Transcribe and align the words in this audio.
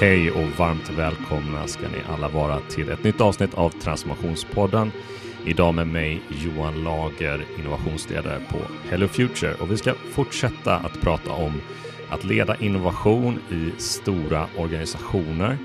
Hej 0.00 0.30
och 0.30 0.58
varmt 0.58 0.90
välkomna 0.90 1.66
ska 1.66 1.88
ni 1.88 1.98
alla 2.08 2.28
vara 2.28 2.60
till 2.60 2.88
ett 2.88 3.04
nytt 3.04 3.20
avsnitt 3.20 3.54
av 3.54 3.70
Transformationspodden. 3.70 4.92
Idag 5.44 5.74
med 5.74 5.86
mig 5.86 6.22
Johan 6.28 6.84
Lager, 6.84 7.44
innovationsledare 7.58 8.40
på 8.50 8.58
Hello 8.90 9.08
Future 9.08 9.54
och 9.54 9.70
vi 9.70 9.76
ska 9.76 9.94
fortsätta 10.10 10.76
att 10.76 11.00
prata 11.00 11.32
om 11.32 11.60
att 12.08 12.24
leda 12.24 12.56
innovation 12.56 13.38
i 13.50 13.80
stora 13.80 14.46
organisationer. 14.56 15.58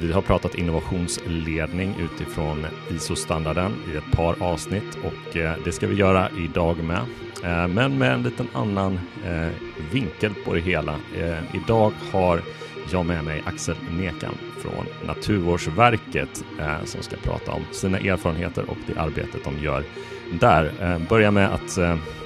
Vi 0.00 0.12
har 0.12 0.22
pratat 0.22 0.54
innovationsledning 0.54 1.94
utifrån 2.00 2.66
ISO-standarden 2.90 3.72
i 3.92 3.96
ett 3.96 4.16
par 4.16 4.42
avsnitt 4.42 4.98
och 5.04 5.36
eh, 5.36 5.54
det 5.64 5.72
ska 5.72 5.86
vi 5.86 5.94
göra 5.94 6.30
idag 6.38 6.76
med. 6.84 7.00
Eh, 7.44 7.68
men 7.68 7.98
med 7.98 8.12
en 8.12 8.22
liten 8.22 8.48
annan 8.52 9.00
eh, 9.26 9.48
vinkel 9.92 10.34
på 10.44 10.54
det 10.54 10.60
hela. 10.60 10.96
Idag 11.52 11.92
har 12.12 12.42
jag 12.92 13.06
med 13.06 13.24
mig 13.24 13.42
Axel 13.46 13.76
Nekan 13.90 14.34
från 14.58 14.86
Naturvårdsverket 15.06 16.44
som 16.84 17.02
ska 17.02 17.16
prata 17.16 17.52
om 17.52 17.62
sina 17.72 17.98
erfarenheter 17.98 18.70
och 18.70 18.76
det 18.86 19.00
arbetet 19.00 19.44
de 19.44 19.58
gör 19.58 19.84
där. 20.40 20.72
Börja 21.08 21.30
med 21.30 21.54
att 21.54 21.78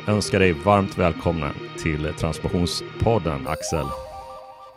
önska 0.06 0.38
dig 0.38 0.52
varmt 0.52 0.98
välkomna 0.98 1.50
till 1.78 2.12
Transformationspodden 2.18 3.48
Axel. 3.48 3.86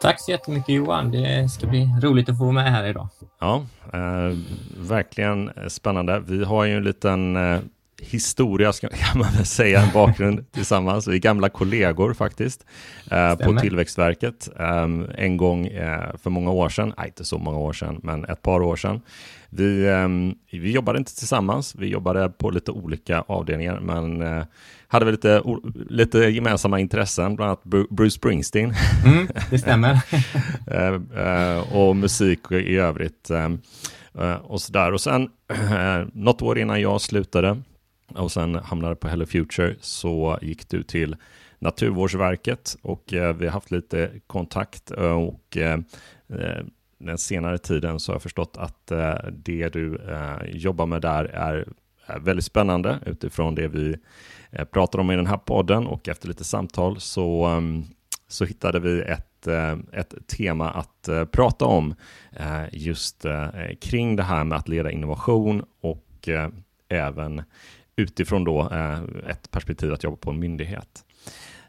Tack 0.02 0.22
så 0.22 0.32
jättemycket 0.32 0.70
Johan. 0.70 1.12
Det 1.12 1.50
ska 1.50 1.68
bli 1.68 1.90
roligt 2.02 2.30
att 2.30 2.38
få 2.38 2.44
vara 2.44 2.54
med 2.54 2.72
här 2.72 2.86
idag. 2.86 3.08
Ja, 3.40 3.66
eh, 3.94 4.38
verkligen 4.80 5.52
spännande. 5.68 6.20
Vi 6.20 6.44
har 6.44 6.66
ju 6.66 6.78
en 6.78 6.84
liten 6.84 7.36
eh, 7.36 7.60
historia, 8.02 8.72
kan 8.74 8.90
man 9.20 9.34
väl 9.36 9.46
säga, 9.46 9.82
en 9.82 9.94
bakgrund 9.94 10.46
tillsammans. 10.52 11.08
Vi 11.08 11.16
är 11.16 11.20
gamla 11.20 11.50
kollegor 11.50 12.14
faktiskt 12.14 12.66
eh, 13.12 13.36
på 13.36 13.60
Tillväxtverket. 13.60 14.50
Eh, 14.60 14.88
en 15.18 15.38
gång 15.38 15.68
eh, 15.68 16.16
för 16.24 16.30
många 16.30 16.52
år 16.52 16.70
sedan, 16.70 16.94
nej 16.98 17.08
inte 17.08 17.26
så 17.26 17.38
många 17.38 17.58
år 17.58 17.74
sedan, 17.74 18.00
men 18.04 18.26
ett 18.26 18.42
par 18.42 18.62
år 18.62 18.76
sedan. 18.76 19.02
Vi, 19.50 19.90
ehm, 19.90 20.36
vi 20.52 20.72
jobbade 20.72 21.00
inte 21.00 21.16
tillsammans, 21.16 21.76
vi 21.76 21.88
jobbade 21.88 22.30
på 22.30 22.50
lite 22.50 22.72
olika 22.72 23.22
avdelningar, 23.28 23.80
men 23.80 24.22
eh, 24.22 24.44
hade 24.88 25.06
vi 25.06 25.12
lite, 25.12 25.44
lite 25.90 26.20
gemensamma 26.20 26.80
intressen, 26.80 27.36
bland 27.36 27.50
annat 27.50 27.90
Bruce 27.90 28.16
Springsteen. 28.16 28.74
Mm, 29.06 29.28
det 29.50 29.60
stämmer. 29.60 30.00
Eh, 30.72 30.94
eh, 31.26 31.76
och 31.76 31.96
musik 31.96 32.52
i 32.52 32.78
övrigt. 32.78 33.32
och 34.42 34.62
sådär. 34.62 34.92
Och 34.94 35.02
sen, 35.02 35.30
något 36.14 36.42
år 36.42 36.60
innan 36.60 36.82
jag 36.82 37.02
slutade 37.02 37.62
och 38.16 38.32
sen 38.32 38.56
hamnade 38.56 38.96
på 38.96 39.08
Hello 39.08 39.26
Future 39.26 39.76
så 39.80 40.40
gick 40.42 40.70
du 40.70 40.84
till 40.84 41.16
Naturvårdsverket 41.60 42.78
och 42.82 43.14
eh, 43.14 43.36
vi 43.36 43.46
har 43.46 43.54
haft 43.54 43.72
lite 43.72 44.12
kontakt 44.28 44.92
eh, 44.92 45.24
och 45.24 45.58
eh, 45.58 45.80
den 46.98 47.18
senare 47.18 47.58
tiden 47.58 48.00
så 48.00 48.12
har 48.12 48.16
jag 48.16 48.22
förstått 48.22 48.58
att 48.58 48.92
eh, 48.92 49.16
det 49.32 49.70
du 49.70 50.00
jobbar 50.46 50.86
med 50.86 51.02
där 51.02 51.26
är, 51.26 51.68
väldigt 52.20 52.46
spännande 52.46 53.00
utifrån 53.06 53.56
det 53.56 53.68
vi 53.68 53.96
pratar 54.72 55.00
om 55.00 55.12
i 55.12 55.16
den 55.16 55.28
här 55.28 55.38
podden. 55.38 55.88
Och 55.88 56.08
efter 56.08 56.28
lite 56.28 56.44
samtal 56.44 57.00
så, 57.00 57.46
ehm, 57.46 57.84
så 58.28 58.46
hittade 58.46 58.80
vi 58.80 59.02
ett, 59.02 59.48
ett 59.92 60.28
tema 60.28 60.70
att 60.70 61.10
prata 61.32 61.66
om 61.66 61.96
just 62.72 63.26
kring 63.82 64.16
det 64.16 64.24
här 64.24 64.44
med 64.44 64.58
att 64.58 64.68
leda 64.68 64.92
innovation 64.92 65.64
och 65.82 66.30
även 66.90 67.44
utifrån 67.98 68.44
då 68.44 68.70
ett 69.30 69.52
perspektiv 69.52 69.94
att 69.94 70.04
jobba 70.04 70.18
på 70.18 70.32
en 70.32 70.40
myndighet. 70.40 71.04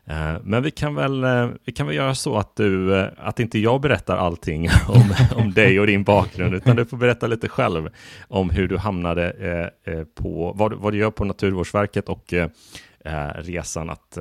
Eh, 0.09 0.37
men 0.43 0.63
vi 0.63 0.71
kan, 0.71 0.95
väl, 0.95 1.25
eh, 1.25 1.49
vi 1.65 1.73
kan 1.73 1.87
väl 1.87 1.97
göra 1.97 2.15
så 2.15 2.37
att, 2.37 2.57
du, 2.57 3.01
eh, 3.01 3.09
att 3.17 3.41
inte 3.41 3.59
jag 3.59 3.81
berättar 3.81 4.17
allting 4.17 4.69
om, 4.89 5.15
om 5.37 5.53
dig 5.53 5.81
och 5.81 5.87
din 5.87 6.05
bakgrund, 6.05 6.55
utan 6.55 6.77
du 6.77 6.85
får 6.85 6.97
berätta 6.97 7.27
lite 7.27 7.49
själv 7.49 7.89
om 8.29 8.51
hur 8.51 8.69
du 8.69 8.79
hamnade 8.79 9.71
på, 10.15 10.53
vad, 10.57 10.73
vad 10.73 10.93
du 10.93 10.99
gör 10.99 11.11
på 11.11 11.25
Naturvårdsverket 11.25 12.09
och 12.09 12.35
resan 13.35 13.91
att 13.91 14.19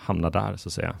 hamna 0.00 0.30
där, 0.30 0.56
så 0.56 0.68
att 0.68 0.72
säga. 0.72 0.96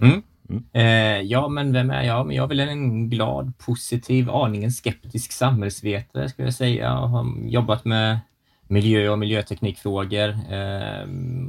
Mm. 0.00 0.22
Mm. 0.50 0.64
Eh, 0.72 1.22
ja, 1.22 1.48
men 1.48 1.72
vem 1.72 1.90
är 1.90 2.02
jag? 2.02 2.26
Men 2.26 2.36
jag 2.36 2.44
är 2.44 2.48
väl 2.48 2.60
en 2.60 3.10
glad, 3.10 3.58
positiv, 3.58 4.30
aningen 4.30 4.70
skeptisk 4.70 5.32
samhällsvetare, 5.32 6.28
skulle 6.28 6.46
jag 6.46 6.54
säga. 6.54 6.84
Jag 6.84 7.06
har 7.06 7.26
jobbat 7.48 7.84
med 7.84 8.18
miljö 8.68 9.08
och 9.08 9.18
miljöteknikfrågor 9.18 10.28
eh, 10.28 11.08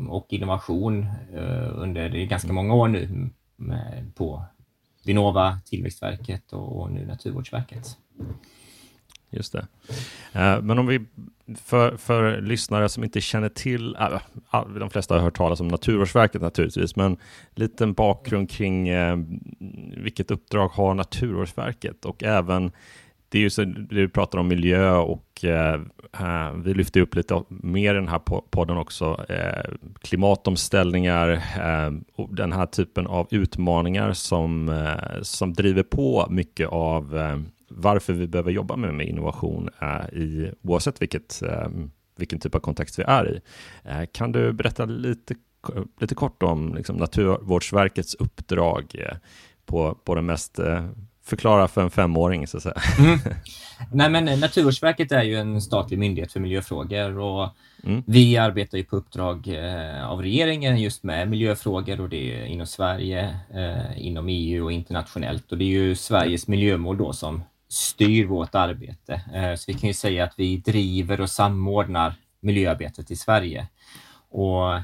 och 0.10 0.26
innovation 0.30 1.04
eh, 1.34 1.70
under 1.74 2.10
ganska 2.10 2.54
många 2.54 2.74
år 2.74 2.88
nu 2.88 3.30
på 4.16 4.46
Vinnova, 5.06 5.60
Tillväxtverket 5.66 6.54
och 6.54 6.92
nu 6.92 7.06
Naturvårdsverket. 7.06 7.98
Just 9.30 9.54
det. 9.54 9.68
Eh, 10.34 10.62
men 10.62 10.80
om 10.80 10.88
vi, 10.88 11.06
för, 11.56 11.98
för 11.98 12.42
lyssnare 12.42 12.90
som 12.90 13.04
inte 13.04 13.22
känner 13.22 13.50
till, 13.50 13.96
eh, 13.96 14.68
de 14.80 14.90
flesta 14.90 15.14
har 15.14 15.22
hört 15.22 15.38
talas 15.38 15.60
om 15.60 15.68
Naturvårdsverket 15.68 16.42
naturligtvis, 16.42 16.96
men 16.96 17.18
liten 17.56 17.94
bakgrund 17.94 18.50
kring 18.50 18.88
eh, 18.90 19.18
vilket 19.98 20.32
uppdrag 20.32 20.68
har 20.68 20.94
Naturvårdsverket 20.94 22.06
och 22.06 22.24
även 22.24 22.72
det 23.30 23.38
är 23.38 23.42
ju 23.42 23.50
så, 23.50 23.64
du 23.64 24.10
pratar 24.10 24.40
om 24.40 24.48
miljö 24.48 24.96
och 24.96 25.29
Eh, 25.44 25.74
eh, 26.20 26.54
vi 26.64 26.74
lyfter 26.74 27.02
upp 27.02 27.16
lite 27.16 27.44
mer 27.50 27.94
i 27.94 27.98
den 27.98 28.08
här 28.08 28.20
podden 28.50 28.78
också. 28.78 29.26
Eh, 29.30 29.72
klimatomställningar 30.02 31.30
eh, 31.30 31.92
och 32.16 32.36
den 32.36 32.52
här 32.52 32.66
typen 32.66 33.08
av 33.08 33.28
utmaningar 33.32 34.14
som, 34.14 34.70
eh, 34.70 35.22
som 35.22 35.54
driver 35.54 35.84
på 35.84 36.28
mycket 36.30 36.70
av 36.70 37.18
eh, 37.18 37.40
varför 37.70 38.14
vi 38.14 38.28
behöver 38.28 38.52
jobba 38.52 38.76
med, 38.76 38.94
med 38.94 39.08
innovation 39.08 39.70
eh, 39.82 40.20
i, 40.20 40.52
oavsett 40.62 41.02
vilket, 41.02 41.42
eh, 41.42 41.68
vilken 42.18 42.40
typ 42.40 42.56
av 42.56 42.60
kontext 42.60 43.00
vi 43.00 43.04
är 43.04 43.30
i. 43.30 43.40
Eh, 43.84 44.06
kan 44.12 44.32
du 44.32 44.54
berätta 44.54 44.86
lite, 44.86 45.36
lite 46.02 46.16
kort 46.16 46.44
om 46.44 46.76
liksom, 46.76 46.96
Naturvårdsverkets 46.96 48.16
uppdrag 48.16 49.06
på, 49.66 49.96
på 50.04 50.16
den 50.16 50.26
mest 50.26 50.60
förklara 51.30 51.68
för 51.68 51.82
en 51.82 51.90
femåring 51.90 52.48
så 52.48 52.58
att 52.58 52.64
säga. 52.64 52.82
Mm. 53.00 53.20
Nej, 53.92 54.10
men 54.10 54.40
Naturvårdsverket 54.40 55.12
är 55.12 55.24
ju 55.24 55.36
en 55.36 55.62
statlig 55.62 56.00
myndighet 56.00 56.32
för 56.32 56.40
miljöfrågor 56.40 57.20
och 57.20 57.50
mm. 57.84 58.04
vi 58.08 58.38
arbetar 58.38 58.78
ju 58.78 58.84
på 58.84 58.96
uppdrag 58.96 59.48
eh, 59.48 60.10
av 60.10 60.22
regeringen 60.22 60.78
just 60.78 61.04
med 61.04 61.30
miljöfrågor 61.30 62.02
och 62.02 62.10
det 62.10 62.42
är 62.42 62.46
inom 62.46 62.68
Sverige, 62.68 63.40
eh, 63.54 64.08
inom 64.08 64.28
EU 64.30 64.66
och 64.66 64.72
internationellt 64.72 65.52
och 65.52 65.58
det 65.58 65.64
är 65.64 65.80
ju 65.80 65.96
Sveriges 65.96 66.48
miljömål 66.48 66.98
då 66.98 67.14
som 67.14 67.44
styr 67.70 68.26
vårt 68.26 68.56
arbete. 68.56 69.22
Eh, 69.34 69.56
så 69.56 69.64
vi 69.68 69.74
kan 69.74 69.88
ju 69.88 69.94
säga 69.94 70.24
att 70.24 70.34
vi 70.38 70.58
driver 70.58 71.22
och 71.22 71.30
samordnar 71.30 72.14
miljöarbetet 72.40 73.12
i 73.12 73.16
Sverige. 73.16 73.68
Och 74.30 74.80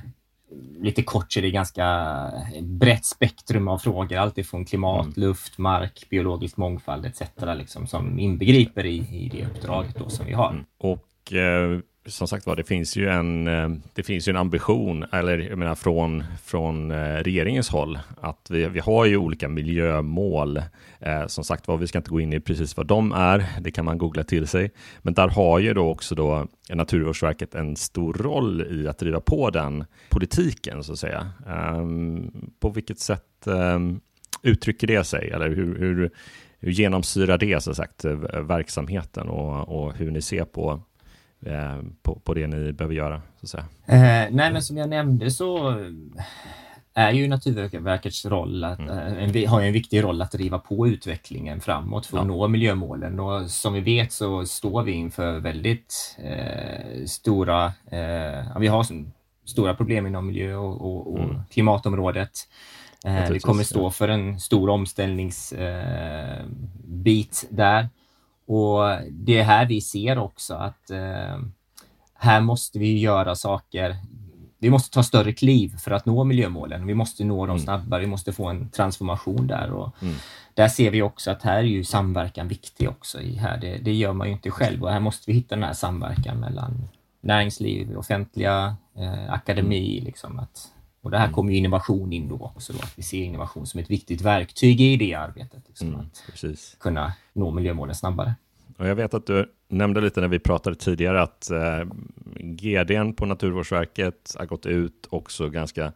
lite 0.79 1.03
kort 1.03 1.31
så 1.31 1.39
är 1.39 1.41
det 1.41 1.51
ganska 1.51 2.31
brett 2.61 3.05
spektrum 3.05 3.67
av 3.67 3.77
frågor, 3.77 4.17
alltifrån 4.17 4.65
klimat, 4.65 5.05
mm. 5.05 5.13
luft, 5.15 5.57
mark, 5.57 6.05
biologisk 6.09 6.57
mångfald 6.57 7.05
etc. 7.05 7.21
Liksom, 7.57 7.87
som 7.87 8.19
inbegriper 8.19 8.85
i, 8.85 8.95
i 8.97 9.29
det 9.33 9.45
uppdraget 9.45 9.95
då 9.95 10.09
som 10.09 10.25
vi 10.25 10.33
har. 10.33 10.49
Mm. 10.49 10.65
Och 10.77 11.33
eh, 11.33 11.79
som 12.07 12.27
sagt 12.27 12.45
var, 12.45 12.55
det 12.55 12.63
finns 12.63 12.95
ju 12.95 13.09
en, 13.09 13.47
eh, 13.47 13.69
det 13.93 14.03
finns 14.03 14.27
ju 14.27 14.29
en 14.29 14.37
ambition, 14.37 15.05
eller 15.11 15.37
jag 15.37 15.57
menar 15.57 15.75
från, 15.75 16.23
från 16.43 16.91
eh, 16.91 17.15
regeringens 17.15 17.69
håll, 17.69 17.99
att 18.21 18.47
vi, 18.49 18.67
vi 18.67 18.79
har 18.79 19.05
ju 19.05 19.17
olika 19.17 19.49
miljömål. 19.49 20.57
Eh, 20.99 21.27
som 21.27 21.43
sagt 21.43 21.67
var, 21.67 21.77
vi 21.77 21.87
ska 21.87 21.97
inte 21.97 22.09
gå 22.09 22.19
in 22.19 22.33
i 22.33 22.39
precis 22.39 22.77
vad 22.77 22.87
de 22.87 23.11
är, 23.11 23.45
det 23.61 23.71
kan 23.71 23.85
man 23.85 23.97
googla 23.97 24.23
till 24.23 24.47
sig. 24.47 24.71
Men 25.01 25.13
där 25.13 25.27
har 25.27 25.59
ju 25.59 25.73
då 25.73 25.89
också 25.89 26.15
då 26.15 26.47
Naturvårdsverket 26.69 27.55
en 27.55 27.75
stor 27.75 28.13
roll 28.13 28.67
i 28.71 28.87
att 28.87 28.97
driva 28.97 29.19
på 29.19 29.49
den 29.49 29.85
politiken, 30.09 30.83
så 30.83 30.93
att 30.93 30.99
säga. 30.99 31.29
Eh, 31.47 31.85
på 32.59 32.69
vilket 32.69 32.99
sätt 32.99 33.47
eh, 33.47 33.79
uttrycker 34.41 34.87
det 34.87 35.03
sig, 35.03 35.29
eller 35.29 35.49
hur, 35.49 35.79
hur, 35.79 36.11
hur 36.59 36.71
genomsyrar 36.71 37.37
det 37.37 37.63
så 37.63 37.73
sagt 37.73 38.05
eh, 38.05 38.15
verksamheten 38.41 39.27
och, 39.27 39.85
och 39.85 39.93
hur 39.93 40.11
ni 40.11 40.21
ser 40.21 40.45
på 40.45 40.81
på, 42.01 42.19
på 42.19 42.33
det 42.33 42.47
ni 42.47 42.71
behöver 42.71 42.95
göra? 42.95 43.21
Så 43.41 43.45
att 43.45 43.49
säga. 43.49 43.65
Eh, 43.85 44.31
nej, 44.31 44.53
men 44.53 44.61
som 44.61 44.77
jag 44.77 44.89
nämnde 44.89 45.31
så 45.31 45.77
är 46.97 47.11
ju 47.11 47.27
Naturvårdsverkets 47.27 48.25
roll 48.25 48.63
att, 48.63 48.79
mm. 48.79 49.35
eh, 49.35 49.49
har 49.49 49.61
en 49.61 49.73
viktig 49.73 50.03
roll 50.03 50.21
att 50.21 50.31
driva 50.31 50.59
på 50.59 50.87
utvecklingen 50.87 51.61
framåt 51.61 52.05
för 52.05 52.17
att 52.17 52.23
ja. 52.23 52.27
nå 52.27 52.47
miljömålen. 52.47 53.19
Och 53.19 53.51
som 53.51 53.73
vi 53.73 53.79
vet 53.79 54.11
så 54.11 54.45
står 54.45 54.83
vi 54.83 54.91
inför 54.91 55.39
väldigt 55.39 56.17
eh, 56.23 57.05
stora, 57.05 57.65
eh, 57.65 58.59
vi 58.59 58.67
har 58.67 58.85
stora 59.45 59.75
problem 59.75 60.07
inom 60.07 60.27
miljö 60.27 60.55
och, 60.55 60.81
och, 60.81 61.13
och 61.13 61.19
mm. 61.19 61.41
klimatområdet. 61.51 62.31
Eh, 63.05 63.31
vi 63.31 63.39
kommer 63.39 63.63
stå 63.63 63.91
för 63.91 64.07
en 64.07 64.39
stor 64.39 64.69
omställningsbit 64.69 67.47
där. 67.49 67.89
Och 68.45 68.97
det 69.11 69.37
är 69.37 69.43
här 69.43 69.65
vi 69.65 69.81
ser 69.81 70.17
också 70.17 70.53
att 70.53 70.89
eh, 70.89 71.39
här 72.13 72.41
måste 72.41 72.79
vi 72.79 72.99
göra 72.99 73.35
saker. 73.35 73.95
vi 74.59 74.69
måste 74.69 74.93
ta 74.93 75.03
större 75.03 75.33
kliv 75.33 75.77
för 75.77 75.91
att 75.91 76.05
nå 76.05 76.23
miljömålen. 76.23 76.87
Vi 76.87 76.93
måste 76.93 77.23
nå 77.23 77.45
dem 77.45 77.55
mm. 77.55 77.63
snabbare, 77.63 78.01
vi 78.01 78.07
måste 78.07 78.33
få 78.33 78.47
en 78.47 78.69
transformation 78.69 79.47
där. 79.47 79.71
Och 79.71 80.03
mm. 80.03 80.15
Där 80.53 80.67
ser 80.67 80.91
vi 80.91 81.01
också 81.01 81.31
att 81.31 81.43
här 81.43 81.57
är 81.57 81.63
ju 81.63 81.83
samverkan 81.83 82.47
viktig 82.47 82.89
också. 82.89 83.21
I 83.21 83.35
här. 83.35 83.57
Det, 83.57 83.77
det, 83.77 83.93
gör 83.93 84.13
man 84.13 84.27
ju 84.27 84.33
inte 84.33 84.51
själv 84.51 84.83
och 84.83 84.91
här 84.91 84.99
måste 84.99 85.31
vi 85.31 85.33
hitta 85.33 85.55
den 85.55 85.63
här 85.63 85.73
samverkan 85.73 86.39
mellan 86.39 86.87
näringsliv, 87.21 87.97
offentliga, 87.97 88.75
eh, 88.95 89.33
akademi. 89.33 90.01
Liksom, 90.01 90.39
att, 90.39 90.74
och 91.05 91.11
det 91.11 91.17
här 91.17 91.31
kommer 91.31 91.51
ju 91.51 91.57
innovation 91.57 92.13
in 92.13 92.27
då 92.27 92.35
också. 92.55 92.73
Då, 92.73 92.79
att 92.79 92.93
vi 92.95 93.03
ser 93.03 93.23
innovation 93.23 93.65
som 93.65 93.79
ett 93.79 93.89
viktigt 93.89 94.21
verktyg 94.21 94.81
i 94.81 94.97
det 94.97 95.13
arbetet. 95.13 95.63
Liksom, 95.67 95.87
mm, 95.87 95.99
att 95.99 96.23
precis. 96.31 96.75
kunna 96.79 97.13
nå 97.33 97.51
miljömålen 97.51 97.95
snabbare. 97.95 98.35
Och 98.77 98.87
jag 98.87 98.95
vet 98.95 99.13
att 99.13 99.27
du 99.27 99.51
nämnde 99.67 100.01
lite 100.01 100.21
när 100.21 100.27
vi 100.27 100.39
pratade 100.39 100.75
tidigare 100.75 101.21
att 101.21 101.51
eh, 101.51 101.83
GDn 102.39 103.13
på 103.13 103.25
Naturvårdsverket 103.25 104.35
har 104.39 104.45
gått 104.45 104.65
ut 104.65 105.07
också 105.09 105.49
ganska 105.49 105.93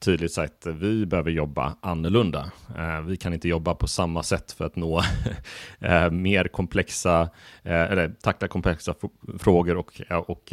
tydligt 0.00 0.32
sagt 0.32 0.66
att 0.66 0.76
vi 0.76 1.06
behöver 1.06 1.30
jobba 1.30 1.76
annorlunda. 1.80 2.52
Eh, 2.78 3.00
vi 3.00 3.16
kan 3.16 3.34
inte 3.34 3.48
jobba 3.48 3.74
på 3.74 3.86
samma 3.86 4.22
sätt 4.22 4.52
för 4.52 4.64
att 4.64 4.76
nå 4.76 5.02
eh, 5.80 6.10
mer 6.10 6.48
komplexa, 6.48 7.30
eller 7.62 8.08
tackla 8.08 8.48
komplexa 8.48 8.94
frågor 9.38 9.76
och, 9.76 10.00
och 10.10 10.52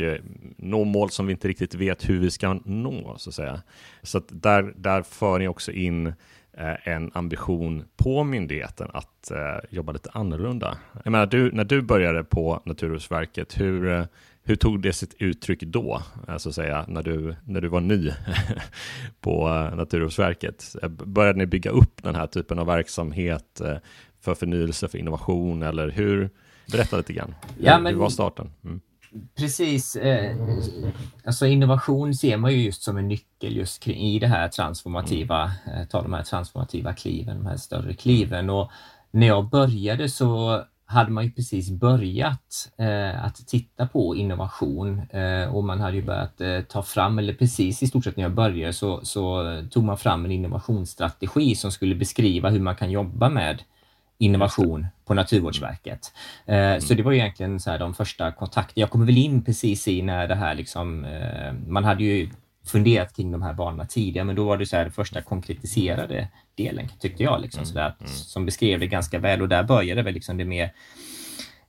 nå 0.58 0.84
mål 0.84 1.10
som 1.10 1.26
vi 1.28 1.32
inte 1.32 1.48
riktigt 1.48 1.76
vet 1.76 2.10
hur 2.10 2.20
vi 2.20 2.32
ska 2.32 2.60
nå, 2.66 3.16
så 3.18 3.30
att 3.30 3.34
säga. 3.34 3.62
Så 4.02 4.18
att 4.18 4.28
där, 4.30 4.74
där 4.76 5.02
för 5.02 5.40
ni 5.40 5.48
också 5.48 5.72
in 5.72 6.14
en 6.84 7.12
ambition 7.14 7.84
på 7.98 8.24
myndigheten 8.24 8.90
att 8.94 9.32
jobba 9.70 9.92
lite 9.92 10.10
annorlunda. 10.14 10.78
Jag 11.04 11.12
menar, 11.12 11.26
du, 11.26 11.52
när 11.52 11.64
du 11.64 11.82
började 11.82 12.24
på 12.24 12.62
Naturvårdsverket, 12.66 13.60
hur, 13.60 14.08
hur 14.48 14.56
tog 14.56 14.82
det 14.82 14.94
sitt 14.94 15.14
uttryck 15.20 15.62
då, 15.62 16.02
eh, 16.28 16.38
så 16.38 16.50
att 16.50 16.56
säga, 16.56 16.86
när 16.88 17.04
du, 17.04 17.36
när 17.46 17.62
du 17.62 17.68
var 17.68 17.82
ny 17.82 18.12
på 19.22 19.48
eh, 19.48 19.76
Naturvårdsverket? 19.76 20.76
Eh, 20.84 20.90
började 20.90 21.40
ni 21.40 21.46
bygga 21.46 21.72
upp 21.72 22.04
den 22.04 22.16
här 22.16 22.28
typen 22.28 22.60
av 22.60 22.66
verksamhet 22.66 23.62
för 24.22 24.36
förnyelse, 24.36 24.88
för 24.88 24.98
innovation 24.98 25.64
eller 25.64 25.90
hur? 25.90 26.30
Berätta 26.72 26.98
lite 26.98 27.14
grann. 27.14 27.36
Ja, 27.60 27.80
men, 27.80 27.94
hur 27.94 28.00
var 28.00 28.10
starten? 28.10 28.52
Mm. 28.64 28.82
Precis. 29.36 29.96
Eh, 29.96 30.36
alltså 31.26 31.46
innovation 31.46 32.16
ser 32.16 32.38
man 32.38 32.54
ju 32.54 32.64
just 32.64 32.84
som 32.84 32.98
en 32.98 33.08
nyckel 33.08 33.58
just 33.58 33.88
i 33.88 34.20
det 34.20 34.28
här 34.28 34.48
transformativa, 34.48 35.52
mm. 35.66 35.80
eh, 35.80 35.88
ta 35.88 36.02
de 36.02 36.14
här 36.14 36.24
transformativa 36.24 36.94
kliven, 36.94 37.38
de 37.38 37.46
här 37.46 37.58
större 37.58 37.94
kliven. 37.94 38.50
Och 38.50 38.72
när 39.12 39.28
jag 39.28 39.50
började 39.50 40.10
så 40.10 40.64
hade 40.90 41.12
man 41.12 41.24
ju 41.24 41.32
precis 41.32 41.70
börjat 41.70 42.72
eh, 42.78 43.26
att 43.26 43.48
titta 43.48 43.88
på 43.88 44.16
innovation 44.16 45.02
eh, 45.10 45.56
och 45.56 45.64
man 45.64 45.80
hade 45.80 45.98
ju 45.98 46.04
börjat 46.04 46.42
eh, 46.42 46.62
ta 46.62 46.84
fram, 46.84 47.20
eller 47.20 47.34
precis 47.34 47.84
i 47.84 47.88
stort 47.88 48.04
sett 48.04 48.18
när 48.18 48.24
jag 48.24 48.34
började 48.34 48.74
så, 48.74 49.06
så 49.06 49.44
tog 49.72 49.84
man 49.84 49.98
fram 49.98 50.26
en 50.26 50.32
innovationsstrategi 50.32 51.56
som 51.56 51.72
skulle 51.72 51.96
beskriva 51.96 52.50
hur 52.50 52.60
man 52.60 52.76
kan 52.76 52.92
jobba 52.92 53.30
med 53.30 53.64
innovation 54.18 54.88
på 55.06 55.14
Naturvårdsverket. 55.14 56.14
Mm. 56.46 56.82
Så 56.82 56.94
det 56.94 57.04
var 57.04 57.14
egentligen 57.14 57.60
så 57.60 57.72
här 57.72 57.80
de 57.80 57.94
första 57.94 58.32
kontakterna. 58.32 58.82
Jag 58.82 58.90
kommer 58.90 59.06
väl 59.06 59.18
in 59.18 59.44
precis 59.44 59.88
i 59.88 60.02
när 60.02 60.28
det 60.28 60.36
här 60.36 60.56
liksom, 60.56 61.06
eh, 61.06 61.54
man 61.68 61.84
hade 61.84 62.04
ju 62.04 62.30
funderat 62.70 63.16
kring 63.16 63.32
de 63.32 63.42
här 63.42 63.54
banorna 63.54 63.86
tidigare, 63.86 64.26
men 64.26 64.36
då 64.36 64.44
var 64.44 64.58
det 64.58 64.66
så 64.66 64.76
här 64.76 64.90
första 64.90 65.22
konkretiserade 65.22 66.28
delen 66.56 66.88
tyckte 67.00 67.24
jag, 67.24 67.42
liksom, 67.42 67.60
mm. 67.60 67.66
så 67.66 67.74
där, 67.74 67.96
mm. 68.00 68.12
som 68.12 68.46
beskrev 68.46 68.80
det 68.80 68.88
ganska 68.88 69.20
väl 69.20 69.42
och 69.42 69.50
där 69.50 69.64
började 69.64 70.02
väl 70.02 70.14
liksom 70.14 70.38
det 70.38 70.46
mer 70.46 70.74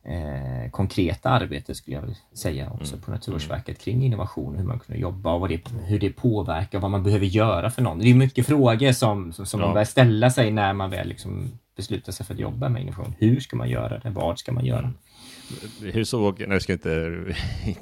eh, 0.03 0.71
konkreta 0.71 1.31
arbetet 1.31 1.77
skulle 1.77 1.97
jag 1.97 2.39
säga 2.39 2.71
också 2.71 2.95
mm. 2.95 3.05
på 3.05 3.11
Naturvårdsverket 3.11 3.79
kring 3.79 4.05
innovation, 4.05 4.57
hur 4.57 4.65
man 4.65 4.79
kunde 4.79 5.01
jobba 5.01 5.33
och 5.33 5.49
det, 5.49 5.61
hur 5.85 5.99
det 5.99 6.11
påverkar, 6.11 6.79
vad 6.79 6.91
man 6.91 7.03
behöver 7.03 7.27
göra 7.27 7.71
för 7.71 7.83
någon. 7.83 7.99
Det 7.99 8.11
är 8.11 8.15
mycket 8.15 8.47
frågor 8.47 8.93
som, 8.93 9.33
som, 9.33 9.47
som 9.47 9.61
ja. 9.61 9.67
man 9.67 9.75
börjar 9.75 9.85
ställa 9.85 10.31
sig 10.31 10.51
när 10.51 10.73
man 10.73 10.91
väl 10.91 11.09
liksom 11.09 11.51
beslutar 11.77 12.13
sig 12.13 12.27
för 12.27 12.35
att 12.35 12.41
jobba 12.41 12.69
med 12.69 12.83
innovation. 12.83 13.15
Hur 13.19 13.41
ska 13.41 13.57
man 13.57 13.69
göra 13.69 13.99
det? 13.99 14.11
Vad 14.11 14.39
ska 14.39 14.53
man 14.53 14.65
göra? 14.65 14.93
Hur 15.83 16.05
såg, 16.05 16.45
nu 16.49 16.61
ska 16.61 16.73
jag 16.73 16.77
inte 16.77 17.35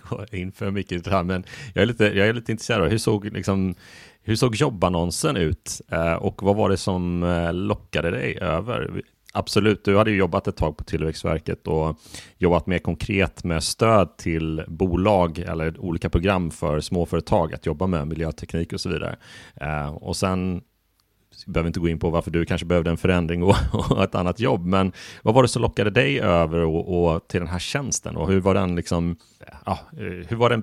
gå 0.09 0.27
in 0.33 0.53
för 0.53 0.71
mycket 0.71 1.07
i 1.07 1.11
här, 1.11 1.23
men 1.23 1.45
jag 1.75 1.83
är 1.83 1.87
lite, 1.87 2.05
jag 2.05 2.29
är 2.29 2.33
lite 2.33 2.53
intresserad 2.53 2.83
av 2.83 2.89
hur 2.89 2.99
såg, 2.99 3.25
liksom, 3.25 3.75
hur 4.23 4.37
såg 4.37 4.55
jobbannonsen 4.55 5.37
ut 5.37 5.81
eh, 5.89 6.15
och 6.15 6.43
vad 6.43 6.57
var 6.57 6.71
det 6.71 6.77
som 6.77 7.23
eh, 7.23 7.53
lockade 7.53 8.11
dig 8.11 8.39
över? 8.41 9.03
Absolut, 9.33 9.85
du 9.85 9.97
hade 9.97 10.11
ju 10.11 10.17
jobbat 10.17 10.49
ett 10.49 10.57
tag 10.57 10.77
på 10.77 10.85
Tillväxtverket 10.85 11.67
och 11.67 12.01
jobbat 12.39 12.67
mer 12.67 12.79
konkret 12.79 13.45
med 13.45 13.63
stöd 13.63 14.17
till 14.17 14.65
bolag 14.69 15.39
eller 15.39 15.81
olika 15.81 16.11
program 16.11 16.51
för 16.51 16.81
småföretag 16.81 17.55
att 17.55 17.67
jobba 17.67 17.87
med 17.87 18.07
miljöteknik 18.07 18.73
och 18.73 18.81
så 18.81 18.89
vidare. 18.89 19.17
Eh, 19.55 19.89
och 19.89 20.17
sen 20.17 20.63
behöver 21.47 21.67
inte 21.67 21.81
gå 21.81 21.89
in 21.89 21.99
på 21.99 22.11
varför 22.11 22.31
du 22.31 22.45
kanske 22.45 22.67
behövde 22.67 22.91
en 22.91 22.97
förändring 22.97 23.43
och, 23.43 23.57
och 23.91 24.05
ett 24.05 24.15
annat 24.15 24.41
jobb, 24.41 24.67
men 24.67 24.93
vad 25.23 25.35
var 25.35 25.43
det 25.43 25.49
som 25.49 25.63
lockade 25.63 25.91
dig 25.91 26.21
över 26.21 26.59
och, 26.59 27.15
och 27.15 27.29
till 27.29 27.41
den 27.41 27.49
här 27.49 27.59
tjänsten 27.59 28.17
och 28.17 28.29
hur 28.29 28.41
var 28.41 28.55
den 28.55 28.77
liksom, 28.77 29.17
ja, 29.65 29.79
hur 30.29 30.37
var 30.37 30.51
den 30.51 30.63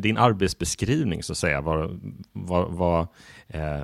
din 0.00 0.16
arbetsbeskrivning 0.16 1.22
så 1.22 1.32
att 1.32 1.38
säga, 1.38 1.60
vad, 1.60 2.00
vad, 2.32 2.72
vad, 2.72 3.06
eh, 3.48 3.80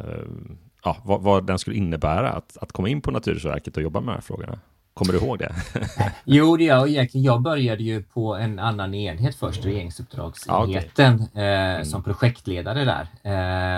ja, 0.84 0.96
vad, 1.04 1.22
vad 1.22 1.46
den 1.46 1.58
skulle 1.58 1.76
innebära 1.76 2.30
att, 2.30 2.56
att 2.60 2.72
komma 2.72 2.88
in 2.88 3.00
på 3.00 3.10
Naturvårdsverket 3.10 3.76
och 3.76 3.82
jobba 3.82 4.00
med 4.00 4.08
de 4.08 4.14
här 4.14 4.20
frågorna? 4.20 4.58
Kommer 4.98 5.12
du 5.12 5.18
ihåg 5.18 5.38
det? 5.38 5.54
jo, 6.24 6.56
det 6.56 6.64
gör 6.64 6.86
jag. 6.86 7.08
Jag 7.12 7.42
började 7.42 7.82
ju 7.82 8.02
på 8.02 8.34
en 8.34 8.58
annan 8.58 8.94
enhet 8.94 9.36
först, 9.36 9.64
regeringsuppdragsenheten, 9.64 11.14
okay. 11.14 11.44
eh, 11.44 11.74
mm. 11.74 11.84
som 11.84 12.02
projektledare 12.02 12.84
där. 12.84 13.06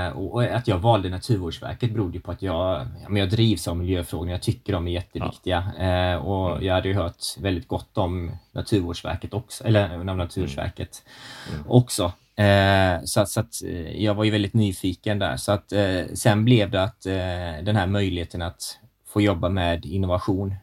Eh, 0.09 0.19
och 0.19 0.43
att 0.43 0.69
jag 0.69 0.79
valde 0.79 1.09
Naturvårdsverket 1.09 1.93
berodde 1.93 2.21
på 2.21 2.31
att 2.31 2.43
jag, 2.43 2.87
jag 3.11 3.31
drivs 3.31 3.69
av 3.69 3.77
miljöfrågor. 3.77 4.31
Jag 4.31 4.43
tycker 4.43 4.73
de 4.73 4.87
är 4.87 4.93
jätteviktiga. 4.93 5.73
Ja. 5.79 5.85
Eh, 5.85 6.17
och 6.17 6.51
mm. 6.51 6.65
jag 6.67 6.75
hade 6.75 6.89
ju 6.89 6.95
hört 6.95 7.25
väldigt 7.39 7.69
gott 7.69 7.99
om 7.99 8.31
Naturvårdsverket 8.53 9.35
också, 9.35 9.65
eller 9.65 10.11
om 10.11 10.19
Naturvårdsverket 10.19 11.03
mm. 11.49 11.61
mm. 11.61 11.71
också. 11.71 12.13
Eh, 12.37 13.05
så, 13.05 13.27
så 13.27 13.41
att, 13.41 13.63
jag 13.95 14.15
var 14.15 14.25
ju 14.25 14.31
väldigt 14.31 14.55
nyfiken 14.55 15.19
där. 15.19 15.37
Så 15.37 15.53
att, 15.53 15.73
eh, 15.73 16.03
sen 16.15 16.45
blev 16.45 16.71
det 16.71 16.83
att 16.83 17.07
eh, 17.07 17.65
den 17.65 17.77
här 17.77 17.87
möjligheten 17.87 18.43
att 18.43 18.79
få 19.07 19.21
jobba 19.21 19.49
med 19.49 19.87
innovation 19.87 20.55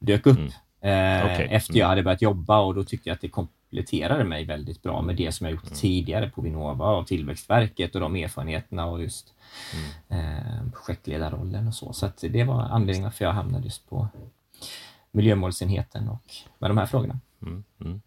dök 0.00 0.26
upp 0.26 0.38
mm. 0.38 0.50
eh, 0.80 1.24
okay. 1.24 1.46
efter 1.46 1.74
jag 1.74 1.84
mm. 1.84 1.88
hade 1.88 2.02
börjat 2.02 2.22
jobba 2.22 2.60
och 2.60 2.74
då 2.74 2.84
tyckte 2.84 3.08
jag 3.08 3.14
att 3.14 3.20
det 3.20 3.28
kompletterade 3.28 4.24
mig 4.24 4.44
väldigt 4.44 4.82
bra 4.82 5.02
med 5.02 5.16
det 5.16 5.32
som 5.32 5.46
jag 5.46 5.52
gjort 5.52 5.66
mm. 5.66 5.74
tidigare 5.74 6.30
på 6.30 6.42
Vinnova 6.42 6.96
och 6.96 7.06
Tillväxtverket 7.06 7.94
och 7.94 8.00
de 8.00 8.16
erfarenheterna 8.16 8.86
och 8.86 9.02
just 9.02 9.34
mm. 10.08 10.24
eh, 10.24 10.72
projektledarrollen 10.72 11.68
och 11.68 11.74
så. 11.74 11.92
Så 11.92 12.10
det 12.20 12.44
var 12.44 12.60
anledningen 12.60 13.04
varför 13.04 13.24
jag 13.24 13.32
hamnade 13.32 13.64
just 13.64 13.88
på 13.88 14.08
miljömålsenheten 15.12 16.08
och 16.08 16.34
med 16.58 16.70
de 16.70 16.78
här 16.78 16.86
frågorna. 16.86 17.20
Mm, 17.42 17.64
mm. 17.80 18.00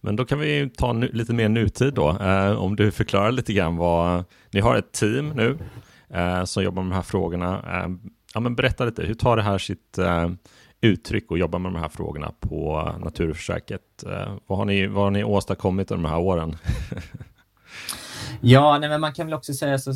Men 0.00 0.16
då 0.16 0.24
kan 0.24 0.38
vi 0.38 0.70
ta 0.76 0.92
nu, 0.92 1.10
lite 1.12 1.34
mer 1.34 1.48
nutid 1.48 1.94
då. 1.94 2.10
Eh, 2.10 2.52
om 2.52 2.76
du 2.76 2.90
förklarar 2.90 3.32
lite 3.32 3.52
grann 3.52 3.76
vad, 3.76 4.24
ni 4.50 4.60
har 4.60 4.76
ett 4.76 4.92
team 4.92 5.28
nu 5.28 5.58
eh, 6.08 6.44
som 6.44 6.62
jobbar 6.62 6.82
med 6.82 6.92
de 6.92 6.96
här 6.96 7.02
frågorna. 7.02 7.54
Eh, 7.56 7.88
ja, 8.34 8.40
men 8.40 8.54
berätta 8.54 8.84
lite, 8.84 9.02
hur 9.02 9.14
tar 9.14 9.36
det 9.36 9.42
här 9.42 9.58
sitt 9.58 9.98
eh, 9.98 10.30
uttryck 10.86 11.30
och 11.30 11.38
jobbar 11.38 11.58
med 11.58 11.72
de 11.72 11.78
här 11.78 11.88
frågorna 11.88 12.32
på 12.40 12.90
Naturvårdsverket. 13.04 14.04
Eh, 14.06 14.34
vad 14.46 14.58
har 14.58 14.64
ni, 14.64 14.86
vad 14.86 15.04
har 15.04 15.10
ni 15.10 15.24
åstadkommit 15.24 15.90
under 15.90 16.02
de 16.02 16.08
här 16.08 16.20
åren? 16.20 16.56
ja, 18.40 18.78
nej, 18.78 18.88
men 18.88 19.00
man 19.00 19.12
kan 19.12 19.26
väl 19.26 19.34
också 19.34 19.52
säga 19.52 19.78
så. 19.78 19.92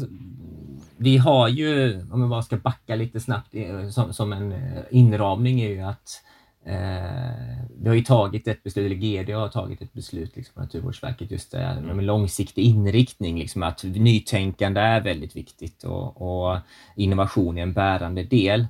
Vi 0.96 1.16
har 1.16 1.48
ju, 1.48 2.00
om 2.12 2.20
jag 2.20 2.30
bara 2.30 2.42
ska 2.42 2.56
backa 2.56 2.94
lite 2.94 3.20
snabbt, 3.20 3.54
eh, 3.54 3.88
som, 3.88 4.12
som 4.12 4.32
en 4.32 4.52
eh, 4.52 4.82
inramning 4.90 5.60
är 5.60 5.68
ju 5.68 5.80
att 5.80 6.22
eh, 6.66 7.66
vi 7.80 7.88
har 7.88 7.94
ju 7.94 8.04
tagit 8.04 8.48
ett 8.48 8.62
beslut, 8.62 8.86
eller 8.86 8.96
GD 8.96 9.30
har 9.34 9.48
tagit 9.48 9.82
ett 9.82 9.92
beslut 9.92 10.36
liksom, 10.36 10.54
på 10.54 10.60
Naturvårdsverket 10.60 11.30
just 11.30 11.52
det, 11.52 11.62
mm. 11.62 11.96
med 11.96 12.04
långsiktig 12.04 12.62
inriktning, 12.62 13.38
liksom, 13.38 13.62
att 13.62 13.84
nytänkande 13.84 14.80
är 14.80 15.00
väldigt 15.00 15.36
viktigt 15.36 15.84
och, 15.84 16.22
och 16.22 16.58
innovation 16.96 17.58
är 17.58 17.62
en 17.62 17.72
bärande 17.72 18.22
del. 18.22 18.66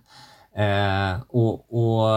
Eh, 0.54 1.21
och, 1.28 1.75
och, 1.75 2.11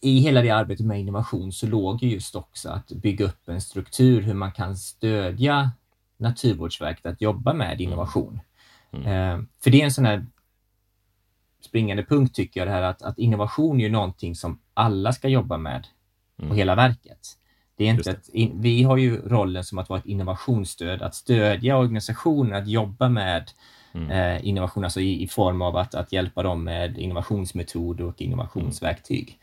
i 0.00 0.18
hela 0.18 0.42
det 0.42 0.50
arbetet 0.50 0.86
med 0.86 1.00
innovation 1.00 1.52
så 1.52 1.66
låg 1.66 2.02
ju 2.02 2.08
just 2.10 2.34
också 2.34 2.68
att 2.68 2.88
bygga 2.88 3.24
upp 3.24 3.48
en 3.48 3.60
struktur 3.60 4.20
hur 4.20 4.34
man 4.34 4.52
kan 4.52 4.76
stödja 4.76 5.70
Naturvårdsverket 6.16 7.06
att 7.06 7.20
jobba 7.20 7.52
med 7.52 7.72
mm. 7.72 7.80
innovation. 7.80 8.40
Mm. 8.92 9.06
Eh, 9.06 9.44
för 9.62 9.70
det 9.70 9.80
är 9.80 9.84
en 9.84 9.92
sån 9.92 10.04
här 10.04 10.26
springande 11.60 12.04
punkt 12.04 12.34
tycker 12.34 12.60
jag 12.60 12.68
det 12.68 12.72
här 12.72 12.82
att, 12.82 13.02
att 13.02 13.18
innovation 13.18 13.80
är 13.80 13.84
ju 13.84 13.90
någonting 13.90 14.34
som 14.34 14.58
alla 14.74 15.12
ska 15.12 15.28
jobba 15.28 15.58
med 15.58 15.86
mm. 16.38 16.50
på 16.50 16.54
hela 16.54 16.74
verket. 16.74 17.38
Det 17.76 17.84
är 17.84 17.90
inte 17.90 18.10
ett, 18.10 18.28
vi 18.54 18.82
har 18.82 18.96
ju 18.96 19.28
rollen 19.28 19.64
som 19.64 19.78
att 19.78 19.88
vara 19.88 19.98
ett 19.98 20.06
innovationsstöd, 20.06 21.02
att 21.02 21.14
stödja 21.14 21.76
organisationer 21.76 22.58
att 22.62 22.68
jobba 22.68 23.08
med 23.08 23.50
mm. 23.94 24.10
eh, 24.10 24.48
innovation, 24.48 24.84
alltså 24.84 25.00
i, 25.00 25.22
i, 25.22 25.28
form 25.28 25.62
av 25.62 25.76
att, 25.76 25.94
att 25.94 26.12
hjälpa 26.12 26.42
dem 26.42 26.64
med 26.64 26.98
innovationsmetoder 26.98 28.04
och 28.04 28.22
innovationsverktyg. 28.22 29.38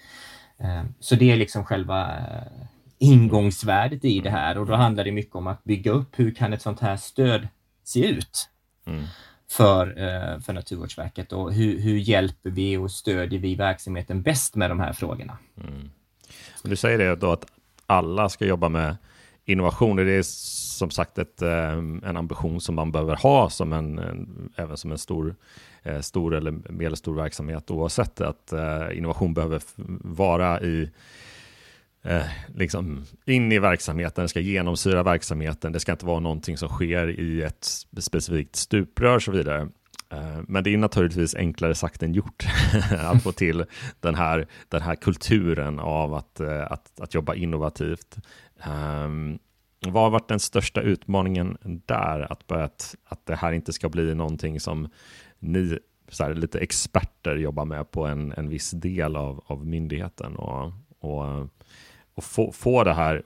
Mm. 0.58 0.77
Eh, 0.77 0.84
så 1.00 1.15
det 1.15 1.31
är 1.31 1.38
liksom 1.38 1.65
själva 1.65 2.17
eh, 2.17 2.67
ingångsvärdet 2.98 4.05
i 4.05 4.20
det 4.20 4.29
här 4.29 4.58
och 4.58 4.65
då 4.65 4.75
handlar 4.75 5.03
det 5.03 5.12
mycket 5.12 5.36
om 5.36 5.48
att 5.48 5.63
bygga 5.63 5.91
upp 5.91 6.20
hur 6.20 6.31
kan 6.31 6.53
ett 6.53 6.62
sånt 6.62 6.79
här 6.79 6.98
stöd 6.98 7.48
se 7.84 8.08
ut 8.08 8.50
mm. 8.86 9.03
för, 9.51 9.86
för 10.39 10.53
Naturvårdsverket 10.53 11.34
och 11.34 11.53
hur, 11.53 11.79
hur 11.79 11.98
hjälper 11.98 12.50
vi 12.50 12.77
och 12.77 12.91
stödjer 12.91 13.39
vi 13.39 13.55
verksamheten 13.55 14.22
bäst 14.22 14.55
med 14.55 14.70
de 14.70 14.79
här 14.79 14.93
frågorna? 14.93 15.38
Mm. 15.58 15.89
Du 16.63 16.75
säger 16.75 16.98
det 16.98 17.15
då 17.15 17.31
att 17.31 17.46
alla 17.86 18.29
ska 18.29 18.46
jobba 18.46 18.70
med 18.70 18.98
innovationer. 19.46 20.05
Det 20.05 20.12
är 20.12 20.24
som 20.81 20.89
sagt 20.89 21.17
ett, 21.17 21.41
eh, 21.41 21.77
en 21.77 22.17
ambition 22.17 22.61
som 22.61 22.75
man 22.75 22.91
behöver 22.91 23.15
ha 23.15 23.50
som 23.50 23.73
en, 23.73 24.00
en 24.00 24.50
även 24.55 24.77
som 24.77 24.91
en 24.91 24.97
stor, 24.97 25.35
eh, 25.83 26.00
stor 26.00 26.35
eller 26.35 26.51
medelstor 26.51 27.15
verksamhet 27.15 27.71
oavsett 27.71 28.21
att 28.21 28.53
eh, 28.53 28.97
innovation 28.97 29.33
behöver 29.33 29.61
vara 30.03 30.61
i 30.61 30.89
liksom 32.47 33.05
in 33.25 33.51
i 33.51 33.59
verksamheten, 33.59 34.29
ska 34.29 34.39
genomsyra 34.39 35.03
verksamheten. 35.03 35.71
Det 35.71 35.79
ska 35.79 35.91
inte 35.91 36.05
vara 36.05 36.19
någonting 36.19 36.57
som 36.57 36.69
sker 36.69 37.19
i 37.19 37.41
ett 37.41 37.65
specifikt 37.97 38.55
stuprör 38.55 39.15
och 39.15 39.23
så 39.23 39.31
vidare. 39.31 39.69
Men 40.47 40.63
det 40.63 40.73
är 40.73 40.77
naturligtvis 40.77 41.35
enklare 41.35 41.75
sagt 41.75 42.03
än 42.03 42.13
gjort 42.13 42.45
att 42.97 43.23
få 43.23 43.31
till 43.31 43.65
den 44.00 44.15
här, 44.15 44.47
den 44.69 44.81
här 44.81 44.95
kulturen 44.95 45.79
av 45.79 46.13
att, 46.13 46.41
att, 46.41 47.00
att 47.00 47.13
jobba 47.13 47.35
innovativt. 47.35 48.17
Um, 48.67 49.39
vad 49.88 50.03
har 50.03 50.09
varit 50.09 50.27
den 50.27 50.39
största 50.39 50.81
utmaningen 50.81 51.57
där? 51.85 52.31
Att, 52.31 52.47
börja, 52.47 52.69
att 53.05 53.25
det 53.25 53.35
här 53.35 53.51
inte 53.51 53.73
ska 53.73 53.89
bli 53.89 54.15
någonting 54.15 54.59
som 54.59 54.89
ni 55.39 55.79
så 56.09 56.23
här, 56.23 56.33
lite 56.33 56.59
experter 56.59 57.35
jobbar 57.35 57.65
med 57.65 57.91
på 57.91 58.05
en, 58.05 58.31
en 58.31 58.50
viss 58.50 58.71
del 58.71 59.15
av, 59.15 59.43
av 59.45 59.67
myndigheten 59.67 60.35
och, 60.35 60.71
och, 61.00 61.47
och 62.13 62.23
få, 62.23 62.51
få, 62.51 62.83
det 62.83 62.93
här, 62.93 63.23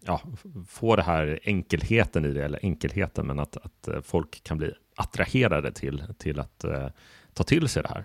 ja, 0.00 0.20
få 0.68 0.96
det 0.96 1.02
här 1.02 1.40
enkelheten 1.42 2.24
i 2.24 2.32
det, 2.32 2.44
eller 2.44 2.60
enkelheten, 2.62 3.26
men 3.26 3.38
att, 3.38 3.56
att 3.56 3.88
folk 4.06 4.44
kan 4.44 4.58
bli 4.58 4.72
attraherade 4.96 5.72
till, 5.72 6.02
till 6.18 6.40
att 6.40 6.64
eh, 6.64 6.88
ta 7.34 7.44
till 7.44 7.68
sig 7.68 7.82
det 7.82 7.88
här? 7.88 8.04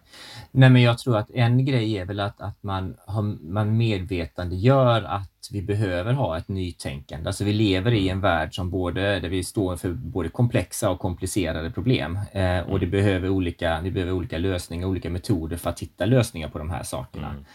Nej, 0.52 0.70
men 0.70 0.82
jag 0.82 0.98
tror 0.98 1.18
att 1.18 1.32
en 1.32 1.66
grej 1.66 1.98
är 1.98 2.06
väl 2.06 2.20
att, 2.20 2.42
att 2.42 2.64
man, 2.64 2.96
har, 3.06 3.22
man 3.52 3.78
medvetande 3.78 4.56
gör 4.56 5.04
att 5.04 5.30
vi 5.52 5.62
behöver 5.62 6.14
ha 6.14 6.38
ett 6.38 6.48
nytänkande. 6.48 7.28
Alltså 7.30 7.44
vi 7.44 7.54
lever 7.54 7.92
i 7.92 8.10
en 8.10 8.22
värld 8.22 8.56
som 8.56 8.70
både, 8.70 9.20
där 9.20 9.30
vi 9.30 9.44
står 9.44 9.76
för 9.76 9.90
både 9.90 10.30
komplexa 10.30 10.90
och 10.90 11.00
komplicerade 11.00 11.72
problem 11.72 12.20
eh, 12.32 12.60
och 12.60 12.80
det 12.80 12.86
mm. 12.86 12.92
behöver 12.92 13.30
olika, 13.30 13.80
vi 13.84 13.92
behöver 13.92 14.14
olika 14.14 14.38
lösningar, 14.38 14.88
olika 14.88 15.10
metoder 15.10 15.58
för 15.58 15.70
att 15.70 15.80
hitta 15.80 16.06
lösningar 16.06 16.50
på 16.50 16.58
de 16.58 16.70
här 16.70 16.84
sakerna. 16.84 17.30
Mm. 17.30 17.46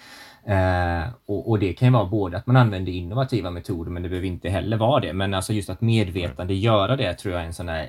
Eh, 0.47 1.09
och, 1.26 1.50
och, 1.50 1.59
det 1.59 1.73
kan 1.73 1.88
ju 1.88 1.93
vara 1.93 2.04
både 2.04 2.37
att 2.37 2.47
man 2.47 2.57
använder 2.57 2.93
innovativa 2.93 3.50
metoder, 3.50 3.90
men 3.90 4.02
det 4.02 4.09
behöver 4.09 4.28
inte 4.28 4.49
heller 4.49 4.76
vara 4.76 5.00
det. 5.00 5.12
Men 5.12 5.35
alltså 5.35 5.52
just 5.52 5.71
att 5.71 5.81
medvetande 5.81 6.54
göra 6.54 6.97
det 6.97 7.14
tror 7.14 7.35
jag 7.35 7.43
är 7.43 7.47
en 7.47 7.54
sån 7.54 7.69
här 7.69 7.83
eh, 7.83 7.88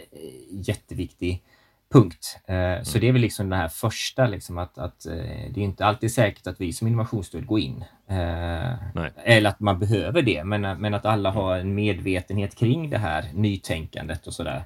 jätteviktig 0.49 1.43
Punkt. 1.95 2.39
Eh, 2.47 2.83
så 2.83 2.99
det 2.99 3.07
är 3.07 3.11
väl 3.11 3.21
liksom 3.21 3.49
det 3.49 3.55
här 3.55 3.67
första, 3.67 4.27
liksom 4.27 4.57
att, 4.57 4.77
att 4.77 5.05
eh, 5.05 5.13
det 5.51 5.59
är 5.59 5.63
inte 5.63 5.85
alltid 5.85 6.11
säkert 6.13 6.47
att 6.47 6.61
vi 6.61 6.73
som 6.73 6.87
innovationsstöd 6.87 7.45
går 7.45 7.59
in. 7.59 7.85
Eh, 8.07 8.73
eller 9.23 9.49
att 9.49 9.59
man 9.59 9.79
behöver 9.79 10.21
det, 10.21 10.43
men, 10.43 10.61
men 10.61 10.93
att 10.93 11.05
alla 11.05 11.31
har 11.31 11.57
en 11.57 11.75
medvetenhet 11.75 12.55
kring 12.55 12.89
det 12.89 12.97
här 12.97 13.25
nytänkandet 13.33 14.27
och 14.27 14.33
sådär 14.33 14.63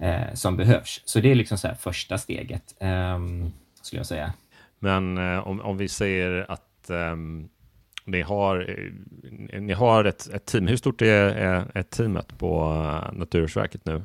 mm. 0.00 0.36
som 0.36 0.56
behövs. 0.56 1.02
Så 1.04 1.20
det 1.20 1.30
är 1.30 1.34
liksom 1.34 1.58
så 1.58 1.68
första 1.78 2.18
steget, 2.18 2.74
ehm, 2.80 3.52
skulle 3.82 4.00
jag 4.00 4.06
säga. 4.06 4.32
Men 4.78 5.18
om, 5.18 5.60
om 5.60 5.76
vi 5.76 5.88
säger 5.88 6.50
att 6.50 6.90
um, 6.90 7.48
ni 8.04 8.22
har, 8.22 8.76
ni 9.60 9.72
har 9.72 10.04
ett, 10.04 10.28
ett 10.34 10.46
team. 10.46 10.66
Hur 10.66 10.76
stort 10.76 11.02
är, 11.02 11.28
är, 11.30 11.70
är 11.74 11.82
teamet 11.82 12.38
på 12.38 12.74
Naturvårdsverket 13.12 13.84
nu? 13.84 14.02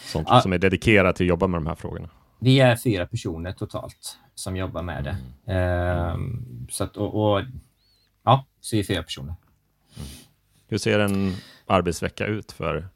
Sånt 0.00 0.28
ja. 0.30 0.40
som 0.40 0.52
är 0.52 0.58
dedikerat 0.58 1.16
till 1.16 1.26
att 1.26 1.28
jobba 1.28 1.46
med 1.46 1.60
de 1.60 1.66
här 1.66 1.74
frågorna? 1.74 2.08
Vi 2.38 2.60
är 2.60 2.76
fyra 2.76 3.06
personer 3.06 3.52
totalt 3.52 4.18
som 4.34 4.56
jobbar 4.56 4.82
med 4.82 5.04
det. 5.04 5.16
Mm. 5.46 5.58
Ehm, 5.58 6.66
så 6.70 6.84
att, 6.84 6.96
och, 6.96 7.34
och, 7.34 7.42
ja, 8.24 8.46
så 8.60 8.76
är 8.76 8.78
vi 8.78 8.84
fyra 8.84 9.02
personer. 9.02 9.34
Mm. 9.96 10.08
Hur 10.68 10.78
ser 10.78 10.98
en 10.98 11.34
arbetsvecka 11.66 12.26
ut 12.26 12.52
för, 12.52 12.88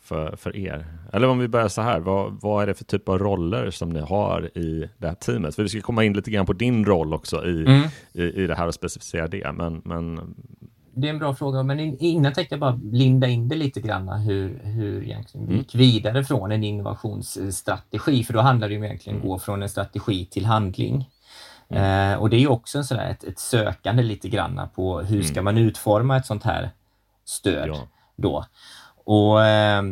för, 0.00 0.36
för 0.36 0.56
er? 0.56 0.86
Eller 1.12 1.28
om 1.28 1.38
vi 1.38 1.48
börjar 1.48 1.68
så 1.68 1.82
här, 1.82 2.00
vad, 2.00 2.40
vad 2.40 2.62
är 2.62 2.66
det 2.66 2.74
för 2.74 2.84
typ 2.84 3.08
av 3.08 3.18
roller 3.18 3.70
som 3.70 3.90
ni 3.90 4.00
har 4.00 4.58
i 4.58 4.88
det 4.98 5.06
här 5.06 5.14
teamet? 5.14 5.54
För 5.54 5.62
vi 5.62 5.68
ska 5.68 5.80
komma 5.80 6.04
in 6.04 6.12
lite 6.12 6.30
grann 6.30 6.46
på 6.46 6.52
din 6.52 6.84
roll 6.84 7.14
också 7.14 7.46
i, 7.46 7.60
mm. 7.60 7.88
i, 8.12 8.22
i 8.22 8.46
det 8.46 8.54
här 8.54 8.66
och 8.66 8.74
specificera 8.74 9.28
det. 9.28 9.52
Men, 9.52 9.82
men 9.84 10.34
det 10.94 11.08
är 11.08 11.10
en 11.10 11.18
bra 11.18 11.34
fråga, 11.34 11.62
men 11.62 11.80
innan 11.80 12.32
tänkte 12.32 12.54
jag 12.54 12.60
bara 12.60 12.80
linda 12.92 13.26
in 13.26 13.48
det 13.48 13.56
lite 13.56 13.80
grann 13.80 14.08
hur, 14.08 14.60
hur 14.64 15.02
egentligen 15.02 15.46
vi 15.46 15.52
mm. 15.52 15.58
gick 15.58 15.74
vidare 15.74 16.24
från 16.24 16.52
en 16.52 16.64
innovationsstrategi, 16.64 18.24
för 18.24 18.32
då 18.32 18.40
handlar 18.40 18.68
det 18.68 18.74
ju 18.74 18.84
egentligen 18.84 19.16
om 19.16 19.22
att 19.22 19.28
gå 19.28 19.38
från 19.38 19.62
en 19.62 19.68
strategi 19.68 20.26
till 20.26 20.46
handling. 20.46 21.10
Mm. 21.68 22.12
Eh, 22.12 22.18
och 22.18 22.30
det 22.30 22.36
är 22.36 22.40
ju 22.40 22.48
också 22.48 22.78
en 22.78 22.84
sådär, 22.84 23.10
ett, 23.10 23.24
ett 23.24 23.38
sökande 23.38 24.02
lite 24.02 24.28
grann 24.28 24.60
på 24.74 25.00
hur 25.00 25.16
mm. 25.16 25.28
ska 25.28 25.42
man 25.42 25.58
utforma 25.58 26.16
ett 26.16 26.26
sånt 26.26 26.44
här 26.44 26.70
stöd 27.24 27.68
ja. 27.68 27.88
då. 28.16 28.44
Och 29.04 29.44
eh, 29.44 29.82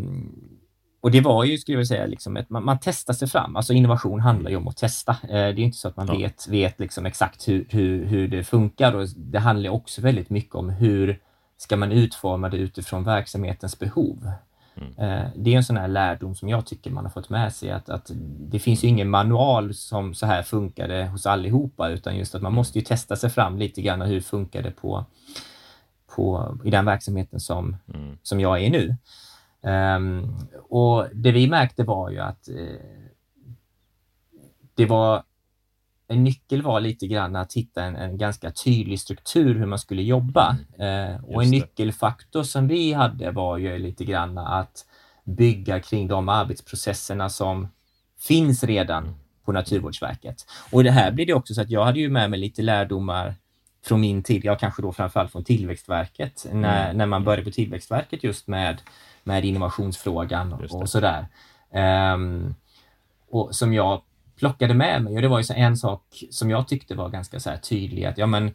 och 1.00 1.10
det 1.10 1.20
var 1.20 1.44
ju, 1.44 1.58
skulle 1.58 1.78
jag 1.78 1.86
säga, 1.86 2.06
liksom 2.06 2.36
ett, 2.36 2.50
man, 2.50 2.64
man 2.64 2.78
testar 2.82 3.14
sig 3.14 3.28
fram. 3.28 3.56
Alltså 3.56 3.72
innovation 3.72 4.20
handlar 4.20 4.50
ju 4.50 4.56
om 4.56 4.68
att 4.68 4.76
testa. 4.76 5.12
Eh, 5.22 5.28
det 5.28 5.36
är 5.36 5.58
inte 5.58 5.78
så 5.78 5.88
att 5.88 5.96
man 5.96 6.06
ja. 6.06 6.18
vet, 6.18 6.48
vet 6.48 6.80
liksom 6.80 7.06
exakt 7.06 7.48
hur, 7.48 7.66
hur, 7.70 8.04
hur 8.04 8.28
det 8.28 8.44
funkar. 8.44 8.94
Och 8.94 9.08
det 9.16 9.38
handlar 9.38 9.70
också 9.70 10.00
väldigt 10.00 10.30
mycket 10.30 10.54
om 10.54 10.70
hur 10.70 11.20
ska 11.56 11.76
man 11.76 11.92
utforma 11.92 12.48
det 12.48 12.56
utifrån 12.56 13.04
verksamhetens 13.04 13.78
behov. 13.78 14.30
Mm. 14.76 14.92
Eh, 14.98 15.28
det 15.36 15.52
är 15.52 15.56
en 15.56 15.64
sån 15.64 15.76
här 15.76 15.88
lärdom 15.88 16.34
som 16.34 16.48
jag 16.48 16.66
tycker 16.66 16.90
man 16.90 17.04
har 17.04 17.10
fått 17.10 17.30
med 17.30 17.54
sig 17.54 17.70
att, 17.70 17.88
att 17.88 18.10
det 18.40 18.58
finns 18.58 18.84
ju 18.84 18.88
ingen 18.88 19.10
manual 19.10 19.74
som 19.74 20.14
så 20.14 20.26
här 20.26 20.42
funkar 20.42 20.88
det 20.88 21.06
hos 21.06 21.26
allihopa 21.26 21.88
utan 21.88 22.16
just 22.16 22.34
att 22.34 22.42
man 22.42 22.54
måste 22.54 22.78
ju 22.78 22.84
testa 22.84 23.16
sig 23.16 23.30
fram 23.30 23.58
lite 23.58 23.82
grann 23.82 24.00
hur 24.00 24.20
funkar 24.20 24.62
det 24.62 24.70
på, 24.70 25.04
på 26.16 26.56
i 26.64 26.70
den 26.70 26.84
verksamheten 26.84 27.40
som, 27.40 27.76
mm. 27.94 28.18
som 28.22 28.40
jag 28.40 28.62
är 28.62 28.70
nu. 28.70 28.96
Um, 29.60 30.36
och 30.68 31.06
det 31.14 31.32
vi 31.32 31.48
märkte 31.48 31.84
var 31.84 32.10
ju 32.10 32.18
att 32.18 32.48
uh, 32.48 32.76
det 34.74 34.86
var 34.86 35.22
en 36.08 36.24
nyckel 36.24 36.62
var 36.62 36.80
lite 36.80 37.06
grann 37.06 37.36
att 37.36 37.52
hitta 37.52 37.82
en, 37.82 37.96
en 37.96 38.18
ganska 38.18 38.50
tydlig 38.50 39.00
struktur 39.00 39.54
hur 39.54 39.66
man 39.66 39.78
skulle 39.78 40.02
jobba. 40.02 40.56
Mm. 40.78 41.14
Uh, 41.14 41.24
och 41.24 41.42
en 41.42 41.50
nyckelfaktor 41.50 42.42
som 42.42 42.68
vi 42.68 42.92
hade 42.92 43.30
var 43.30 43.56
ju 43.56 43.78
lite 43.78 44.04
grann 44.04 44.38
att 44.38 44.84
bygga 45.24 45.80
kring 45.80 46.08
de 46.08 46.28
arbetsprocesserna 46.28 47.28
som 47.28 47.68
finns 48.18 48.64
redan 48.64 49.04
mm. 49.04 49.14
på 49.44 49.52
Naturvårdsverket. 49.52 50.46
Och 50.72 50.84
det 50.84 50.90
här 50.90 51.10
blir 51.10 51.26
det 51.26 51.34
också 51.34 51.54
så 51.54 51.60
att 51.60 51.70
jag 51.70 51.84
hade 51.84 52.00
ju 52.00 52.10
med 52.10 52.30
mig 52.30 52.38
lite 52.38 52.62
lärdomar 52.62 53.34
från 53.86 54.00
min 54.00 54.22
tid, 54.22 54.44
ja 54.44 54.54
kanske 54.54 54.82
då 54.82 54.92
framförallt 54.92 55.32
från 55.32 55.44
Tillväxtverket, 55.44 56.46
när, 56.52 56.84
mm. 56.84 56.96
när 56.96 57.06
man 57.06 57.24
började 57.24 57.44
på 57.44 57.50
Tillväxtverket 57.50 58.24
just 58.24 58.46
med 58.46 58.80
med 59.28 59.44
innovationsfrågan 59.44 60.52
och 60.52 60.88
sådär. 60.88 61.26
Um, 62.14 62.54
och 63.30 63.54
som 63.54 63.74
jag 63.74 64.02
plockade 64.36 64.74
med 64.74 65.02
mig 65.02 65.16
och 65.16 65.22
det 65.22 65.28
var 65.28 65.38
ju 65.38 65.44
så 65.44 65.52
en 65.52 65.76
sak 65.76 66.02
som 66.30 66.50
jag 66.50 66.68
tyckte 66.68 66.94
var 66.94 67.08
ganska 67.08 67.40
så 67.40 67.50
tydlig 67.62 68.04
att 68.04 68.18
ja 68.18 68.26
men 68.26 68.46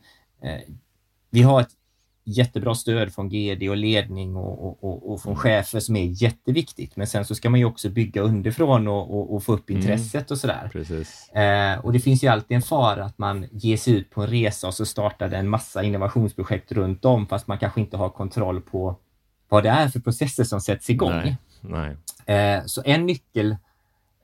eh, 0.42 0.62
vi 1.30 1.42
har 1.42 1.62
ett 1.62 1.72
jättebra 2.24 2.76
stöd 2.76 3.14
från 3.14 3.30
GD 3.30 3.70
och 3.70 3.78
ledning 3.78 4.36
och, 4.36 4.66
och, 4.66 4.84
och, 4.84 5.12
och 5.12 5.22
från 5.22 5.34
mm. 5.34 5.42
chefer 5.42 5.80
som 5.80 5.96
är 5.96 6.24
jätteviktigt. 6.24 6.96
Men 6.96 7.08
sen 7.08 7.26
så 7.26 7.36
ska 7.36 7.50
man 7.50 7.60
ju 7.60 7.66
också 7.66 7.90
bygga 7.90 8.22
underifrån 8.22 8.88
och, 8.88 9.34
och 9.36 9.44
få 9.44 9.54
upp 9.54 9.70
mm. 9.70 9.82
intresset 9.82 10.14
mm. 10.14 10.26
och 10.30 10.38
sådär. 10.38 10.72
Eh, 11.34 11.86
och 11.86 11.94
det 11.94 12.00
finns 12.00 12.24
ju 12.24 12.28
alltid 12.28 12.56
en 12.56 12.62
fara 12.62 13.06
att 13.06 13.18
man 13.18 13.48
ger 13.52 13.78
sig 13.78 13.94
ut 13.94 14.10
på 14.10 14.22
en 14.22 14.28
resa 14.28 14.68
och 14.68 14.74
så 14.74 14.86
startar 14.86 15.30
det 15.30 15.38
en 15.38 15.50
massa 15.50 15.84
innovationsprojekt 15.84 16.72
runt 16.72 17.06
om 17.06 17.28
fast 17.28 17.48
man 17.48 17.58
kanske 17.58 17.82
inte 17.82 17.98
har 17.98 18.10
kontroll 18.10 18.62
på 18.62 18.96
vad 19.50 19.64
det 19.64 19.70
är 19.70 19.88
för 19.88 20.00
processer 20.00 20.44
som 20.44 20.62
sätts 20.62 20.90
igång. 20.90 21.12
Nej, 21.12 21.38
nej. 21.62 21.98
Eh, 22.38 22.66
så 22.66 22.82
en 22.86 23.06
nyckel 23.06 23.56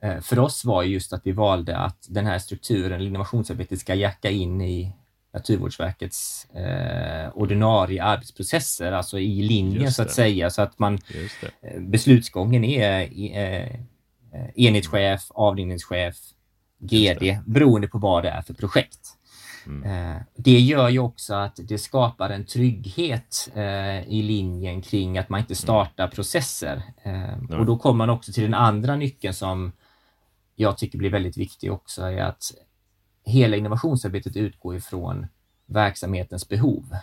eh, 0.02 0.20
för 0.20 0.38
oss 0.38 0.64
var 0.64 0.82
just 0.82 1.12
att 1.12 1.20
vi 1.24 1.32
valde 1.32 1.76
att 1.76 2.06
den 2.08 2.26
här 2.26 2.38
strukturen, 2.38 3.00
innovationsarbetet, 3.00 3.78
ska 3.78 3.94
jacka 3.94 4.30
in 4.30 4.60
i 4.60 4.92
Naturvårdsverkets 5.32 6.46
eh, 6.50 7.30
ordinarie 7.34 8.02
arbetsprocesser, 8.02 8.92
alltså 8.92 9.18
i 9.18 9.42
linje 9.42 9.90
så 9.90 10.02
att 10.02 10.10
säga, 10.10 10.50
så 10.50 10.62
att 10.62 10.78
man 10.78 10.98
beslutsgången 11.78 12.64
är 12.64 13.08
enhetschef, 14.54 15.26
avdelningschef, 15.30 16.16
GD, 16.78 17.38
beroende 17.46 17.88
på 17.88 17.98
vad 17.98 18.22
det 18.22 18.30
är 18.30 18.42
för 18.42 18.54
projekt. 18.54 19.16
Mm. 19.66 20.14
Eh, 20.14 20.22
det 20.36 20.60
gör 20.60 20.88
ju 20.88 20.98
också 20.98 21.34
att 21.34 21.60
det 21.62 21.78
skapar 21.78 22.30
en 22.30 22.46
trygghet 22.46 23.50
eh, 23.54 24.08
i 24.08 24.22
linjen 24.22 24.82
kring 24.82 25.18
att 25.18 25.28
man 25.28 25.40
inte 25.40 25.52
mm. 25.52 25.56
startar 25.56 26.08
processer. 26.08 26.82
Eh, 27.02 27.58
och 27.58 27.66
då 27.66 27.78
kommer 27.78 27.98
man 27.98 28.10
också 28.10 28.32
till 28.32 28.42
den 28.42 28.54
andra 28.54 28.96
nyckeln 28.96 29.34
som 29.34 29.72
jag 30.56 30.78
tycker 30.78 30.98
blir 30.98 31.10
väldigt 31.10 31.36
viktig 31.36 31.72
också, 31.72 32.02
är 32.02 32.22
att 32.22 32.52
hela 33.30 33.56
innovationsarbetet 33.56 34.36
utgår 34.36 34.76
ifrån 34.76 35.26
verksamhetens 35.66 36.48
behov 36.48 36.96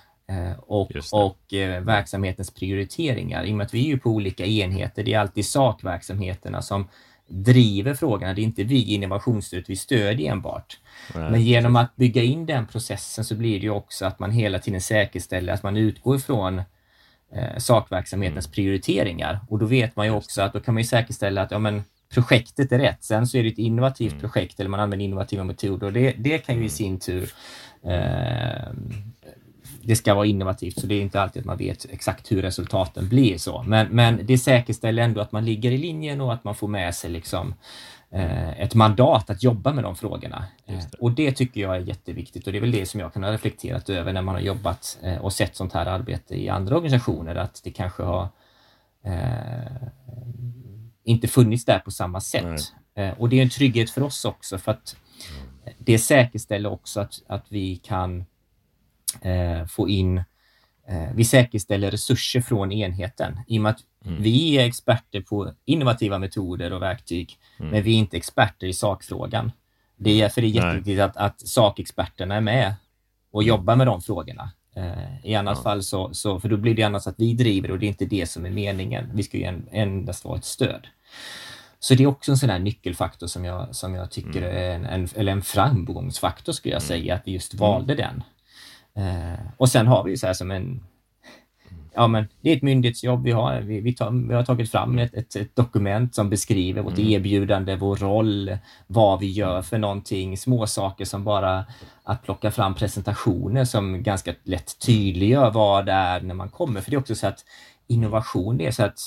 och, 0.58 0.92
och 1.12 1.40
verksamhetens 1.82 2.52
prioriteringar. 2.52 3.44
I 3.44 3.52
och 3.52 3.58
med 3.58 3.66
att 3.66 3.74
vi 3.74 3.92
är 3.92 3.98
på 3.98 4.10
olika 4.10 4.46
enheter, 4.46 5.04
det 5.04 5.14
är 5.14 5.20
alltid 5.20 5.46
sakverksamheterna 5.46 6.62
som 6.62 6.88
driver 7.28 7.94
frågorna. 7.94 8.34
Det 8.34 8.42
är 8.42 8.44
inte 8.44 8.64
vi 8.64 8.76
i 8.76 8.94
innovationsstödet 8.94 9.70
vi 9.70 9.76
stödjer 9.76 10.32
enbart. 10.32 10.80
Nej, 11.16 11.32
Men 11.32 11.42
genom 11.42 11.76
att 11.76 11.96
bygga 11.96 12.24
in 12.24 12.46
den 12.46 12.68
processen 12.68 13.26
så 13.26 13.36
blir 13.36 13.60
det 13.60 13.64
ju 13.64 13.70
också 13.70 14.06
att 14.06 14.20
man 14.20 14.32
hela 14.32 14.60
tiden 14.60 14.82
säkerställer 14.82 15.54
att 15.54 15.64
man 15.64 15.78
utgår 15.78 16.16
ifrån 16.16 16.62
eh, 17.32 17.58
sakverksamhetens 17.58 18.46
mm. 18.46 18.54
prioriteringar. 18.54 19.40
Och 19.50 19.60
då 19.60 19.66
vet 19.66 19.96
man 19.96 20.06
ju 20.06 20.12
också 20.12 20.42
att 20.42 20.54
då 20.54 20.60
kan 20.60 20.74
man 20.74 20.82
ju 20.82 20.88
säkerställa 20.88 21.42
att 21.42 21.52
ja, 21.52 21.60
men 21.60 21.84
projektet 22.10 22.72
är 22.72 22.80
rätt. 22.80 23.04
Sen 23.04 23.28
så 23.28 23.38
är 23.38 23.44
det 23.44 23.50
ett 23.50 23.58
innovativt 23.58 24.12
mm. 24.12 24.22
projekt 24.22 24.60
eller 24.60 24.70
man 24.70 24.80
använder 24.80 25.06
innovativa 25.06 25.44
metoder 25.44 25.88
och 25.88 25.94
det, 25.94 26.16
det 26.18 26.38
kan 26.38 26.56
ju 26.56 26.62
i 26.62 26.64
mm. 26.64 26.70
sin 26.70 27.00
tur 27.00 27.30
eh, 27.84 28.74
det 29.88 29.96
ska 29.96 30.14
vara 30.14 30.26
innovativt, 30.26 30.80
så 30.80 30.88
det 30.88 30.96
är 30.96 31.02
inte 31.02 31.22
alltid 31.22 31.40
att 31.40 31.46
man 31.46 31.58
vet 31.58 31.86
exakt 31.90 32.32
hur 32.32 32.42
resultaten 32.42 33.10
blir 33.10 33.38
så. 33.38 33.64
Men, 33.64 33.88
men 33.88 34.20
det 34.24 34.38
säkerställer 34.38 35.04
ändå 35.04 35.22
att 35.22 35.32
man 35.32 35.46
ligger 35.46 35.72
i 35.72 35.78
linjen 35.78 36.22
och 36.22 36.34
att 36.34 36.44
man 36.44 36.56
får 36.56 36.68
med 36.68 36.96
sig 36.96 37.10
liksom, 37.10 37.54
eh, 38.12 38.62
ett 38.62 38.76
mandat 38.76 39.30
att 39.30 39.44
jobba 39.44 39.74
med 39.74 39.84
de 39.84 39.96
frågorna. 39.96 40.46
Det. 40.66 40.94
Och 41.00 41.12
det 41.12 41.32
tycker 41.32 41.62
jag 41.62 41.76
är 41.76 41.80
jätteviktigt 41.80 42.48
och 42.48 42.52
det 42.52 42.60
är 42.60 42.62
väl 42.62 42.72
det 42.72 42.86
som 42.86 43.00
jag 43.00 43.14
kan 43.14 43.24
ha 43.24 43.32
reflekterat 43.32 43.90
över 43.90 44.14
när 44.14 44.22
man 44.22 44.36
har 44.36 44.42
jobbat 44.42 44.98
eh, 45.04 45.18
och 45.18 45.34
sett 45.34 45.56
sånt 45.56 45.74
här 45.74 45.86
arbete 45.86 46.36
i 46.36 46.50
andra 46.50 46.76
organisationer, 46.76 47.36
att 47.36 47.62
det 47.64 47.72
kanske 47.72 48.04
har 48.04 48.28
eh, 49.04 49.88
inte 51.08 51.28
funnits 51.28 51.66
där 51.66 51.80
på 51.80 51.92
samma 51.92 52.22
sätt. 52.22 52.74
Eh, 52.96 53.10
och 53.20 53.30
det 53.30 53.38
är 53.38 53.42
en 53.42 53.50
trygghet 53.50 53.90
för 53.90 54.04
oss 54.04 54.26
också 54.26 54.58
för 54.58 54.72
att 54.72 54.96
det 55.78 56.00
säkerställer 56.00 56.72
också 56.72 57.00
att, 57.00 57.22
att 57.28 57.46
vi 57.50 57.76
kan 57.76 58.26
eh, 59.22 59.66
få 59.66 59.90
in 59.90 60.18
eh, 60.88 61.10
vi 61.14 61.26
säkerställer 61.26 61.92
resurser 61.92 62.42
från 62.42 62.72
enheten 62.72 63.40
i 63.48 63.58
och 63.58 63.62
med 63.62 63.70
att 63.70 63.80
mm. 64.06 64.24
vi 64.24 64.58
är 64.58 64.68
experter 64.68 65.22
på 65.22 65.52
innovativa 65.66 66.20
metoder 66.20 66.74
och 66.74 66.82
verktyg, 66.82 67.38
mm. 67.60 67.72
men 67.72 67.84
vi 67.84 67.94
är 67.94 67.98
inte 67.98 68.18
experter 68.18 68.68
i 68.68 68.74
sakfrågan. 68.74 69.52
Det 69.96 70.22
är 70.22 70.30
för 70.30 70.42
det 70.42 70.48
är 70.48 70.50
jätteviktigt 70.50 71.00
att, 71.00 71.18
att 71.18 71.48
sakexperterna 71.48 72.36
är 72.36 72.42
med 72.42 72.76
och 73.32 73.42
mm. 73.42 73.50
jobbar 73.50 73.76
med 73.76 73.88
de 73.88 74.02
frågorna. 74.02 74.52
Eh, 74.76 75.26
I 75.26 75.36
annat 75.36 75.58
ja. 75.58 75.64
fall 75.64 75.84
så, 75.84 76.14
så, 76.14 76.40
för 76.40 76.50
då 76.50 76.58
blir 76.58 76.76
det 76.76 76.84
annars 76.84 77.08
att 77.08 77.16
vi 77.18 77.34
driver 77.34 77.72
och 77.72 77.80
det 77.80 77.86
är 77.86 77.88
inte 77.88 78.06
det 78.06 78.30
som 78.30 78.46
är 78.46 78.50
meningen. 78.50 79.10
Vi 79.14 79.24
ska 79.24 79.38
ju 79.38 79.62
endast 79.72 80.26
vara 80.26 80.38
ett 80.38 80.46
stöd. 80.46 80.88
Så 81.80 81.94
det 81.94 82.04
är 82.04 82.08
också 82.08 82.32
en 82.32 82.38
sån 82.38 82.50
här 82.50 82.60
nyckelfaktor 82.60 83.28
som 83.28 83.46
jag, 83.46 83.76
som 83.76 83.96
jag 83.96 84.12
tycker 84.12 84.42
mm. 84.42 84.58
är 84.58 84.70
en, 84.70 84.86
en, 84.86 85.10
eller 85.16 85.32
en 85.32 85.42
framgångsfaktor 85.42 86.54
skulle 86.54 86.74
jag 86.74 86.82
mm. 86.82 86.88
säga, 86.88 87.16
att 87.16 87.22
vi 87.26 87.32
just 87.32 87.54
valde 87.54 87.96
den. 87.96 88.24
Eh, 88.96 89.40
och 89.58 89.70
sen 89.70 89.88
har 89.88 90.04
vi 90.04 90.18
så 90.18 90.28
här 90.28 90.34
som 90.34 90.52
en 90.52 90.84
Ja, 91.98 92.08
men 92.08 92.28
det 92.42 92.52
är 92.52 92.58
ett 92.58 92.64
myndighetsjobb 92.64 93.24
vi 93.24 93.32
har. 93.32 93.62
Vi, 93.62 93.82
vi, 93.82 93.94
tar, 93.94 94.28
vi 94.28 94.34
har 94.34 94.44
tagit 94.44 94.72
fram 94.72 95.00
ett, 95.00 95.14
ett, 95.14 95.36
ett, 95.36 95.56
dokument 95.56 96.16
som 96.16 96.30
beskriver 96.30 96.82
vårt 96.82 96.98
mm. 96.98 97.12
erbjudande, 97.12 97.76
vår 97.76 97.96
roll, 97.96 98.58
vad 98.88 99.20
vi 99.20 99.32
gör 99.32 99.62
för 99.62 99.78
någonting, 99.78 100.38
små 100.38 100.68
saker 100.68 101.06
som 101.06 101.24
bara 101.24 101.66
att 102.04 102.24
plocka 102.24 102.52
fram 102.52 102.76
presentationer 102.76 103.66
som 103.66 104.04
ganska 104.04 104.34
lätt 104.44 104.80
tydliggör 104.80 105.52
vad 105.52 105.86
det 105.86 105.92
är 105.92 106.22
när 106.22 106.36
man 106.36 106.50
kommer. 106.50 106.82
För 106.82 106.92
det 106.92 106.96
är 106.96 107.00
också 107.00 107.16
så 107.16 107.28
att 107.28 107.46
innovation, 107.88 108.58
det 108.58 108.68
är 108.68 108.72
så 108.72 108.84
att 108.84 109.00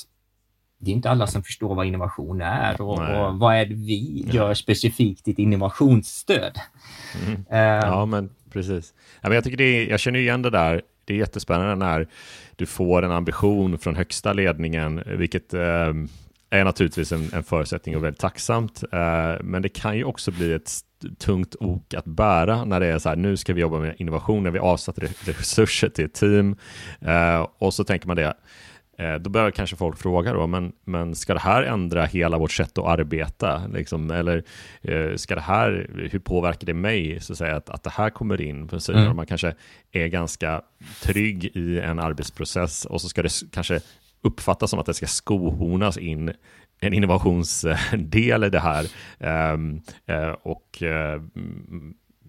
det 0.81 0.91
är 0.91 0.95
inte 0.95 1.09
alla 1.09 1.27
som 1.27 1.43
förstår 1.43 1.75
vad 1.75 1.85
innovation 1.85 2.41
är 2.41 2.81
och, 2.81 2.99
och 2.99 3.39
vad 3.39 3.55
är 3.55 3.65
det 3.65 3.75
vi 3.75 4.25
gör 4.31 4.53
specifikt 4.53 5.27
i 5.27 5.31
ett 5.31 5.39
innovationsstöd. 5.39 6.57
Mm. 7.25 7.35
Uh, 7.51 7.89
ja, 7.89 8.05
men 8.05 8.29
precis. 8.53 8.93
Ja, 9.21 9.29
men 9.29 9.35
jag, 9.35 9.43
tycker 9.43 9.57
det 9.57 9.63
är, 9.63 9.89
jag 9.89 9.99
känner 9.99 10.19
igen 10.19 10.41
det 10.41 10.49
där. 10.49 10.81
Det 11.05 11.13
är 11.13 11.17
jättespännande 11.17 11.75
när 11.75 12.07
du 12.55 12.65
får 12.65 13.03
en 13.03 13.11
ambition 13.11 13.77
från 13.77 13.95
högsta 13.95 14.33
ledningen, 14.33 15.03
vilket 15.05 15.53
eh, 15.53 15.93
är 16.49 16.63
naturligtvis 16.63 17.11
en, 17.11 17.29
en, 17.33 17.43
förutsättning 17.43 17.95
och 17.95 18.03
väldigt 18.03 18.21
tacksamt. 18.21 18.83
Eh, 18.91 19.33
men 19.41 19.61
det 19.61 19.69
kan 19.69 19.97
ju 19.97 20.03
också 20.03 20.31
bli 20.31 20.53
ett 20.53 20.71
tungt 21.17 21.55
ok 21.59 21.93
att 21.93 22.05
bära 22.05 22.65
när 22.65 22.79
det 22.79 22.87
är 22.87 22.99
så 22.99 23.09
här, 23.09 23.15
nu 23.15 23.37
ska 23.37 23.53
vi 23.53 23.61
jobba 23.61 23.79
med 23.79 23.95
innovation, 23.97 24.43
när 24.43 24.51
vi 24.51 24.59
avsatt 24.59 24.99
resurser 25.25 25.89
till 25.89 26.05
ett 26.05 26.13
team 26.13 26.55
eh, 27.01 27.47
och 27.57 27.73
så 27.73 27.83
tänker 27.83 28.07
man 28.07 28.17
det, 28.17 28.33
då 29.19 29.29
börjar 29.29 29.51
kanske 29.51 29.75
folk 29.75 29.97
fråga 29.97 30.33
då, 30.33 30.47
men, 30.47 30.71
men 30.85 31.15
ska 31.15 31.33
det 31.33 31.39
här 31.39 31.63
ändra 31.63 32.05
hela 32.05 32.37
vårt 32.37 32.51
sätt 32.51 32.77
att 32.77 32.85
arbeta? 32.85 33.67
Liksom? 33.73 34.11
Eller 34.11 34.43
eh, 34.81 35.15
ska 35.15 35.35
det 35.35 35.41
här, 35.41 35.89
hur 36.11 36.19
påverkar 36.19 36.65
det 36.65 36.73
mig, 36.73 37.19
så 37.19 37.33
att, 37.33 37.37
säga, 37.37 37.55
att, 37.55 37.69
att 37.69 37.83
det 37.83 37.89
här 37.89 38.09
kommer 38.09 38.41
in? 38.41 38.67
För 38.69 38.91
mm. 38.91 39.15
Man 39.15 39.25
kanske 39.25 39.53
är 39.91 40.07
ganska 40.07 40.61
trygg 41.01 41.45
i 41.45 41.79
en 41.79 41.99
arbetsprocess 41.99 42.85
och 42.85 43.01
så 43.01 43.09
ska 43.09 43.23
det 43.23 43.31
kanske 43.51 43.79
uppfattas 44.21 44.69
som 44.69 44.79
att 44.79 44.85
det 44.85 44.93
ska 44.93 45.07
skohornas 45.07 45.97
in 45.97 46.33
en 46.79 46.93
innovationsdel 46.93 48.43
i 48.43 48.49
det 48.49 48.59
här. 48.59 48.85
Um, 49.53 49.81
uh, 50.09 50.35
och 50.41 50.83
Eh, 50.83 51.21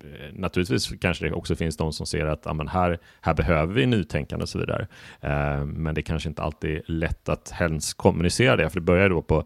Eh, 0.03 0.33
naturligtvis 0.33 0.93
kanske 1.01 1.25
det 1.25 1.33
också 1.33 1.57
finns 1.57 1.77
de 1.77 1.93
som 1.93 2.07
ser 2.07 2.27
att 2.27 2.43
ja, 2.45 2.53
men 2.53 2.69
här, 2.69 2.99
här 3.21 3.35
behöver 3.35 3.75
vi 3.75 3.87
nytänkande 3.87 4.43
och 4.43 4.49
så 4.49 4.59
vidare. 4.59 4.87
Eh, 5.21 5.65
men 5.65 5.95
det 5.95 6.03
kanske 6.03 6.29
inte 6.29 6.43
alltid 6.43 6.71
är 6.71 6.83
lätt 6.87 7.29
att 7.29 7.51
helst 7.51 7.97
kommunicera 7.97 8.57
det, 8.57 8.71
för 8.71 8.81
det 8.81 8.85
börjar 8.85 9.09
då 9.09 9.23
på 9.23 9.45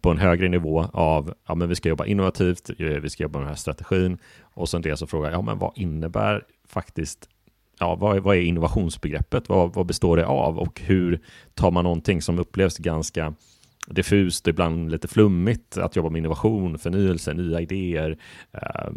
på 0.00 0.10
en 0.10 0.18
högre 0.18 0.48
nivå 0.48 0.88
av 0.92 1.34
ja, 1.46 1.54
men 1.54 1.68
vi 1.68 1.74
ska 1.74 1.88
jobba 1.88 2.06
innovativt, 2.06 2.70
eh, 2.78 2.86
vi 2.86 3.10
ska 3.10 3.22
jobba 3.22 3.38
med 3.38 3.46
den 3.46 3.48
här 3.48 3.56
strategin 3.56 4.18
och 4.42 4.68
sen 4.68 4.82
det 4.82 4.96
så 4.96 5.06
frågar 5.06 5.30
ja, 5.30 5.42
men 5.42 5.58
vad 5.58 5.72
innebär 5.76 6.44
faktiskt 6.68 7.28
ja, 7.78 7.94
vad, 7.94 8.22
vad 8.22 8.36
är 8.36 8.40
innovationsbegreppet? 8.40 9.48
Vad, 9.48 9.74
vad 9.74 9.86
består 9.86 10.16
det 10.16 10.26
av 10.26 10.58
och 10.58 10.80
hur 10.80 11.20
tar 11.54 11.70
man 11.70 11.84
någonting 11.84 12.22
som 12.22 12.38
upplevs 12.38 12.78
ganska 12.78 13.34
diffust, 13.86 14.48
ibland 14.48 14.90
lite 14.90 15.08
flummigt, 15.08 15.78
att 15.78 15.96
jobba 15.96 16.10
med 16.10 16.18
innovation, 16.18 16.78
förnyelse, 16.78 17.34
nya 17.34 17.60
idéer, 17.60 18.18
eh, 18.52 18.90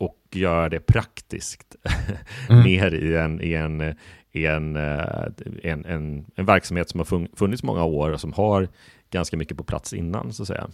och 0.00 0.16
göra 0.32 0.68
det 0.68 0.80
praktiskt 0.80 1.76
mm. 2.48 2.64
ner 2.64 2.94
i 2.94 3.16
en, 3.16 3.42
i 3.42 3.52
en, 3.52 3.94
i 4.32 4.46
en, 4.46 4.76
eh, 4.76 5.24
en, 5.62 5.84
en, 5.84 6.26
en, 6.36 6.46
verksamhet 6.46 6.90
som 6.90 7.00
har 7.00 7.36
funnits 7.36 7.62
många 7.62 7.84
år 7.84 8.10
och 8.10 8.20
som 8.20 8.32
har 8.32 8.68
ganska 9.10 9.36
mycket 9.36 9.56
på 9.56 9.64
plats 9.64 9.92
innan 9.92 10.32
så 10.32 10.42
att 10.42 10.46
säga. 10.46 10.68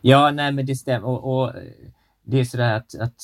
Ja, 0.00 0.30
nej 0.30 0.52
men 0.52 0.66
det 0.66 0.76
stämmer 0.76 1.08
och, 1.08 1.40
och 1.40 1.52
det 2.24 2.40
är 2.40 2.44
sådär 2.44 2.76
att, 2.76 2.94
att 3.00 3.16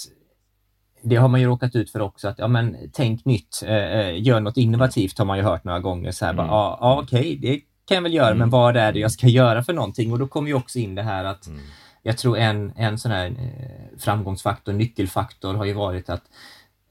det 1.02 1.16
har 1.16 1.28
man 1.28 1.40
ju 1.40 1.46
råkat 1.46 1.76
ut 1.76 1.90
för 1.92 2.00
också 2.00 2.28
att 2.28 2.38
ja, 2.38 2.48
men 2.48 2.76
tänk 2.92 3.24
nytt, 3.24 3.62
eh, 3.66 3.76
eh 3.76 4.22
gör 4.22 4.40
något 4.40 4.56
innovativt 4.56 5.18
har 5.18 5.24
man 5.24 5.38
ju 5.38 5.44
hört 5.44 5.64
några 5.64 5.80
gånger 5.80 6.12
så 6.12 6.24
här 6.24 6.32
mm. 6.32 6.46
ja, 6.46 6.78
ah, 6.80 7.00
okej, 7.02 7.20
okay, 7.20 7.37
det 7.37 7.61
kan 7.85 7.94
jag 7.94 8.02
väl 8.02 8.14
göra, 8.14 8.26
mm. 8.26 8.38
men 8.38 8.50
vad 8.50 8.76
är 8.76 8.92
det 8.92 8.98
jag 8.98 9.12
ska 9.12 9.26
göra 9.26 9.62
för 9.62 9.72
någonting? 9.72 10.12
Och 10.12 10.18
då 10.18 10.26
kommer 10.26 10.48
ju 10.48 10.54
också 10.54 10.78
in 10.78 10.94
det 10.94 11.02
här 11.02 11.24
att 11.24 11.46
mm 11.46 11.61
jag 12.02 12.18
tror 12.18 12.38
en, 12.38 12.72
en 12.76 12.98
sån 12.98 13.10
här 13.10 13.26
eh, 13.26 13.98
framgångsfaktor, 13.98 14.72
nyckelfaktor 14.72 15.54
har 15.54 15.64
ju 15.64 15.72
varit 15.72 16.10
att 16.10 16.22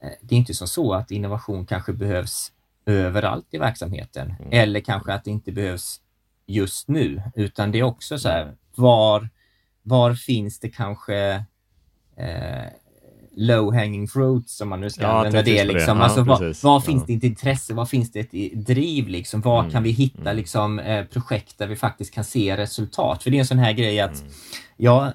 eh, 0.02 0.10
det 0.20 0.34
är 0.34 0.38
inte 0.38 0.54
som 0.54 0.68
så 0.68 0.94
att 0.94 1.10
innovation 1.10 1.66
kanske 1.66 1.92
behövs 1.92 2.52
överallt 2.86 3.46
i 3.50 3.58
verksamheten 3.58 4.34
mm. 4.38 4.48
eller 4.50 4.80
kanske 4.80 5.12
att 5.12 5.24
det 5.24 5.30
inte 5.30 5.52
behövs 5.52 6.00
just 6.46 6.88
nu, 6.88 7.22
utan 7.34 7.72
det 7.72 7.78
är 7.78 7.82
också 7.82 8.18
så 8.18 8.28
här, 8.28 8.54
var, 8.74 9.28
var 9.82 10.14
finns 10.14 10.60
det 10.60 10.68
kanske 10.68 11.44
eh, 12.16 12.66
low 13.36 13.74
hanging 13.74 14.08
fruits 14.08 14.60
om 14.60 14.68
man 14.68 14.80
nu 14.80 14.90
ska 14.90 15.02
ja, 15.02 15.08
använda 15.08 15.42
det. 15.42 15.64
Liksom. 15.64 15.98
Det. 15.98 16.04
Alltså, 16.04 16.22
var, 16.22 16.64
var 16.64 16.80
finns 16.80 17.06
det 17.06 17.14
ett 17.14 17.22
intresse? 17.22 17.74
Var 17.74 17.86
finns 17.86 18.12
det 18.12 18.20
ett 18.20 18.66
driv? 18.66 19.08
Liksom? 19.08 19.40
Var 19.40 19.60
mm. 19.60 19.72
kan 19.72 19.82
vi 19.82 19.90
hitta 19.90 20.20
mm. 20.20 20.36
liksom, 20.36 20.78
eh, 20.78 21.04
projekt 21.04 21.58
där 21.58 21.66
vi 21.66 21.76
faktiskt 21.76 22.14
kan 22.14 22.24
se 22.24 22.56
resultat? 22.56 23.22
För 23.22 23.30
det 23.30 23.36
är 23.36 23.38
en 23.38 23.46
sån 23.46 23.58
här 23.58 23.72
grej 23.72 24.00
att 24.00 24.20
mm. 24.20 24.32
ja, 24.76 25.12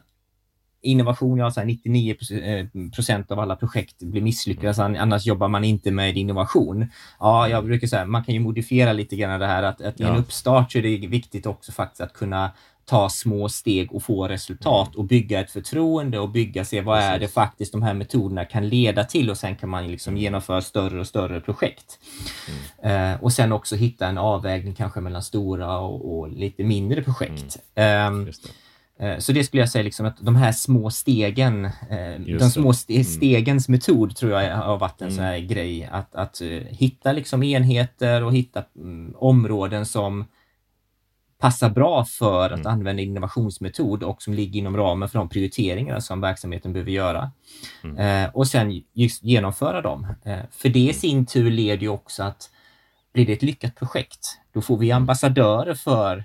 innovation, 0.82 1.38
ja, 1.38 1.51
så 1.51 1.63
99 1.63 2.15
eh, 2.32 2.65
procent 2.95 3.32
av 3.32 3.39
alla 3.39 3.56
projekt 3.56 3.99
blir 3.99 4.21
misslyckade, 4.21 4.84
mm. 4.84 5.01
annars 5.01 5.25
jobbar 5.25 5.47
man 5.47 5.63
inte 5.63 5.91
med 5.91 6.17
innovation. 6.17 6.88
Ja, 7.19 7.49
jag 7.49 7.65
brukar 7.65 7.88
säga, 7.88 8.06
man 8.06 8.23
kan 8.23 8.34
ju 8.34 8.39
modifiera 8.39 8.93
lite 8.93 9.15
grann 9.15 9.39
det 9.39 9.47
här 9.47 9.63
att, 9.63 9.82
att 9.82 9.99
i 9.99 10.03
en 10.03 10.15
uppstart 10.15 10.71
så 10.71 10.77
är 10.77 10.82
det 10.82 11.08
viktigt 11.08 11.45
också 11.45 11.71
faktiskt 11.71 12.01
att 12.01 12.13
kunna 12.13 12.51
ta 12.89 13.10
små 13.10 13.50
steg 13.50 13.91
och 13.91 14.04
få 14.04 14.28
resultat 14.28 14.95
och 14.95 15.06
bygga 15.06 15.39
ett 15.39 15.52
förtroende 15.52 16.19
och 16.19 16.30
bygga, 16.30 16.65
se 16.65 16.82
vad 16.82 17.00
är 17.00 17.19
det 17.19 17.28
faktiskt 17.28 17.71
de 17.71 17.82
här 17.82 17.93
metoderna 17.93 18.45
kan 18.45 18.69
leda 18.69 19.04
till 19.04 19.30
och 19.30 19.38
sen 19.38 19.56
kan 19.56 19.69
man 19.69 19.88
liksom 19.88 20.12
mm. 20.12 20.23
genomföra 20.23 20.62
större 20.62 21.00
och 21.00 21.08
större 21.08 21.41
projekt. 21.41 22.00
Mm. 22.82 23.13
Uh, 23.13 23.23
och 23.23 23.34
sen 23.34 23.52
också 23.52 23.76
hitta 23.76 24.08
en 24.08 24.17
avvägning 24.17 24.73
kanske 24.73 25.02
mellan 25.02 25.23
stora 25.23 25.80
och, 25.80 26.17
och 26.17 26.30
lite 26.30 26.63
mindre 26.63 27.02
projekt. 27.02 27.58
Mm. 27.76 28.13
Um, 28.13 28.32
så 29.19 29.32
det 29.32 29.43
skulle 29.43 29.62
jag 29.62 29.69
säga, 29.69 29.84
liksom 29.84 30.06
att 30.06 30.17
de 30.19 30.36
här 30.36 30.52
små 30.52 30.89
stegen, 30.89 31.65
eh, 31.65 32.38
de 32.39 32.50
små 32.50 32.73
mm. 32.89 33.04
stegens 33.04 33.69
metod 33.69 34.15
tror 34.15 34.32
jag 34.32 34.58
har 34.58 34.78
varit 34.78 35.02
en 35.02 35.08
mm. 35.08 35.15
sån 35.15 35.26
här 35.26 35.39
grej. 35.39 35.89
Att, 35.91 36.15
att 36.15 36.41
uh, 36.41 36.62
hitta 36.69 37.12
liksom 37.12 37.43
enheter 37.43 38.23
och 38.23 38.34
hitta 38.34 38.63
områden 39.15 39.86
som 39.86 40.26
passar 41.38 41.69
bra 41.69 42.06
för 42.06 42.45
att 42.45 42.60
mm. 42.60 42.71
använda 42.71 43.02
innovationsmetod 43.02 44.04
och 44.04 44.21
som 44.21 44.34
ligger 44.34 44.60
inom 44.60 44.78
ramen 44.78 45.10
för 45.10 45.19
de 45.19 45.30
prioriteringar 45.30 46.00
som 46.00 46.21
verksamheten 46.21 46.73
behöver 46.73 46.91
göra. 46.91 47.32
Mm. 47.84 47.97
Eh, 47.97 48.30
och 48.34 48.47
sen 48.47 48.84
just 48.93 49.23
genomföra 49.23 49.82
dem. 49.82 50.08
Eh, 50.23 50.39
för 50.52 50.69
det 50.69 50.80
i 50.80 50.84
mm. 50.84 50.93
sin 50.93 51.26
tur 51.26 51.52
leder 51.52 51.82
ju 51.82 51.89
också 51.89 52.23
att 52.23 52.50
blir 53.13 53.26
det 53.26 53.34
ett 53.34 53.43
lyckat 53.43 53.76
projekt, 53.76 54.39
då 54.54 54.62
får 54.62 54.78
vi 54.78 54.91
ambassadörer 54.91 55.73
för 55.73 56.23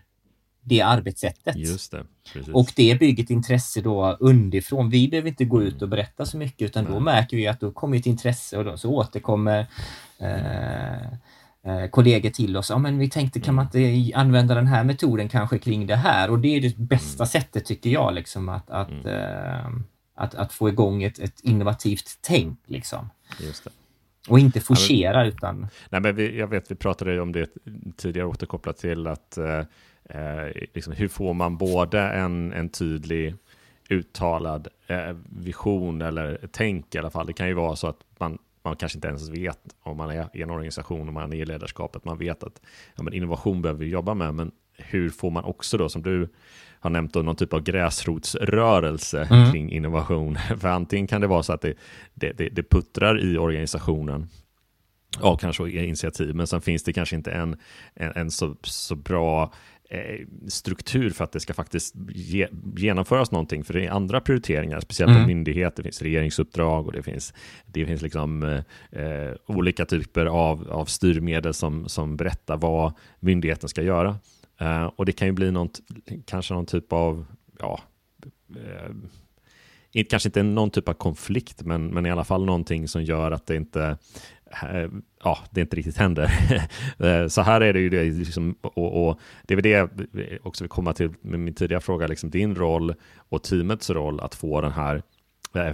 det 0.62 0.80
arbetssättet. 0.80 1.56
Just 1.56 1.92
det. 1.92 2.04
Och 2.52 2.72
det 2.76 2.98
bygger 2.98 3.24
ett 3.24 3.30
intresse 3.30 3.80
då 3.80 4.16
underifrån. 4.20 4.90
Vi 4.90 5.08
behöver 5.08 5.28
inte 5.28 5.44
gå 5.44 5.62
ut 5.62 5.82
och 5.82 5.88
berätta 5.88 6.26
så 6.26 6.36
mycket 6.36 6.62
utan 6.62 6.84
då 6.84 7.00
märker 7.00 7.36
vi 7.36 7.46
att 7.46 7.60
då 7.60 7.72
kommer 7.72 7.98
ett 7.98 8.06
intresse 8.06 8.58
och 8.58 8.64
då 8.64 8.76
så 8.76 8.90
återkommer 8.90 9.66
eh, 10.18 11.12
kollegor 11.90 12.30
till 12.30 12.56
oss. 12.56 12.70
Ja, 12.70 12.78
men 12.78 12.98
vi 12.98 13.10
tänkte 13.10 13.40
kan 13.40 13.54
man 13.54 13.64
inte 13.64 14.18
använda 14.18 14.54
den 14.54 14.66
här 14.66 14.84
metoden 14.84 15.28
kanske 15.28 15.58
kring 15.58 15.86
det 15.86 15.96
här? 15.96 16.30
Och 16.30 16.38
det 16.38 16.56
är 16.56 16.60
det 16.60 16.76
bästa 16.76 17.22
mm. 17.22 17.26
sättet 17.26 17.64
tycker 17.64 17.90
jag 17.90 18.14
liksom 18.14 18.48
att, 18.48 18.70
att, 18.70 18.90
mm. 18.90 19.06
eh, 19.06 19.66
att, 20.14 20.34
att, 20.34 20.52
få 20.52 20.68
igång 20.68 21.02
ett, 21.02 21.18
ett 21.18 21.40
innovativt 21.40 22.18
tänk 22.20 22.58
liksom. 22.66 23.10
Och 24.28 24.38
inte 24.38 24.60
forcera 24.60 25.12
ja, 25.12 25.24
men, 25.24 25.28
utan... 25.28 25.66
Nej, 25.90 26.00
men 26.00 26.16
vi, 26.16 26.38
jag 26.38 26.46
vet, 26.46 26.70
vi 26.70 26.74
pratade 26.74 27.20
om 27.20 27.32
det 27.32 27.46
tidigare 27.96 28.26
återkopplat 28.26 28.76
till 28.76 29.06
att 29.06 29.38
eh, 29.38 29.64
eh, 30.04 30.52
liksom, 30.74 30.92
hur 30.92 31.08
får 31.08 31.34
man 31.34 31.56
både 31.56 32.00
en, 32.00 32.52
en 32.52 32.68
tydlig 32.68 33.34
uttalad 33.88 34.68
eh, 34.86 35.16
vision 35.28 36.02
eller 36.02 36.48
tänk 36.52 36.94
i 36.94 36.98
alla 36.98 37.10
fall. 37.10 37.26
Det 37.26 37.32
kan 37.32 37.48
ju 37.48 37.54
vara 37.54 37.76
så 37.76 37.86
att 37.86 38.00
man, 38.18 38.38
man 38.64 38.76
kanske 38.76 38.98
inte 38.98 39.08
ens 39.08 39.28
vet 39.28 39.58
om 39.82 39.96
man 39.96 40.10
är 40.10 40.28
i 40.34 40.42
en 40.42 40.50
organisation 40.50 41.08
och 41.08 41.14
man 41.14 41.32
är 41.32 41.36
i 41.36 41.44
ledarskapet. 41.44 42.04
Man 42.04 42.18
vet 42.18 42.42
att 42.42 42.60
ja, 42.96 43.02
men 43.02 43.12
innovation 43.12 43.62
behöver 43.62 43.84
vi 43.84 43.90
jobba 43.90 44.14
med, 44.14 44.34
men 44.34 44.52
hur 44.76 45.10
får 45.10 45.30
man 45.30 45.44
också 45.44 45.76
då, 45.76 45.88
som 45.88 46.02
du 46.02 46.28
har 46.80 46.90
nämnt, 46.90 47.14
då, 47.14 47.22
någon 47.22 47.36
typ 47.36 47.52
av 47.52 47.62
gräsrotsrörelse 47.62 49.28
mm. 49.30 49.52
kring 49.52 49.72
innovation? 49.72 50.38
För 50.58 50.68
antingen 50.68 51.06
kan 51.06 51.20
det 51.20 51.26
vara 51.26 51.42
så 51.42 51.52
att 51.52 51.60
det, 51.60 51.74
det, 52.14 52.32
det, 52.32 52.48
det 52.48 52.62
puttrar 52.70 53.24
i 53.24 53.38
organisationen 53.38 54.28
Ja, 55.20 55.36
kanske 55.36 55.70
initiativ, 55.70 56.34
men 56.34 56.46
sen 56.46 56.60
finns 56.60 56.82
det 56.82 56.92
kanske 56.92 57.16
inte 57.16 57.30
en, 57.30 57.56
en, 57.94 58.12
en 58.16 58.30
så, 58.30 58.56
så 58.62 58.96
bra 58.96 59.52
struktur 60.48 61.10
för 61.10 61.24
att 61.24 61.32
det 61.32 61.40
ska 61.40 61.54
faktiskt 61.54 61.94
ge, 62.08 62.48
genomföras 62.76 63.30
någonting. 63.30 63.64
För 63.64 63.74
det 63.74 63.86
är 63.86 63.90
andra 63.90 64.20
prioriteringar, 64.20 64.80
speciellt 64.80 65.10
mm. 65.10 65.22
på. 65.22 65.76
Det 65.76 65.82
finns 65.82 66.02
regeringsuppdrag 66.02 66.86
och 66.86 66.92
det 66.92 67.02
finns, 67.02 67.34
det 67.66 67.86
finns 67.86 68.02
liksom, 68.02 68.42
eh, 68.42 69.02
eh, 69.02 69.34
olika 69.46 69.84
typer 69.84 70.26
av, 70.26 70.70
av 70.70 70.84
styrmedel 70.84 71.54
som, 71.54 71.88
som 71.88 72.16
berättar 72.16 72.56
vad 72.56 72.92
myndigheten 73.20 73.68
ska 73.68 73.82
göra. 73.82 74.18
Eh, 74.60 74.84
och 74.84 75.06
det 75.06 75.12
kan 75.12 75.28
ju 75.28 75.32
bli 75.32 75.50
något, 75.50 75.80
kanske 76.26 76.54
någon 76.54 76.66
typ 76.66 76.92
av, 76.92 77.24
ja, 77.58 77.80
eh, 78.56 80.04
kanske 80.10 80.28
inte 80.28 80.42
någon 80.42 80.70
typ 80.70 80.88
av 80.88 80.94
konflikt, 80.94 81.62
men, 81.62 81.86
men 81.86 82.06
i 82.06 82.10
alla 82.10 82.24
fall 82.24 82.44
någonting 82.44 82.88
som 82.88 83.04
gör 83.04 83.30
att 83.30 83.46
det 83.46 83.56
inte 83.56 83.98
ja, 85.24 85.38
det 85.50 85.60
inte 85.60 85.76
riktigt 85.76 85.96
händer. 85.96 86.32
Eh, 86.98 87.26
så 87.28 87.42
här 87.42 87.60
är 87.60 87.72
det 87.72 87.80
ju 87.80 87.88
det, 87.88 88.04
liksom, 88.04 88.54
och, 88.60 89.08
och, 89.08 89.20
det 89.42 89.54
är 89.54 89.56
väl 89.56 89.62
det 89.62 89.70
jag 89.70 89.90
också 90.42 90.64
vill 90.64 90.68
komma 90.68 90.92
till 90.92 91.10
med 91.20 91.40
min 91.40 91.54
tidigare 91.54 91.80
fråga, 91.80 92.06
liksom 92.06 92.30
din 92.30 92.54
roll 92.54 92.94
och 93.28 93.42
teamets 93.42 93.90
roll 93.90 94.20
att 94.20 94.34
få 94.34 94.60
den 94.60 94.72
här 94.72 95.02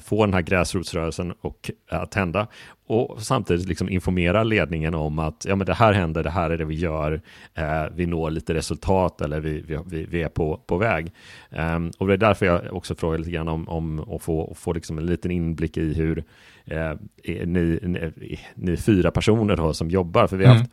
få 0.05 0.25
den 0.27 0.35
här 0.35 0.43
gräsrotsrörelsen 0.43 1.33
och 1.41 1.71
att 1.91 2.14
hända 2.14 2.47
och 2.88 3.23
samtidigt 3.23 3.69
liksom 3.69 3.88
informera 3.88 4.43
ledningen 4.43 4.95
om 4.95 5.19
att 5.19 5.45
ja, 5.49 5.57
men 5.57 5.67
det 5.67 5.75
här 5.75 5.93
händer, 5.93 6.23
det 6.23 6.31
här 6.31 6.51
är 6.51 6.59
det 6.59 6.64
vi 6.64 6.75
gör, 6.75 7.21
eh, 7.55 7.85
vi 7.95 8.07
når 8.07 8.31
lite 8.31 8.55
resultat 8.55 9.21
eller 9.21 9.41
vi, 9.41 9.64
vi, 9.87 10.05
vi 10.05 10.23
är 10.23 10.29
på, 10.29 10.61
på 10.67 10.77
väg. 10.77 11.12
Um, 11.51 11.93
och 11.99 12.07
det 12.07 12.12
är 12.12 12.17
därför 12.17 12.47
jag 12.47 12.75
också 12.75 12.95
frågar 12.95 13.19
lite 13.19 13.31
grann 13.31 13.49
om, 13.49 13.69
om 13.69 14.01
att 14.01 14.23
få, 14.23 14.55
få 14.55 14.73
liksom 14.73 14.99
en 14.99 15.07
liten 15.07 15.31
inblick 15.31 15.77
i 15.77 15.95
hur 15.95 16.25
eh, 16.64 16.93
ni, 17.25 17.79
ni, 17.83 18.38
ni, 18.55 18.77
fyra 18.77 19.11
personer 19.11 19.57
då, 19.57 19.75
som 19.75 19.91
jobbar, 19.91 20.27
för 20.27 20.37
vi 20.37 20.45
har 20.45 20.53
mm. 20.53 20.62
haft 20.62 20.73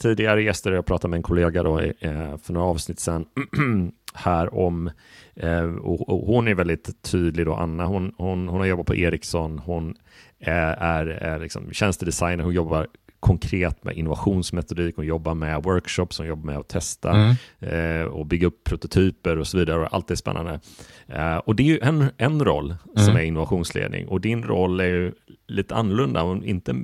tidigare 0.00 0.42
gäster, 0.42 0.72
jag 0.72 0.86
pratade 0.86 1.10
med 1.10 1.16
en 1.16 1.22
kollega 1.22 1.62
då, 1.62 1.80
eh, 1.80 2.36
för 2.42 2.52
några 2.52 2.66
avsnitt 2.66 3.00
sedan 3.00 3.26
här 4.14 4.54
om 4.54 4.90
Eh, 5.42 5.64
och, 5.64 6.26
hon 6.26 6.48
är 6.48 6.54
väldigt 6.54 7.02
tydlig 7.02 7.46
då, 7.46 7.54
Anna, 7.54 7.86
hon, 7.86 8.12
hon, 8.18 8.48
hon 8.48 8.60
har 8.60 8.66
jobbat 8.66 8.86
på 8.86 8.94
Ericsson, 8.94 9.58
hon 9.58 9.94
är, 10.38 10.72
är, 10.72 11.06
är 11.06 11.38
liksom 11.38 11.72
tjänstedesigner, 11.72 12.44
hon 12.44 12.54
jobbar 12.54 12.86
konkret 13.20 13.84
med 13.84 13.96
innovationsmetodik, 13.96 14.96
hon 14.96 15.06
jobbar 15.06 15.34
med 15.34 15.62
workshops, 15.62 16.18
hon 16.18 16.26
jobbar 16.26 16.44
med 16.44 16.58
att 16.58 16.68
testa 16.68 17.10
mm. 17.10 17.34
eh, 17.60 18.06
och 18.06 18.26
bygga 18.26 18.46
upp 18.46 18.64
prototyper 18.64 19.38
och 19.38 19.46
så 19.46 19.58
vidare. 19.58 19.80
Och 19.80 19.94
allt 19.94 20.08
det 20.08 20.14
är 20.14 20.16
spännande. 20.16 20.60
Eh, 21.06 21.36
och 21.36 21.56
det 21.56 21.62
är 21.62 21.66
ju 21.66 21.78
en, 21.80 22.04
en 22.16 22.44
roll 22.44 22.74
mm. 22.96 23.06
som 23.06 23.16
är 23.16 23.20
innovationsledning 23.20 24.08
och 24.08 24.20
din 24.20 24.42
roll 24.42 24.80
är 24.80 24.84
ju 24.84 25.12
lite 25.46 25.74
annorlunda 25.74 26.40
inte 26.44 26.74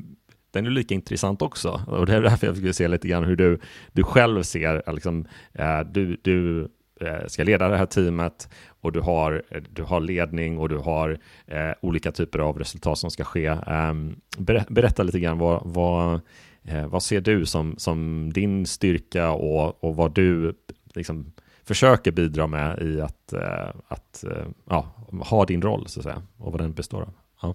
den 0.56 0.66
är 0.66 0.70
lika 0.70 0.94
intressant 0.94 1.42
också. 1.42 1.80
Och 1.86 2.06
det 2.06 2.14
är 2.14 2.22
därför 2.22 2.46
jag 2.46 2.54
vill 2.54 2.74
se 2.74 2.88
lite 2.88 3.08
grann 3.08 3.24
hur 3.24 3.36
du, 3.36 3.58
du 3.92 4.02
själv 4.02 4.42
ser, 4.42 4.82
eh, 4.86 4.94
liksom, 4.94 5.26
eh, 5.52 5.80
du, 5.80 6.16
du 6.22 6.68
Eh, 7.00 7.26
ska 7.26 7.44
leda 7.44 7.68
det 7.68 7.76
här 7.76 7.86
teamet 7.86 8.48
och 8.80 8.92
du 8.92 9.00
har, 9.00 9.42
eh, 9.50 9.62
du 9.70 9.82
har 9.82 10.00
ledning 10.00 10.58
och 10.58 10.68
du 10.68 10.76
har 10.76 11.18
eh, 11.46 11.70
olika 11.80 12.12
typer 12.12 12.38
av 12.38 12.58
resultat 12.58 12.98
som 12.98 13.10
ska 13.10 13.24
ske. 13.24 13.48
Um, 13.48 14.20
berätta 14.68 15.02
lite 15.02 15.20
grann 15.20 15.38
vad, 15.38 15.62
vad, 15.64 16.20
eh, 16.62 16.86
vad 16.86 17.02
ser 17.02 17.20
du 17.20 17.46
som, 17.46 17.74
som 17.78 18.30
din 18.32 18.66
styrka 18.66 19.30
och, 19.30 19.84
och 19.84 19.96
vad 19.96 20.14
du 20.14 20.54
liksom 20.94 21.32
försöker 21.64 22.12
bidra 22.12 22.46
med 22.46 22.82
i 22.82 23.00
att, 23.00 23.32
eh, 23.32 23.68
att 23.88 24.24
eh, 24.24 24.46
ja, 24.64 24.92
ha 25.22 25.44
din 25.44 25.62
roll 25.62 25.88
så 25.88 26.00
att 26.00 26.04
säga 26.04 26.22
och 26.36 26.52
vad 26.52 26.60
den 26.60 26.72
består 26.72 27.02
av. 27.02 27.12
Ja. 27.42 27.54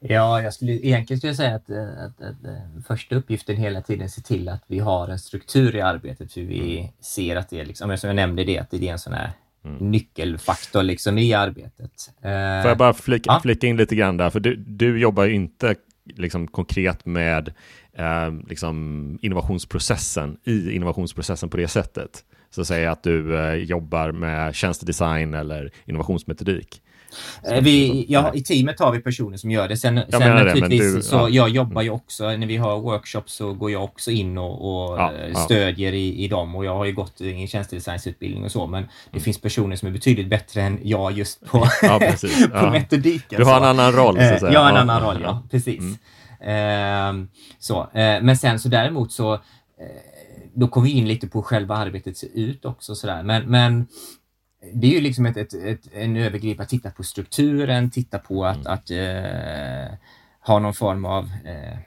Ja, 0.00 0.42
jag 0.42 0.54
skulle, 0.54 0.72
egentligen 0.72 1.18
skulle 1.18 1.30
jag 1.30 1.36
säga 1.36 1.54
att, 1.54 1.70
att, 1.70 2.20
att, 2.20 2.30
att, 2.30 2.86
första 2.86 3.16
uppgiften 3.16 3.56
hela 3.56 3.82
tiden 3.82 4.08
se 4.08 4.20
till 4.20 4.48
att 4.48 4.64
vi 4.66 4.78
har 4.78 5.08
en 5.08 5.18
struktur 5.18 5.76
i 5.76 5.80
arbetet, 5.80 6.32
för 6.32 6.40
vi 6.40 6.78
mm. 6.78 6.90
ser 7.00 7.36
att 7.36 7.50
det 7.50 7.60
är, 7.60 7.64
liksom, 7.64 7.98
som 7.98 8.08
jag 8.08 8.16
nämnde 8.16 8.44
det, 8.44 8.58
att 8.58 8.70
det 8.70 8.88
är 8.88 8.92
en 8.92 8.98
sån 8.98 9.12
här 9.12 9.30
mm. 9.64 9.90
nyckelfaktor 9.90 10.82
liksom 10.82 11.18
i 11.18 11.34
arbetet. 11.34 11.92
Får 12.22 12.30
jag 12.70 12.78
bara 12.78 12.94
flika, 12.94 13.30
ja. 13.32 13.40
flika 13.42 13.66
in 13.66 13.76
lite 13.76 13.94
grann 13.96 14.16
där, 14.16 14.30
för 14.30 14.40
du, 14.40 14.56
du 14.56 15.00
jobbar 15.00 15.24
ju 15.24 15.34
inte 15.34 15.74
liksom 16.04 16.46
konkret 16.46 17.06
med 17.06 17.52
eh, 17.92 18.30
liksom 18.48 19.18
innovationsprocessen 19.22 20.36
i 20.44 20.72
innovationsprocessen 20.72 21.48
på 21.48 21.56
det 21.56 21.68
sättet. 21.68 22.24
Så 22.50 22.64
säg 22.64 22.86
att 22.86 23.02
du 23.02 23.38
eh, 23.38 23.54
jobbar 23.54 24.12
med 24.12 24.54
tjänstedesign 24.54 25.34
eller 25.34 25.70
innovationsmetodik. 25.84 26.82
Eh, 27.44 27.62
vi, 27.62 28.06
ja, 28.08 28.34
I 28.34 28.42
teamet 28.42 28.80
har 28.80 28.92
vi 28.92 29.00
personer 29.00 29.36
som 29.36 29.50
gör 29.50 29.68
det. 29.68 29.76
Sen, 29.76 30.00
sen 30.08 30.20
naturligtvis 30.20 30.94
du, 30.94 31.02
så 31.02 31.16
ja. 31.16 31.28
jag 31.28 31.48
jobbar 31.48 31.82
ju 31.82 31.90
också, 31.90 32.30
när 32.30 32.46
vi 32.46 32.56
har 32.56 32.80
workshops 32.80 33.34
så 33.34 33.52
går 33.52 33.70
jag 33.70 33.84
också 33.84 34.10
in 34.10 34.38
och, 34.38 34.52
och 34.52 34.98
ja, 34.98 35.12
eh, 35.12 35.34
stödjer 35.34 35.92
i, 35.92 36.24
i 36.24 36.28
dem 36.28 36.54
och 36.56 36.64
jag 36.64 36.74
har 36.74 36.84
ju 36.84 36.92
gått 36.92 37.20
i 37.20 37.32
en 37.32 37.48
tjänstedesignsutbildning 37.48 38.44
och 38.44 38.52
så 38.52 38.66
men 38.66 38.82
det 38.82 38.88
mm. 39.12 39.22
finns 39.22 39.40
personer 39.40 39.76
som 39.76 39.88
är 39.88 39.92
betydligt 39.92 40.28
bättre 40.28 40.62
än 40.62 40.78
jag 40.82 41.12
just 41.12 41.46
på, 41.46 41.58
på 42.60 42.70
metodiken. 42.70 43.38
Du 43.38 43.44
har 43.44 43.56
en 43.56 43.64
annan 43.64 43.92
roll 43.92 44.16
så 44.16 44.22
att 44.22 44.32
eh, 44.32 44.38
säga. 44.38 44.52
Jag 44.52 44.60
har 44.60 44.70
en 44.70 44.76
annan 44.76 45.02
roll, 45.02 45.20
ja. 45.22 45.42
Precis. 45.50 45.80
Mm. 46.40 47.20
Eh, 47.20 47.26
så. 47.58 47.80
Eh, 47.80 48.22
men 48.22 48.36
sen 48.36 48.58
så 48.58 48.68
däremot 48.68 49.12
så 49.12 49.40
då 50.54 50.68
kommer 50.68 50.86
vi 50.86 50.92
in 50.92 51.08
lite 51.08 51.28
på 51.28 51.42
själva 51.42 51.76
arbetet 51.76 52.16
ser 52.16 52.28
ut 52.34 52.64
också 52.64 52.94
sådär. 52.94 53.22
Men, 53.22 53.50
men 53.50 53.86
det 54.72 54.86
är 54.86 54.90
ju 54.90 55.00
liksom 55.00 55.26
ett, 55.26 55.36
ett, 55.36 55.54
ett, 55.54 55.80
en 55.92 56.16
övergripande, 56.16 56.70
titta 56.70 56.90
på 56.90 57.02
strukturen, 57.02 57.90
titta 57.90 58.18
på 58.18 58.44
att, 58.44 58.56
mm. 58.56 58.72
att 58.72 58.90
eh, 58.90 59.98
ha 60.40 60.58
någon 60.58 60.74
form 60.74 61.04
av 61.04 61.24
eh, 61.24 61.78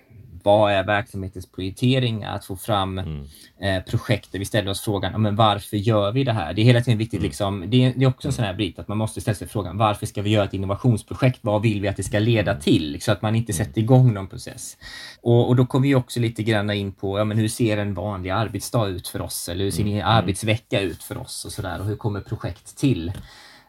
vad 0.43 0.71
är 0.71 0.83
verksamhetens 0.83 1.51
prioritering? 1.51 2.23
Att 2.23 2.45
få 2.45 2.55
fram 2.55 2.97
mm. 2.97 3.25
eh, 3.61 3.83
projekt 3.83 4.31
där 4.31 4.39
vi 4.39 4.45
ställer 4.45 4.71
oss 4.71 4.81
frågan, 4.81 5.21
men 5.21 5.35
varför 5.35 5.77
gör 5.77 6.11
vi 6.11 6.23
det 6.23 6.31
här? 6.31 6.53
Det 6.53 6.61
är 6.61 6.63
hela 6.63 6.81
tiden 6.81 6.97
viktigt, 6.97 7.19
mm. 7.19 7.27
liksom, 7.27 7.63
det, 7.67 7.85
är, 7.85 7.93
det 7.95 8.05
är 8.05 8.09
också 8.09 8.27
en 8.27 8.33
sån 8.33 8.45
här 8.45 8.53
bit 8.53 8.79
att 8.79 8.87
man 8.87 8.97
måste 8.97 9.21
ställa 9.21 9.35
sig 9.35 9.47
frågan, 9.47 9.77
varför 9.77 10.05
ska 10.05 10.21
vi 10.21 10.29
göra 10.29 10.45
ett 10.45 10.53
innovationsprojekt? 10.53 11.39
Vad 11.41 11.61
vill 11.61 11.81
vi 11.81 11.87
att 11.87 11.97
det 11.97 12.03
ska 12.03 12.19
leda 12.19 12.51
mm. 12.51 12.61
till? 12.61 13.01
Så 13.01 13.11
att 13.11 13.21
man 13.21 13.35
inte 13.35 13.51
mm. 13.51 13.65
sätter 13.65 13.81
igång 13.81 14.13
någon 14.13 14.27
process. 14.27 14.77
Och, 15.21 15.47
och 15.47 15.55
då 15.55 15.65
kommer 15.65 15.87
vi 15.87 15.95
också 15.95 16.19
lite 16.19 16.43
grann 16.43 16.71
in 16.71 16.91
på, 16.91 17.19
ja, 17.19 17.23
men 17.23 17.37
hur 17.37 17.47
ser 17.47 17.77
en 17.77 17.93
vanlig 17.93 18.29
arbetsdag 18.29 18.87
ut 18.87 19.07
för 19.07 19.21
oss? 19.21 19.49
Eller 19.49 19.63
hur 19.63 19.71
ser 19.71 19.85
en 19.85 20.01
arbetsvecka 20.01 20.81
ut 20.81 21.03
för 21.03 21.17
oss? 21.17 21.45
Och 21.45 21.51
så 21.51 21.61
där, 21.61 21.79
och 21.79 21.85
hur 21.85 21.95
kommer 21.95 22.21
projekt 22.21 22.77
till? 22.77 23.11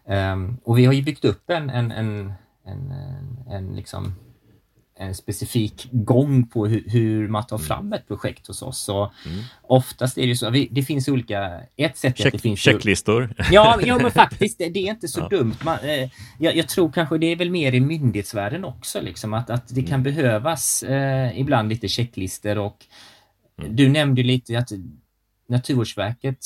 Um, 0.06 0.58
och 0.64 0.78
vi 0.78 0.84
har 0.84 0.92
ju 0.92 1.02
byggt 1.02 1.24
upp 1.24 1.50
en, 1.50 1.70
en, 1.70 1.90
en, 1.90 2.32
en, 2.66 2.92
en 3.50 3.76
liksom 3.76 4.14
en 4.96 5.14
specifik 5.14 5.88
gång 5.92 6.46
på 6.46 6.66
hur, 6.66 6.84
hur 6.86 7.28
man 7.28 7.46
tar 7.46 7.56
mm. 7.56 7.66
fram 7.66 7.92
ett 7.92 8.08
projekt 8.08 8.46
hos 8.46 8.62
oss. 8.62 8.78
Så 8.78 9.12
mm. 9.26 9.42
Oftast 9.62 10.18
är 10.18 10.26
det 10.26 10.36
så, 10.36 10.50
vi, 10.50 10.68
det 10.70 10.82
finns 10.82 11.08
olika, 11.08 11.60
ett 11.76 11.96
sätt 11.96 12.16
Check, 12.16 12.26
att 12.26 12.32
det 12.32 12.38
finns... 12.38 12.60
Checklistor? 12.60 13.34
Ja, 13.50 13.80
ja 13.84 13.98
men 13.98 14.10
faktiskt, 14.10 14.58
det, 14.58 14.68
det 14.68 14.78
är 14.78 14.90
inte 14.90 15.08
så 15.08 15.20
ja. 15.30 15.38
dumt. 15.38 15.54
Man, 15.64 15.78
eh, 15.82 16.10
jag, 16.38 16.56
jag, 16.56 16.68
tror 16.68 16.92
kanske 16.92 17.18
det 17.18 17.26
är 17.26 17.36
väl 17.36 17.50
mer 17.50 17.72
i 17.72 17.80
myndighetsvärlden 17.80 18.64
också, 18.64 19.00
liksom, 19.00 19.34
att, 19.34 19.50
att 19.50 19.74
det 19.74 19.82
kan 19.82 20.00
mm. 20.00 20.02
behövas 20.02 20.82
eh, 20.82 21.40
ibland 21.40 21.68
lite 21.68 21.88
checklistor 21.88 22.58
och 22.58 22.86
mm. 23.60 23.76
du 23.76 23.88
nämnde 23.88 24.22
lite 24.22 24.58
att 24.58 24.70
Naturvårdsverket 25.48 26.38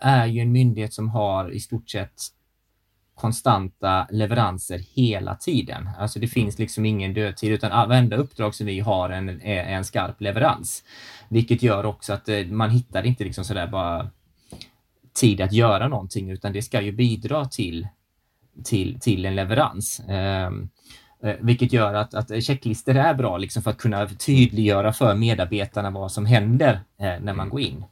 är 0.00 0.26
ju 0.26 0.40
en 0.40 0.52
myndighet 0.52 0.94
som 0.94 1.08
har 1.08 1.50
i 1.50 1.60
stort 1.60 1.90
sett 1.90 2.22
konstanta 3.16 4.06
leveranser 4.10 4.78
hela 4.94 5.34
tiden. 5.34 5.88
Alltså 5.98 6.18
det 6.18 6.28
finns 6.28 6.58
liksom 6.58 6.84
ingen 6.84 7.14
dödtid 7.14 7.52
utan 7.52 7.88
varenda 7.88 8.16
uppdrag 8.16 8.54
som 8.54 8.66
vi 8.66 8.80
har 8.80 9.10
en, 9.10 9.28
är 9.28 9.64
en 9.64 9.84
skarp 9.84 10.20
leverans. 10.20 10.84
Vilket 11.28 11.62
gör 11.62 11.86
också 11.86 12.12
att 12.12 12.28
eh, 12.28 12.46
man 12.46 12.70
hittar 12.70 13.06
inte 13.06 13.24
liksom 13.24 13.44
sådär 13.44 13.66
bara 13.66 14.10
tid 15.14 15.40
att 15.40 15.52
göra 15.52 15.88
någonting 15.88 16.30
utan 16.30 16.52
det 16.52 16.62
ska 16.62 16.80
ju 16.80 16.92
bidra 16.92 17.44
till, 17.44 17.88
till, 18.64 19.00
till 19.00 19.24
en 19.24 19.36
leverans. 19.36 20.00
Eh, 20.00 20.50
vilket 21.40 21.72
gör 21.72 21.94
att, 21.94 22.14
att 22.14 22.44
checklistor 22.44 22.96
är 22.96 23.14
bra 23.14 23.38
liksom 23.38 23.62
för 23.62 23.70
att 23.70 23.78
kunna 23.78 24.08
tydliggöra 24.08 24.92
för 24.92 25.14
medarbetarna 25.14 25.90
vad 25.90 26.12
som 26.12 26.26
händer 26.26 26.80
eh, 26.98 27.14
när 27.20 27.34
man 27.34 27.48
går 27.48 27.60
in. 27.60 27.84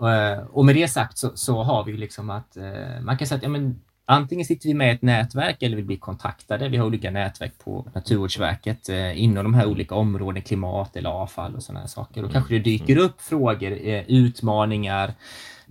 Eh, 0.00 0.46
och 0.46 0.64
med 0.64 0.74
det 0.74 0.88
sagt 0.88 1.18
så, 1.18 1.36
så 1.36 1.62
har 1.62 1.84
vi 1.84 1.92
liksom 1.92 2.30
att 2.30 2.56
eh, 2.56 3.00
man 3.02 3.18
kan 3.18 3.26
säga 3.26 3.36
att 3.36 3.42
ja, 3.42 3.48
men, 3.48 3.80
antingen 4.04 4.46
sitter 4.46 4.68
vi 4.68 4.74
med 4.74 4.88
i 4.88 4.94
ett 4.94 5.02
nätverk 5.02 5.62
eller 5.62 5.76
vi 5.76 5.82
blir 5.82 5.96
kontaktade. 5.96 6.68
Vi 6.68 6.76
har 6.76 6.86
olika 6.86 7.10
nätverk 7.10 7.52
på 7.64 7.86
Naturvårdsverket 7.94 8.88
eh, 8.88 9.22
inom 9.22 9.44
de 9.44 9.54
här 9.54 9.66
olika 9.66 9.94
områdena, 9.94 10.40
klimat 10.40 10.96
eller 10.96 11.10
avfall 11.10 11.54
och 11.54 11.62
sådana 11.62 11.80
här 11.80 11.86
saker. 11.86 12.22
Då 12.22 12.28
kanske 12.28 12.54
det 12.54 12.60
dyker 12.60 12.96
upp 12.96 13.20
frågor, 13.20 13.72
utmaningar, 14.06 15.14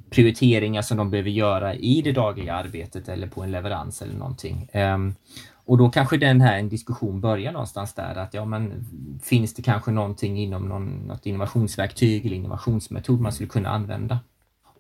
prioriteringar 0.10 0.82
som 0.82 0.98
de 0.98 1.10
behöver 1.10 1.30
göra 1.30 1.76
i 1.76 2.02
det 2.02 2.12
dagliga 2.12 2.54
arbetet 2.54 3.10
eller 3.10 3.28
på 3.28 3.44
en 3.44 3.52
leverans 3.52 4.02
eller 4.02 4.14
någonting. 4.14 4.70
Ehm, 4.72 5.16
och 5.66 5.78
då 5.78 5.90
kanske 5.90 6.18
den 6.18 6.42
här 6.42 6.60
en 6.60 6.70
diskussion 6.70 7.22
börjar 7.22 7.52
någonstans 7.52 7.94
där 7.94 8.16
att 8.16 8.34
ja 8.34 8.46
men 8.46 8.86
finns 9.24 9.54
det 9.54 9.62
kanske 9.62 9.92
någonting 9.92 10.40
inom 10.40 10.70
någon, 10.70 11.08
något 11.08 11.26
innovationsverktyg 11.26 12.26
eller 12.26 12.36
innovationsmetod 12.36 13.22
man 13.22 13.32
skulle 13.32 13.50
kunna 13.50 13.70
använda? 13.70 14.20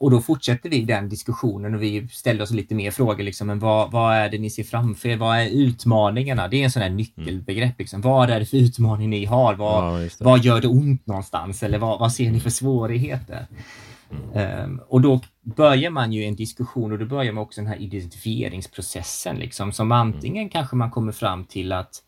Och 0.03 0.11
då 0.11 0.21
fortsätter 0.21 0.69
vi 0.69 0.81
den 0.81 1.09
diskussionen 1.09 1.75
och 1.75 1.83
vi 1.83 2.07
ställer 2.07 2.43
oss 2.43 2.51
lite 2.51 2.75
mer 2.75 2.91
frågor. 2.91 3.23
Liksom, 3.23 3.47
men 3.47 3.59
vad, 3.59 3.91
vad 3.91 4.15
är 4.15 4.29
det 4.29 4.37
ni 4.37 4.49
ser 4.49 4.63
framför 4.63 5.09
er? 5.09 5.17
Vad 5.17 5.37
är 5.37 5.49
utmaningarna? 5.49 6.47
Det 6.47 6.57
är 6.57 6.63
en 6.63 6.71
sån 6.71 6.81
här 6.81 6.89
nyckelbegrepp. 6.89 7.79
Liksom. 7.79 8.01
Vad 8.01 8.29
är 8.29 8.39
det 8.39 8.45
för 8.45 8.57
utmaning 8.57 9.09
ni 9.09 9.25
har? 9.25 9.53
Vad, 9.55 10.03
ja, 10.03 10.09
vad 10.19 10.39
gör 10.39 10.61
det 10.61 10.67
ont 10.67 11.07
någonstans? 11.07 11.63
Eller 11.63 11.77
vad, 11.77 11.99
vad 11.99 12.11
ser 12.11 12.31
ni 12.31 12.39
för 12.39 12.49
svårigheter? 12.49 13.47
Um, 14.33 14.81
och 14.87 15.01
då 15.01 15.21
börjar 15.41 15.89
man 15.89 16.13
ju 16.13 16.23
en 16.23 16.35
diskussion 16.35 16.91
och 16.91 16.99
då 16.99 17.05
börjar 17.05 17.33
man 17.33 17.43
också 17.43 17.61
den 17.61 17.67
här 17.67 17.81
identifieringsprocessen 17.81 19.35
liksom 19.35 19.71
som 19.71 19.91
antingen 19.91 20.41
mm. 20.41 20.49
kanske 20.49 20.75
man 20.75 20.91
kommer 20.91 21.11
fram 21.11 21.45
till 21.45 21.71
att 21.71 22.01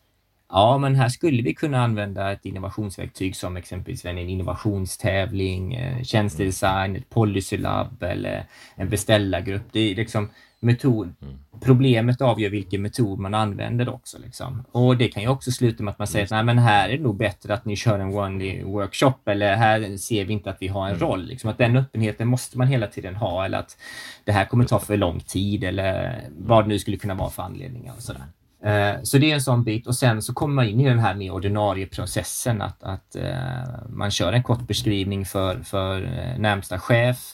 ja, 0.48 0.78
men 0.78 0.94
här 0.94 1.08
skulle 1.08 1.42
vi 1.42 1.54
kunna 1.54 1.84
använda 1.84 2.32
ett 2.32 2.46
innovationsverktyg 2.46 3.36
som 3.36 3.56
exempelvis 3.56 4.04
en 4.04 4.18
innovationstävling, 4.18 5.74
eh, 5.74 6.02
tjänstedesign, 6.02 6.96
ett 6.96 7.10
policylab 7.10 8.02
eller 8.02 8.44
en 8.74 8.88
beställargrupp. 8.88 9.62
Det 9.72 9.80
är 9.80 9.94
liksom 9.94 10.28
metod. 10.60 11.14
Mm. 11.22 11.34
Problemet 11.60 12.20
avgör 12.20 12.50
vilken 12.50 12.82
metod 12.82 13.18
man 13.18 13.34
använder 13.34 13.88
också. 13.88 14.18
Liksom. 14.18 14.64
Och 14.72 14.96
det 14.96 15.08
kan 15.08 15.22
ju 15.22 15.28
också 15.28 15.50
sluta 15.50 15.82
med 15.82 15.92
att 15.92 15.98
man 15.98 16.08
säger 16.08 16.24
att 16.24 16.30
Nej, 16.30 16.44
men 16.44 16.58
här 16.58 16.88
är 16.88 16.96
det 16.96 17.02
nog 17.02 17.16
bättre 17.16 17.54
att 17.54 17.64
ni 17.64 17.76
kör 17.76 17.98
en 17.98 18.14
one 18.14 18.62
workshop 18.64 19.14
eller 19.26 19.56
här 19.56 19.96
ser 19.96 20.24
vi 20.24 20.32
inte 20.32 20.50
att 20.50 20.56
vi 20.60 20.68
har 20.68 20.88
en 20.88 20.96
mm. 20.96 21.08
roll. 21.08 21.26
Liksom, 21.26 21.50
att 21.50 21.58
den 21.58 21.76
öppenheten 21.76 22.28
måste 22.28 22.58
man 22.58 22.68
hela 22.68 22.86
tiden 22.86 23.16
ha 23.16 23.44
eller 23.44 23.58
att 23.58 23.76
det 24.24 24.32
här 24.32 24.44
kommer 24.44 24.64
ta 24.64 24.78
för 24.78 24.96
lång 24.96 25.20
tid 25.20 25.64
eller 25.64 26.20
vad 26.38 26.64
det 26.64 26.68
nu 26.68 26.78
skulle 26.78 26.96
kunna 26.96 27.14
vara 27.14 27.30
för 27.30 27.42
anledningar. 27.42 27.94
Och 27.96 28.02
sådär. 28.02 28.24
Eh, 28.66 29.02
så 29.02 29.18
det 29.18 29.30
är 29.30 29.34
en 29.34 29.40
sån 29.40 29.64
bit 29.64 29.86
och 29.86 29.94
sen 29.94 30.22
så 30.22 30.34
kommer 30.34 30.54
man 30.54 30.68
in 30.68 30.80
i 30.80 30.88
den 30.88 30.98
här 30.98 31.14
med 31.14 31.32
ordinarie 31.32 31.86
processen 31.86 32.62
att, 32.62 32.82
att 32.82 33.16
uh, 33.16 33.88
man 33.88 34.10
kör 34.10 34.32
en 34.32 34.42
kort 34.42 34.66
beskrivning 34.66 35.24
för, 35.24 35.62
för 35.62 36.02
uh, 36.02 36.38
närmsta 36.38 36.78
chef 36.78 37.32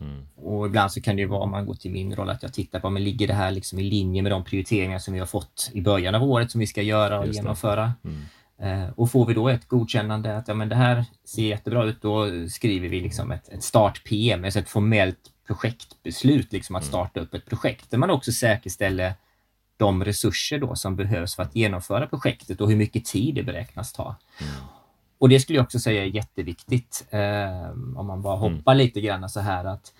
Mm. 0.00 0.26
Och 0.36 0.66
ibland 0.66 0.92
så 0.92 1.00
kan 1.00 1.16
det 1.16 1.22
ju 1.22 1.28
vara, 1.28 1.42
om 1.42 1.50
man 1.50 1.66
går 1.66 1.74
till 1.74 1.90
min 1.90 2.16
roll, 2.16 2.30
att 2.30 2.42
jag 2.42 2.52
tittar 2.52 2.80
på, 2.80 2.90
men 2.90 3.04
ligger 3.04 3.26
det 3.26 3.34
här 3.34 3.50
liksom 3.50 3.78
i 3.78 3.82
linje 3.82 4.22
med 4.22 4.32
de 4.32 4.44
prioriteringar 4.44 4.98
som 4.98 5.14
vi 5.14 5.20
har 5.20 5.26
fått 5.26 5.70
i 5.72 5.80
början 5.80 6.14
av 6.14 6.22
året 6.22 6.50
som 6.50 6.58
vi 6.58 6.66
ska 6.66 6.82
göra 6.82 7.20
och 7.20 7.26
genomföra? 7.26 7.92
Mm. 8.04 8.22
Eh, 8.58 8.90
och 8.96 9.10
får 9.10 9.26
vi 9.26 9.34
då 9.34 9.48
ett 9.48 9.68
godkännande 9.68 10.36
att 10.36 10.48
ja, 10.48 10.54
men 10.54 10.68
det 10.68 10.74
här 10.74 11.04
ser 11.24 11.42
jättebra 11.42 11.84
ut, 11.84 12.02
då 12.02 12.26
skriver 12.48 12.88
vi 12.88 13.00
liksom 13.00 13.32
ett, 13.32 13.48
ett 13.48 13.62
start-PM, 13.62 14.44
alltså 14.44 14.58
ett 14.58 14.68
formellt 14.68 15.18
projektbeslut, 15.46 16.52
liksom 16.52 16.76
att 16.76 16.82
mm. 16.82 16.88
starta 16.88 17.20
upp 17.20 17.34
ett 17.34 17.46
projekt 17.46 17.90
där 17.90 17.98
man 17.98 18.10
också 18.10 18.32
säkerställer 18.32 19.14
de 19.76 20.04
resurser 20.04 20.58
då 20.58 20.74
som 20.74 20.96
behövs 20.96 21.36
för 21.36 21.42
att 21.42 21.56
genomföra 21.56 22.06
projektet 22.06 22.60
och 22.60 22.68
hur 22.68 22.76
mycket 22.76 23.04
tid 23.04 23.34
det 23.34 23.42
beräknas 23.42 23.92
ta. 23.92 24.16
Mm. 24.40 24.52
Och 25.18 25.28
det 25.28 25.40
skulle 25.40 25.58
jag 25.58 25.64
också 25.64 25.78
säga 25.78 26.02
är 26.02 26.06
jätteviktigt. 26.06 27.06
Eh, 27.10 27.70
om 27.96 28.06
man 28.06 28.22
bara 28.22 28.36
hoppar 28.36 28.72
mm. 28.72 28.84
lite 28.86 29.00
grann 29.00 29.28
så 29.28 29.40
här 29.40 29.64
att 29.64 29.92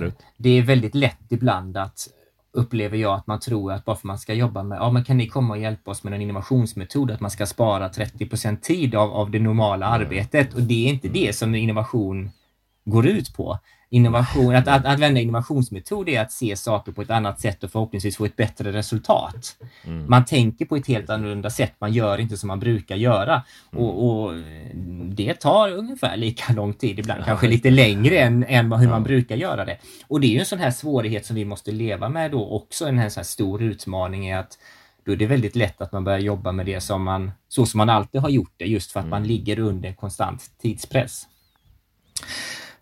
eh, 0.00 0.12
det 0.36 0.50
är 0.50 0.62
väldigt 0.62 0.94
lätt 0.94 1.32
ibland 1.32 1.76
att 1.76 2.08
upplever 2.52 2.96
jag 2.96 3.14
att 3.14 3.26
man 3.26 3.40
tror 3.40 3.72
att 3.72 3.84
bara 3.84 3.96
för 3.96 4.06
man 4.06 4.18
ska 4.18 4.34
jobba 4.34 4.62
med, 4.62 4.78
ja 4.78 4.90
men 4.90 5.04
kan 5.04 5.16
ni 5.16 5.28
komma 5.28 5.54
och 5.54 5.60
hjälpa 5.60 5.90
oss 5.90 6.04
med 6.04 6.12
en 6.12 6.22
innovationsmetod, 6.22 7.10
att 7.10 7.20
man 7.20 7.30
ska 7.30 7.46
spara 7.46 7.88
30% 7.88 8.60
tid 8.60 8.94
av, 8.94 9.12
av 9.12 9.30
det 9.30 9.38
normala 9.38 9.86
mm. 9.86 10.00
arbetet 10.00 10.54
och 10.54 10.62
det 10.62 10.86
är 10.86 10.88
inte 10.88 11.08
det 11.08 11.36
som 11.36 11.54
innovation 11.54 12.30
går 12.84 13.06
ut 13.06 13.36
på 13.36 13.58
innovation, 13.90 14.54
att, 14.54 14.68
att 14.68 14.84
använda 14.84 15.20
innovationsmetod 15.20 16.08
är 16.08 16.20
att 16.20 16.32
se 16.32 16.56
saker 16.56 16.92
på 16.92 17.02
ett 17.02 17.10
annat 17.10 17.40
sätt 17.40 17.64
och 17.64 17.70
förhoppningsvis 17.70 18.16
få 18.16 18.24
ett 18.24 18.36
bättre 18.36 18.72
resultat. 18.72 19.56
Mm. 19.84 20.10
Man 20.10 20.24
tänker 20.24 20.64
på 20.64 20.76
ett 20.76 20.86
helt 20.86 21.10
annorlunda 21.10 21.50
sätt, 21.50 21.72
man 21.78 21.92
gör 21.92 22.18
inte 22.18 22.36
som 22.36 22.46
man 22.46 22.60
brukar 22.60 22.96
göra. 22.96 23.42
Mm. 23.72 23.84
Och, 23.84 24.24
och, 24.24 24.34
Det 25.04 25.34
tar 25.34 25.72
ungefär 25.72 26.16
lika 26.16 26.52
lång 26.56 26.72
tid, 26.74 26.98
ibland 26.98 27.20
ja. 27.20 27.24
kanske 27.24 27.48
lite 27.48 27.70
längre 27.70 28.18
än, 28.18 28.44
än 28.44 28.72
hur 28.72 28.84
ja. 28.84 28.90
man 28.90 29.02
brukar 29.02 29.36
göra 29.36 29.64
det. 29.64 29.78
Och 30.06 30.20
det 30.20 30.26
är 30.26 30.32
ju 30.32 30.38
en 30.38 30.46
sån 30.46 30.58
här 30.58 30.70
svårighet 30.70 31.26
som 31.26 31.36
vi 31.36 31.44
måste 31.44 31.72
leva 31.72 32.08
med 32.08 32.30
då 32.30 32.48
också, 32.50 32.86
en 32.86 32.98
här, 32.98 33.08
sån 33.08 33.20
här 33.20 33.24
stor 33.24 33.62
utmaning 33.62 34.26
är 34.26 34.38
att 34.38 34.58
då 35.04 35.12
är 35.12 35.16
det 35.16 35.26
väldigt 35.26 35.56
lätt 35.56 35.80
att 35.80 35.92
man 35.92 36.04
börjar 36.04 36.18
jobba 36.18 36.52
med 36.52 36.66
det 36.66 36.80
som 36.80 37.02
man, 37.02 37.30
så 37.48 37.66
som 37.66 37.78
man 37.78 37.90
alltid 37.90 38.20
har 38.20 38.28
gjort 38.28 38.52
det, 38.56 38.64
just 38.64 38.92
för 38.92 39.00
att 39.00 39.06
mm. 39.06 39.10
man 39.10 39.28
ligger 39.28 39.58
under 39.58 39.92
konstant 39.92 40.50
tidspress. 40.62 41.26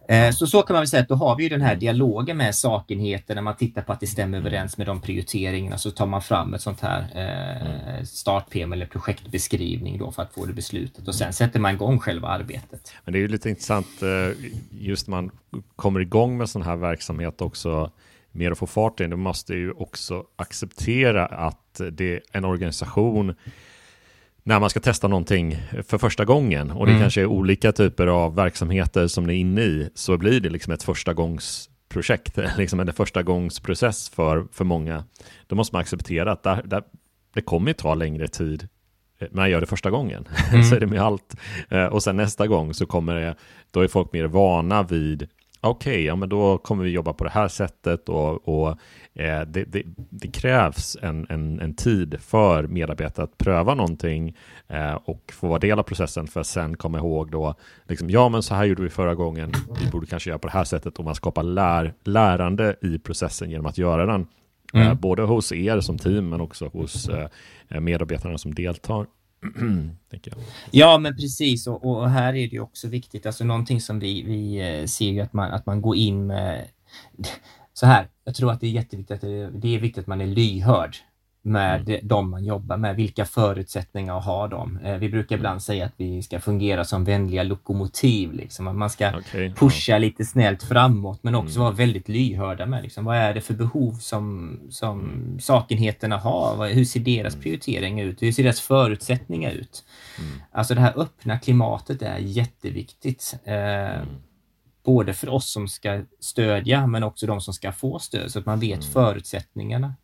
Eh, 0.08 0.30
så 0.30 0.46
så 0.46 0.62
kan 0.62 0.74
man 0.74 0.80
väl 0.80 0.88
säga 0.88 1.02
att 1.02 1.08
då 1.08 1.14
har 1.14 1.36
vi 1.36 1.42
ju 1.42 1.48
den 1.48 1.60
här 1.60 1.76
dialogen 1.76 2.36
med 2.36 2.54
sakenheten 2.54 3.34
när 3.34 3.42
man 3.42 3.56
tittar 3.56 3.82
på 3.82 3.92
att 3.92 4.00
det 4.00 4.06
stämmer 4.06 4.38
överens 4.38 4.78
med 4.78 4.86
de 4.86 5.00
prioriteringarna 5.00 5.78
så 5.78 5.90
tar 5.90 6.06
man 6.06 6.22
fram 6.22 6.54
ett 6.54 6.60
sånt 6.60 6.80
här 6.80 7.00
eh, 7.14 8.04
start-PM 8.04 8.72
eller 8.72 8.86
projektbeskrivning 8.86 9.98
då 9.98 10.12
för 10.12 10.22
att 10.22 10.34
få 10.34 10.44
det 10.44 10.52
beslutet 10.52 11.08
och 11.08 11.14
sen 11.14 11.32
sätter 11.32 11.60
man 11.60 11.74
igång 11.74 11.98
själva 11.98 12.28
arbetet. 12.28 12.92
Men 13.04 13.12
det 13.12 13.18
är 13.18 13.20
ju 13.20 13.28
lite 13.28 13.48
intressant 13.48 14.02
eh, 14.02 14.48
just 14.70 15.08
när 15.08 15.16
man 15.16 15.30
kommer 15.76 16.00
igång 16.00 16.36
med 16.36 16.48
sån 16.48 16.62
här 16.62 16.76
verksamhet 16.76 17.42
också 17.42 17.90
mer 18.32 18.50
att 18.50 18.58
få 18.58 18.66
fart 18.66 19.00
i 19.00 19.06
då 19.06 19.16
måste 19.16 19.54
ju 19.54 19.72
också 19.72 20.24
acceptera 20.36 21.26
att 21.26 21.80
det 21.92 22.14
är 22.14 22.20
en 22.32 22.44
organisation 22.44 23.34
när 24.46 24.60
man 24.60 24.70
ska 24.70 24.80
testa 24.80 25.08
någonting 25.08 25.56
för 25.86 25.98
första 25.98 26.24
gången 26.24 26.70
och 26.70 26.86
det 26.86 26.92
mm. 26.92 27.02
kanske 27.02 27.20
är 27.20 27.26
olika 27.26 27.72
typer 27.72 28.06
av 28.06 28.34
verksamheter 28.34 29.06
som 29.06 29.26
ni 29.26 29.32
är 29.32 29.36
inne 29.36 29.60
i 29.60 29.90
så 29.94 30.16
blir 30.16 30.40
det 30.40 30.50
liksom 30.50 30.72
ett 30.72 30.82
första 30.82 31.14
gångs 31.14 31.70
projekt, 31.88 32.38
liksom 32.58 32.80
en 32.80 32.92
första 32.92 33.22
gångsprocess 33.22 34.08
för, 34.08 34.46
för 34.52 34.64
många. 34.64 35.04
Då 35.46 35.56
måste 35.56 35.74
man 35.74 35.80
acceptera 35.80 36.32
att 36.32 36.42
där, 36.42 36.62
där, 36.64 36.82
det 37.34 37.42
kommer 37.42 37.72
ta 37.72 37.94
längre 37.94 38.28
tid 38.28 38.68
när 39.20 39.28
man 39.32 39.50
gör 39.50 39.60
det 39.60 39.66
första 39.66 39.90
gången. 39.90 40.28
Mm. 40.52 40.64
så 40.64 40.74
är 40.74 40.80
det 40.80 40.86
med 40.86 41.00
allt. 41.00 41.36
Eh, 41.68 41.84
och 41.86 42.02
sen 42.02 42.16
nästa 42.16 42.46
gång 42.46 42.74
så 42.74 42.86
kommer 42.86 43.14
det, 43.14 43.34
då 43.70 43.80
är 43.80 43.88
folk 43.88 44.12
mer 44.12 44.24
vana 44.24 44.82
vid 44.82 45.28
okej, 45.60 45.92
okay, 45.92 46.04
ja 46.04 46.16
men 46.16 46.28
då 46.28 46.58
kommer 46.58 46.84
vi 46.84 46.90
jobba 46.90 47.12
på 47.12 47.24
det 47.24 47.30
här 47.30 47.48
sättet 47.48 48.08
och, 48.08 48.48
och 48.48 48.68
eh, 49.14 49.40
det, 49.40 49.64
det, 49.64 49.82
det, 50.10 50.28
krävs 50.28 50.96
en, 51.02 51.26
en, 51.28 51.60
en, 51.60 51.74
tid 51.74 52.16
för 52.20 52.62
medarbetare 52.62 53.24
att 53.24 53.38
pröva 53.38 53.74
någonting 53.74 54.36
eh, 54.68 54.94
och 54.94 55.32
få 55.32 55.48
vara 55.48 55.58
del 55.58 55.78
av 55.78 55.82
processen 55.82 56.26
för 56.26 56.40
att 56.40 56.46
sen 56.46 56.76
komma 56.76 56.98
ihåg 56.98 57.30
då, 57.30 57.54
liksom, 57.88 58.10
ja 58.10 58.28
men 58.28 58.42
så 58.42 58.54
här 58.54 58.64
gjorde 58.64 58.82
vi 58.82 58.90
förra 58.90 59.14
gången, 59.14 59.52
vi 59.80 59.90
borde 59.90 60.06
kanske 60.06 60.30
göra 60.30 60.38
på 60.38 60.48
det 60.48 60.54
här 60.54 60.64
sättet 60.64 60.98
och 60.98 61.04
man 61.04 61.14
skapar 61.14 61.42
lär, 61.42 61.94
lärande 62.04 62.76
i 62.82 62.98
processen 62.98 63.50
genom 63.50 63.66
att 63.66 63.78
göra 63.78 64.06
den. 64.06 64.26
Eh, 64.74 64.80
mm. 64.80 64.92
Eh, 64.92 64.94
både 64.94 65.22
hos 65.22 65.52
er 65.52 65.80
som 65.80 65.98
team 65.98 66.28
men 66.28 66.40
också 66.40 66.68
hos 66.68 67.08
eh, 67.08 67.80
medarbetarna 67.80 68.38
som 68.38 68.54
deltar. 68.54 69.06
Ja, 70.70 70.98
men 70.98 71.16
precis. 71.16 71.66
Och, 71.66 71.84
och, 71.84 72.10
här 72.10 72.34
är 72.34 72.48
det 72.48 72.60
också 72.60 72.88
viktigt, 72.88 73.26
alltså 73.26 73.44
någonting 73.44 73.80
som 73.80 73.98
vi, 73.98 74.22
vi 74.22 74.56
eh, 74.80 74.86
ser 74.86 75.10
ju 75.10 75.20
att 75.20 75.32
man, 75.32 75.50
att 75.50 75.66
man 75.66 75.82
går 75.82 75.96
in 75.96 76.26
med... 76.26 76.68
Så 77.72 77.86
här, 77.86 78.08
jag 78.24 78.34
tror 78.34 78.52
att 78.52 78.60
det 78.60 78.66
är 78.66 78.70
jätteviktigt 78.70 79.14
att 79.14 79.20
det, 79.20 79.50
det 79.50 79.74
är 79.74 79.80
viktigt 79.80 80.02
att 80.02 80.06
man 80.06 80.20
är 80.20 80.26
lyhörd 80.26 80.96
med 81.46 81.88
mm. 81.88 82.00
de 82.02 82.30
man 82.30 82.44
jobbar 82.44 82.76
med. 82.76 82.96
Vilka 82.96 83.24
förutsättningar 83.24 84.20
har 84.20 84.48
de? 84.48 84.78
Eh, 84.84 84.96
vi 84.96 85.08
brukar 85.08 85.36
ibland 85.36 85.62
säga 85.62 85.86
att 85.86 85.94
vi 85.96 86.22
ska 86.22 86.40
fungera 86.40 86.84
som 86.84 87.04
vänliga 87.04 87.42
lokomotiv. 87.42 88.32
Liksom. 88.32 88.78
Man 88.78 88.90
ska 88.90 89.18
okay, 89.18 89.54
pusha 89.54 89.92
ja. 89.92 89.98
lite 89.98 90.24
snällt 90.24 90.62
framåt 90.62 91.18
men 91.22 91.34
också 91.34 91.54
mm. 91.54 91.64
vara 91.64 91.74
väldigt 91.74 92.08
lyhörda 92.08 92.66
med 92.66 92.82
liksom, 92.82 93.04
vad 93.04 93.16
är 93.16 93.34
det 93.34 93.40
för 93.40 93.54
behov 93.54 93.92
som, 93.92 94.58
som 94.70 95.00
mm. 95.00 95.40
sakenheterna 95.40 96.16
har? 96.16 96.68
Hur 96.68 96.84
ser 96.84 97.00
deras 97.00 97.34
mm. 97.34 97.42
prioriteringar 97.42 98.04
ut? 98.04 98.22
Hur 98.22 98.32
ser 98.32 98.42
deras 98.42 98.60
förutsättningar 98.60 99.50
ut? 99.50 99.84
Mm. 100.18 100.40
Alltså 100.52 100.74
det 100.74 100.80
här 100.80 101.00
öppna 101.00 101.38
klimatet 101.38 102.02
är 102.02 102.18
jätteviktigt. 102.18 103.36
Eh, 103.44 103.54
mm. 103.54 104.06
både 104.84 105.14
för 105.14 105.28
oss 105.28 105.52
som 105.52 105.68
ska 105.68 106.02
stödja 106.20 106.86
men 106.86 107.02
också 107.02 107.26
de 107.26 107.40
som 107.40 107.54
ska 107.54 107.72
få 107.72 107.98
stöd 107.98 108.30
så 108.32 108.38
att 108.38 108.46
man 108.46 108.60
vet 108.60 108.84
förutsättningarna. 108.84 109.94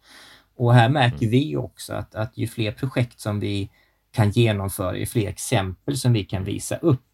Och 0.57 0.75
här 0.75 0.88
märker 0.88 1.27
mm. 1.27 1.31
vi 1.31 1.57
också 1.57 1.93
att, 1.95 2.15
att 2.15 2.38
ju 2.38 2.47
fler 2.47 2.73
projekt 2.73 3.21
som 3.21 3.41
vi 3.41 3.71
kan 4.12 4.31
genomföra, 4.31 4.97
ju 4.97 5.07
fler 5.07 5.29
exempel 5.29 5.97
som 5.97 6.12
vi 6.12 6.25
kan 6.25 6.45
visa 6.45 6.77
upp, 6.77 7.07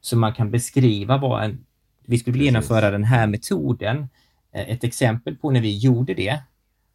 så 0.00 0.16
man 0.16 0.32
kan 0.32 0.50
beskriva 0.50 1.18
vad 1.18 1.44
en, 1.44 1.64
vi 2.06 2.18
skulle 2.18 2.32
Precis. 2.32 2.44
genomföra 2.44 2.90
den 2.90 3.04
här 3.04 3.26
metoden 3.26 4.08
ett 4.52 4.84
exempel 4.84 5.36
på 5.36 5.50
när 5.50 5.60
vi 5.60 5.78
gjorde 5.78 6.14
det 6.14 6.40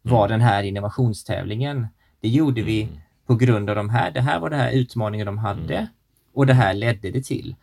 var 0.02 0.26
mm. 0.26 0.38
den 0.38 0.48
här 0.48 0.62
innovationstävlingen. 0.62 1.86
Det 2.20 2.28
gjorde 2.28 2.62
vi 2.62 2.82
mm. 2.82 2.96
på 3.26 3.34
grund 3.34 3.70
av 3.70 3.76
de 3.76 3.90
här, 3.90 4.10
det 4.10 4.20
här 4.20 4.40
var 4.40 4.50
den 4.50 4.60
här 4.60 4.72
utmaningen 4.72 5.26
de 5.26 5.38
hade. 5.38 5.88
Mm 6.28 6.38
och 6.38 6.46
det 6.46 6.54
här 6.54 6.74
ledde 6.74 7.10
det 7.10 7.24
till. 7.24 7.54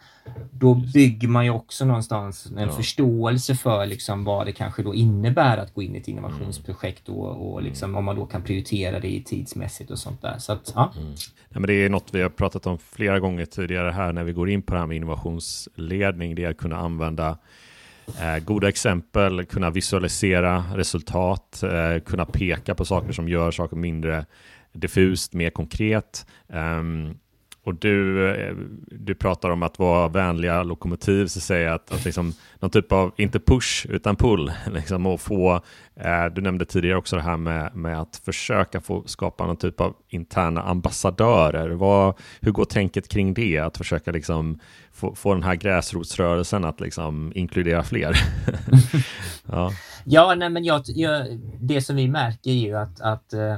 Då 0.51 0.73
bygger 0.73 1.28
man 1.28 1.45
ju 1.45 1.51
också 1.51 1.86
någonstans 1.86 2.45
en 2.45 2.58
ja. 2.58 2.71
förståelse 2.71 3.56
för 3.56 3.86
liksom 3.86 4.23
vad 4.23 4.45
det 4.45 4.51
kanske 4.51 4.84
då 4.84 4.95
innebär 4.95 5.58
att 5.58 5.73
gå 5.73 5.82
in 5.82 5.95
i 5.95 5.97
ett 5.97 6.08
innovationsprojekt 6.08 7.10
och, 7.10 7.54
och 7.54 7.63
liksom, 7.63 7.95
om 7.95 8.06
man 8.06 8.15
då 8.15 8.25
kan 8.25 8.41
prioritera 8.41 8.99
det 8.99 9.23
tidsmässigt 9.25 9.91
och 9.91 9.99
sånt 9.99 10.21
där. 10.21 10.38
Så 10.38 10.54
att, 10.54 10.71
ja. 10.75 10.93
Mm. 10.97 11.13
Ja, 11.49 11.60
men 11.60 11.67
det 11.67 11.73
är 11.73 11.89
något 11.89 12.13
vi 12.13 12.21
har 12.21 12.30
pratat 12.30 12.67
om 12.67 12.78
flera 12.78 13.19
gånger 13.19 13.45
tidigare 13.45 13.91
här 13.91 14.13
när 14.13 14.23
vi 14.23 14.34
går 14.34 14.49
in 14.49 14.62
på 14.62 14.73
det 14.73 14.80
här 14.80 14.88
med 14.88 14.97
innovationsledning. 14.97 16.36
Det 16.36 16.43
är 16.43 16.49
att 16.49 16.58
kunna 16.58 16.78
använda 16.78 17.38
Eh, 18.21 18.43
goda 18.43 18.69
exempel, 18.69 19.45
kunna 19.45 19.69
visualisera 19.69 20.63
resultat, 20.75 21.63
eh, 21.63 22.04
kunna 22.04 22.25
peka 22.25 22.75
på 22.75 22.86
saker 22.86 23.12
som 23.12 23.30
gör 23.30 23.51
saker 23.51 23.75
mindre 23.75 24.25
diffust, 24.73 25.34
mer 25.34 25.49
konkret. 25.49 26.25
Um, 26.47 27.17
och 27.65 27.75
du, 27.75 28.30
eh, 28.36 28.56
du 28.91 29.15
pratar 29.15 29.49
om 29.49 29.63
att 29.63 29.80
vara 29.80 30.08
vänliga 30.08 30.63
lokomotiv, 30.63 31.28
så 31.28 31.39
säger 31.39 31.69
att, 31.69 31.91
att 31.91 32.06
liksom, 32.06 32.34
någon 32.60 32.69
typ 32.69 32.91
av, 32.91 33.12
inte 33.17 33.39
push, 33.39 33.86
utan 33.89 34.15
pull, 34.15 34.51
liksom, 34.73 35.06
och 35.06 35.21
få, 35.21 35.62
eh, 35.95 36.25
du 36.36 36.41
nämnde 36.41 36.65
tidigare 36.65 36.97
också 36.97 37.15
det 37.15 37.21
här 37.21 37.38
med, 37.38 37.75
med 37.75 38.01
att 38.01 38.21
försöka 38.25 38.82
få 38.82 39.04
skapa 39.06 39.45
någon 39.45 39.58
typ 39.58 39.82
av 39.82 39.95
interna 40.10 40.62
ambassadörer. 40.62 41.69
Vad, 41.69 42.17
hur 42.41 42.51
går 42.51 42.65
tänket 42.65 43.08
kring 43.08 43.34
det? 43.34 43.60
Att 43.60 43.78
försöka 43.78 44.12
liksom, 44.12 44.60
få, 44.91 45.15
få 45.15 45.34
den 45.34 45.43
här 45.43 45.56
gräsrotsrörelsen 45.56 46.65
att 46.65 46.80
liksom, 46.80 47.32
inkludera 47.36 47.84
fler? 47.84 48.15
ja, 49.45 49.71
ja 50.04 50.36
nej, 50.36 50.49
men 50.49 50.63
jag, 50.63 50.82
jag, 50.86 51.39
det 51.62 51.82
som 51.82 51.95
vi 51.95 52.08
märker 52.08 52.51
är 52.51 52.56
ju 52.56 52.78
att, 52.78 53.01
att 53.01 53.34
uh 53.34 53.58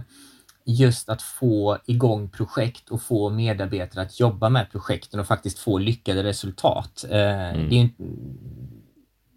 just 0.70 1.10
att 1.10 1.22
få 1.22 1.78
igång 1.86 2.30
projekt 2.30 2.90
och 2.90 3.02
få 3.02 3.30
medarbetare 3.30 4.02
att 4.02 4.20
jobba 4.20 4.50
med 4.50 4.72
projekten 4.72 5.20
och 5.20 5.28
faktiskt 5.28 5.60
få 5.60 5.78
lyckade 5.78 6.24
resultat. 6.24 7.06
Eh, 7.10 7.50
mm. 7.50 7.70
Det, 7.70 7.82
är, 7.82 7.90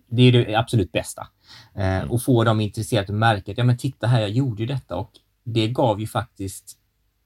det 0.08 0.22
är 0.22 0.32
det 0.32 0.54
absolut 0.54 0.92
bästa. 0.92 1.26
Eh, 1.74 1.96
mm. 1.96 2.10
Och 2.10 2.22
få 2.22 2.44
dem 2.44 2.60
intresserade 2.60 3.12
och 3.12 3.18
märka 3.18 3.52
att 3.52 3.58
ja 3.58 3.64
men 3.64 3.78
titta 3.78 4.06
här, 4.06 4.20
jag 4.20 4.30
gjorde 4.30 4.62
ju 4.62 4.66
detta 4.66 4.96
och 4.96 5.10
det 5.44 5.68
gav 5.68 6.00
ju 6.00 6.06
faktiskt 6.06 6.76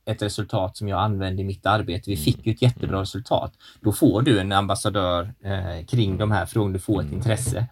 ett 0.05 0.23
resultat 0.23 0.77
som 0.77 0.89
jag 0.89 1.01
använde 1.01 1.43
i 1.43 1.45
mitt 1.45 1.67
arbete. 1.67 2.11
Vi 2.11 2.17
fick 2.17 2.47
ju 2.47 2.53
ett 2.53 2.63
jättebra 2.63 2.89
mm. 2.89 3.01
resultat. 3.01 3.53
Då 3.81 3.93
får 3.93 4.23
du 4.23 4.41
en 4.41 4.53
ambassadör 4.53 5.35
eh, 5.45 5.87
kring 5.87 6.19
de 6.19 6.31
här 6.31 6.47
frågorna, 6.47 6.73
du 6.73 6.79
får 6.79 7.03
ett 7.03 7.13
intresse. 7.13 7.67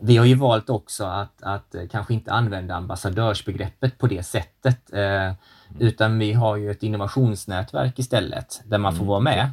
Vi 0.00 0.16
har 0.16 0.24
ju 0.24 0.34
valt 0.34 0.70
också 0.70 1.04
att, 1.04 1.42
att 1.42 1.74
kanske 1.90 2.14
inte 2.14 2.32
använda 2.32 2.74
ambassadörsbegreppet 2.74 3.98
på 3.98 4.06
det 4.06 4.22
sättet. 4.22 4.92
Eh, 4.92 5.32
utan 5.78 6.18
vi 6.18 6.32
har 6.32 6.56
ju 6.56 6.70
ett 6.70 6.82
innovationsnätverk 6.82 7.98
istället 7.98 8.62
där 8.64 8.78
man 8.78 8.92
får 8.92 9.02
mm. 9.02 9.08
vara 9.08 9.20
med. 9.20 9.50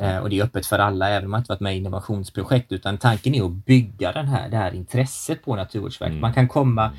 Eh, 0.00 0.18
och 0.18 0.30
det 0.30 0.38
är 0.38 0.44
öppet 0.44 0.66
för 0.66 0.78
alla, 0.78 1.08
även 1.08 1.24
om 1.24 1.30
man 1.30 1.40
inte 1.40 1.52
varit 1.52 1.60
med 1.60 1.74
i 1.74 1.78
innovationsprojekt, 1.78 2.72
utan 2.72 2.98
tanken 2.98 3.34
är 3.34 3.44
att 3.44 3.52
bygga 3.52 4.12
den 4.12 4.28
här, 4.28 4.48
det 4.48 4.56
här 4.56 4.74
intresset 4.74 5.44
på 5.44 5.56
Naturvårdsverket. 5.56 6.12
Mm. 6.12 6.20
Man 6.20 6.32
kan 6.32 6.48
komma 6.48 6.90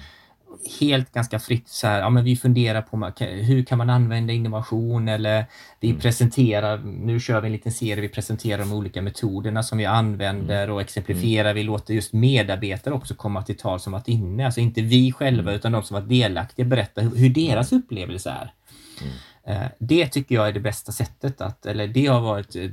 helt 0.80 1.14
ganska 1.14 1.40
fritt 1.40 1.70
så 1.70 1.88
här, 1.88 2.00
ja 2.00 2.10
men 2.10 2.24
vi 2.24 2.36
funderar 2.36 2.82
på 2.82 3.12
hur 3.26 3.64
kan 3.64 3.78
man 3.78 3.90
använda 3.90 4.34
innovation 4.34 5.08
eller 5.08 5.46
vi 5.80 5.90
mm. 5.90 6.02
presenterar, 6.02 6.78
nu 6.78 7.20
kör 7.20 7.42
vi 7.42 7.46
en 7.48 7.52
liten 7.52 7.72
serie, 7.72 8.02
vi 8.02 8.10
presenterar 8.10 8.60
de 8.60 8.74
olika 8.74 9.02
metoderna 9.02 9.64
som 9.64 9.78
vi 9.78 9.86
använder 9.86 10.70
och 10.70 10.82
exemplifierar. 10.82 11.50
Mm. 11.50 11.56
Vi 11.56 11.64
låter 11.64 11.94
just 11.94 12.14
medarbetare 12.14 12.94
också 12.94 13.16
komma 13.16 13.44
till 13.44 13.58
tal 13.58 13.80
som 13.80 13.94
varit 13.94 14.08
inne, 14.08 14.46
alltså 14.46 14.60
inte 14.60 14.82
vi 14.82 15.12
själva 15.12 15.42
mm. 15.42 15.56
utan 15.56 15.72
de 15.72 15.84
som 15.84 15.96
varit 15.96 16.10
delaktiga 16.10 16.66
berätta 16.66 17.02
hur, 17.02 17.16
hur 17.16 17.30
deras 17.30 17.72
upplevelse 17.72 18.30
är. 18.30 18.54
Mm. 19.02 19.62
Eh, 19.62 19.70
det 19.80 20.08
tycker 20.08 20.36
jag 20.36 20.48
är 20.48 20.52
det 20.52 20.60
bästa 20.60 20.92
sättet 20.92 21.42
att, 21.42 21.66
eller 21.66 21.88
det 21.88 22.06
har 22.06 22.22
varit 22.22 22.56
ett 22.56 22.72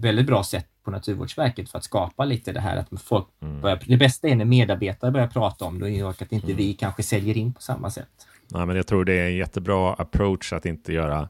väldigt 0.00 0.26
bra 0.26 0.44
sätt 0.44 0.66
på 0.84 0.90
Naturvårdsverket 0.90 1.70
för 1.70 1.78
att 1.78 1.84
skapa 1.84 2.24
lite 2.24 2.52
det 2.52 2.60
här 2.60 2.76
att 2.76 3.02
folk 3.02 3.26
mm. 3.42 3.60
börjar, 3.60 3.82
det 3.86 3.96
bästa 3.96 4.28
är 4.28 4.36
när 4.36 4.44
medarbetare 4.44 5.10
börjar 5.10 5.28
prata 5.28 5.64
om 5.64 5.80
det 5.80 6.02
och 6.04 6.22
att 6.22 6.32
inte 6.32 6.46
mm. 6.46 6.56
vi 6.56 6.74
kanske 6.74 7.02
säljer 7.02 7.36
in 7.36 7.52
på 7.52 7.62
samma 7.62 7.90
sätt. 7.90 8.26
Nej, 8.48 8.66
men 8.66 8.76
jag 8.76 8.86
tror 8.86 9.04
det 9.04 9.14
är 9.14 9.26
en 9.26 9.36
jättebra 9.36 9.94
approach 9.94 10.52
att 10.52 10.66
inte 10.66 10.92
göra 10.92 11.28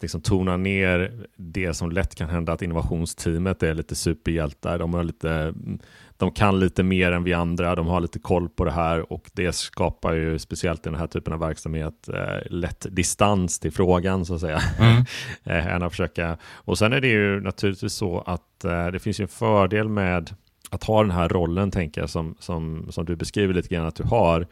liksom 0.00 0.20
tona 0.20 0.56
ner 0.56 1.26
det 1.36 1.74
som 1.74 1.92
lätt 1.92 2.14
kan 2.14 2.28
hända 2.28 2.52
att 2.52 2.62
innovationsteamet 2.62 3.62
är 3.62 3.74
lite 3.74 3.94
superhjältar. 3.94 4.78
De 4.78 4.94
har 4.94 5.04
lite 5.04 5.54
de 6.16 6.30
kan 6.30 6.60
lite 6.60 6.82
mer 6.82 7.12
än 7.12 7.24
vi 7.24 7.32
andra, 7.32 7.74
de 7.74 7.86
har 7.86 8.00
lite 8.00 8.18
koll 8.18 8.48
på 8.48 8.64
det 8.64 8.70
här 8.70 9.12
och 9.12 9.30
det 9.32 9.52
skapar 9.52 10.12
ju 10.12 10.38
speciellt 10.38 10.86
i 10.86 10.90
den 10.90 10.98
här 10.98 11.06
typen 11.06 11.32
av 11.32 11.40
verksamhet 11.40 12.08
eh, 12.08 12.50
lätt 12.50 12.86
distans 12.90 13.58
till 13.58 13.72
frågan 13.72 14.24
så 14.24 14.34
att 14.34 14.40
säga. 14.40 14.60
Mm. 14.78 15.04
eh, 15.44 15.74
än 15.74 15.82
att 15.82 15.92
försöka. 15.92 16.38
Och 16.42 16.78
sen 16.78 16.92
är 16.92 17.00
det 17.00 17.08
ju 17.08 17.40
naturligtvis 17.40 17.92
så 17.92 18.20
att 18.20 18.64
eh, 18.64 18.86
det 18.86 18.98
finns 18.98 19.20
ju 19.20 19.22
en 19.22 19.28
fördel 19.28 19.88
med 19.88 20.34
att 20.70 20.84
ha 20.84 21.02
den 21.02 21.10
här 21.10 21.28
rollen, 21.28 21.70
tänker 21.70 22.00
jag, 22.00 22.10
som, 22.10 22.34
som, 22.38 22.86
som 22.90 23.04
du 23.04 23.16
beskriver 23.16 23.54
lite 23.54 23.74
grann 23.74 23.86
att 23.86 23.96
du 23.96 24.04
har. 24.04 24.46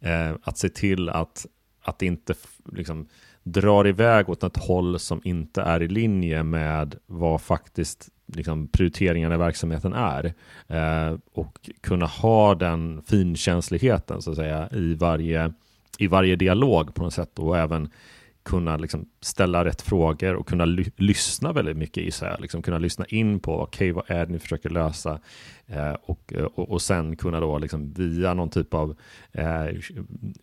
Eh, 0.00 0.32
att 0.42 0.58
se 0.58 0.68
till 0.68 1.08
att, 1.08 1.46
att 1.82 2.02
inte 2.02 2.34
liksom, 2.72 3.08
drar 3.42 3.86
iväg 3.86 4.28
åt 4.28 4.42
ett 4.42 4.56
håll 4.56 4.98
som 4.98 5.20
inte 5.24 5.62
är 5.62 5.82
i 5.82 5.88
linje 5.88 6.42
med 6.42 6.96
vad 7.06 7.40
faktiskt 7.40 8.08
liksom, 8.26 8.68
prioriteringarna 8.68 9.34
i 9.34 9.38
verksamheten 9.38 9.92
är. 9.92 10.34
Eh, 10.68 11.18
och 11.32 11.70
kunna 11.80 12.06
ha 12.06 12.54
den 12.54 13.02
finkänsligheten 13.06 14.22
så 14.22 14.30
att 14.30 14.36
säga 14.36 14.68
i 14.72 14.94
varje, 14.94 15.52
i 15.98 16.06
varje 16.06 16.36
dialog 16.36 16.94
på 16.94 17.02
något 17.02 17.14
sätt 17.14 17.38
och 17.38 17.58
även 17.58 17.88
kunna 18.44 18.76
liksom 18.76 19.08
ställa 19.20 19.64
rätt 19.64 19.82
frågor 19.82 20.34
och 20.34 20.48
kunna 20.48 20.64
ly 20.64 20.84
lyssna 20.96 21.52
väldigt 21.52 21.76
mycket 21.76 22.02
i 22.02 22.10
sig. 22.10 22.36
Liksom 22.38 22.62
kunna 22.62 22.78
lyssna 22.78 23.04
in 23.08 23.40
på 23.40 23.60
okej, 23.60 23.92
okay, 23.92 23.92
vad 23.92 24.18
är 24.18 24.26
det 24.26 24.32
ni 24.32 24.38
försöker 24.38 24.70
lösa? 24.70 25.20
Eh, 25.66 25.92
och, 26.02 26.32
eh, 26.36 26.44
och, 26.44 26.70
och 26.70 26.82
sen 26.82 27.16
kunna 27.16 27.40
då 27.40 27.58
liksom 27.58 27.92
via 27.92 28.34
någon 28.34 28.50
typ 28.50 28.74
av 28.74 28.96
eh, 29.32 29.66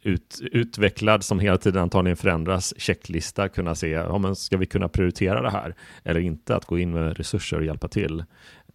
ut, 0.02 0.40
utvecklad, 0.52 1.24
som 1.24 1.40
hela 1.40 1.58
tiden 1.58 1.82
antagligen 1.82 2.18
förändras, 2.18 2.74
checklista 2.78 3.50
kunna 3.50 3.76
se, 3.76 3.90
ja, 3.90 4.18
men 4.18 4.36
ska 4.36 4.58
vi 4.58 4.66
kunna 4.66 4.88
prioritera 4.88 5.42
det 5.42 5.52
här 5.52 5.76
eller 6.04 6.20
inte? 6.20 6.56
Att 6.56 6.66
gå 6.66 6.80
in 6.80 6.92
med 6.92 7.18
resurser 7.18 7.58
och 7.58 7.66
hjälpa 7.66 7.88
till. 7.88 8.24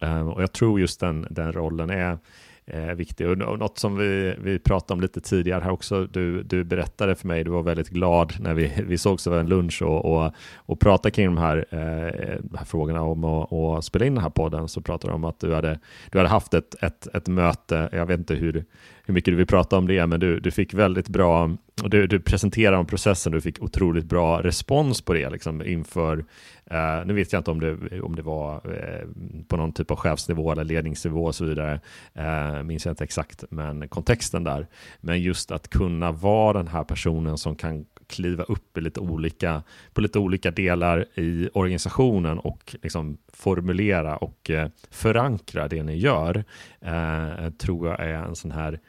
Eh, 0.01 0.29
och 0.29 0.41
jag 0.41 0.51
tror 0.51 0.79
just 0.79 0.99
den, 0.99 1.27
den 1.29 1.53
rollen 1.53 1.89
är 1.89 2.17
eh, 2.67 2.93
viktig. 2.93 3.27
Och 3.27 3.37
något 3.37 3.77
som 3.77 3.97
vi, 3.97 4.35
vi 4.41 4.59
pratade 4.59 4.93
om 4.93 5.01
lite 5.01 5.21
tidigare 5.21 5.63
här 5.63 5.71
också, 5.71 6.05
du, 6.05 6.43
du 6.43 6.63
berättade 6.63 7.15
för 7.15 7.27
mig, 7.27 7.43
du 7.43 7.51
var 7.51 7.63
väldigt 7.63 7.89
glad 7.89 8.33
när 8.39 8.53
vi, 8.53 8.71
vi 8.87 8.97
sågs 8.97 9.27
över 9.27 9.39
en 9.39 9.49
lunch 9.49 9.81
och, 9.81 10.05
och, 10.05 10.31
och 10.55 10.79
pratade 10.79 11.11
kring 11.11 11.25
de 11.25 11.37
här, 11.37 11.65
eh, 11.69 12.37
de 12.39 12.57
här 12.57 12.65
frågorna 12.65 13.01
om 13.01 13.23
att 13.23 13.51
och 13.51 13.83
spela 13.83 14.05
in 14.05 14.15
den 14.15 14.23
här 14.23 14.29
podden, 14.29 14.67
så 14.67 14.81
pratade 14.81 15.11
du 15.11 15.15
om 15.15 15.23
att 15.23 15.39
du 15.39 15.53
hade, 15.53 15.79
du 16.11 16.17
hade 16.17 16.29
haft 16.29 16.53
ett, 16.53 16.83
ett, 16.83 17.07
ett 17.15 17.27
möte, 17.27 17.89
jag 17.91 18.05
vet 18.05 18.19
inte 18.19 18.35
hur, 18.35 18.65
hur 19.07 19.13
mycket 19.13 19.31
du 19.31 19.35
vill 19.35 19.47
prata 19.47 19.77
om 19.77 19.87
det, 19.87 20.07
men 20.07 20.19
du, 20.19 20.39
du 20.39 20.51
fick 20.51 20.73
väldigt 20.73 21.07
bra, 21.07 21.51
du, 21.75 22.07
du 22.07 22.19
presenterade 22.19 22.77
om 22.77 22.85
processen, 22.85 23.31
du 23.31 23.41
fick 23.41 23.63
otroligt 23.63 24.05
bra 24.05 24.43
respons 24.43 25.01
på 25.01 25.13
det 25.13 25.29
liksom, 25.29 25.65
inför 25.65 26.25
eh, 26.65 27.05
nu 27.05 27.13
vet 27.13 27.33
jag 27.33 27.39
inte 27.39 27.51
om 27.51 27.59
det, 27.59 28.01
om 28.01 28.15
det 28.15 28.21
var 28.21 28.55
eh, 28.55 29.07
på 29.47 29.57
någon 29.57 29.71
typ 29.71 29.91
av 29.91 29.97
chefsnivå 29.97 30.51
eller 30.51 30.63
ledningsnivå 30.63 31.25
och 31.25 31.35
så 31.35 31.45
vidare. 31.45 31.79
eh, 32.13 32.63
minns 32.63 32.85
jag 32.85 32.91
inte 32.91 33.03
exakt, 33.03 33.43
men 33.49 33.87
kontexten 33.87 34.43
där. 34.43 34.67
Men 35.01 35.21
just 35.21 35.51
att 35.51 35.69
kunna 35.69 36.11
vara 36.11 36.57
den 36.57 36.67
här 36.67 36.83
personen 36.83 37.37
som 37.37 37.55
kan 37.55 37.85
kliva 38.07 38.43
upp 38.43 38.77
i 38.77 38.81
lite 38.81 38.99
olika, 38.99 39.63
på 39.93 40.01
lite 40.01 40.19
olika 40.19 40.51
delar 40.51 41.05
i 41.15 41.49
organisationen 41.53 42.39
och 42.39 42.75
liksom 42.83 43.17
formulera 43.33 44.17
och 44.17 44.49
eh, 44.49 44.69
förankra 44.91 45.67
det 45.67 45.83
ni 45.83 45.97
gör, 45.97 46.43
eh, 46.81 47.49
tror 47.49 47.87
jag 47.87 47.99
är 47.99 48.13
en 48.13 48.35
sån 48.35 48.51
här 48.51 48.79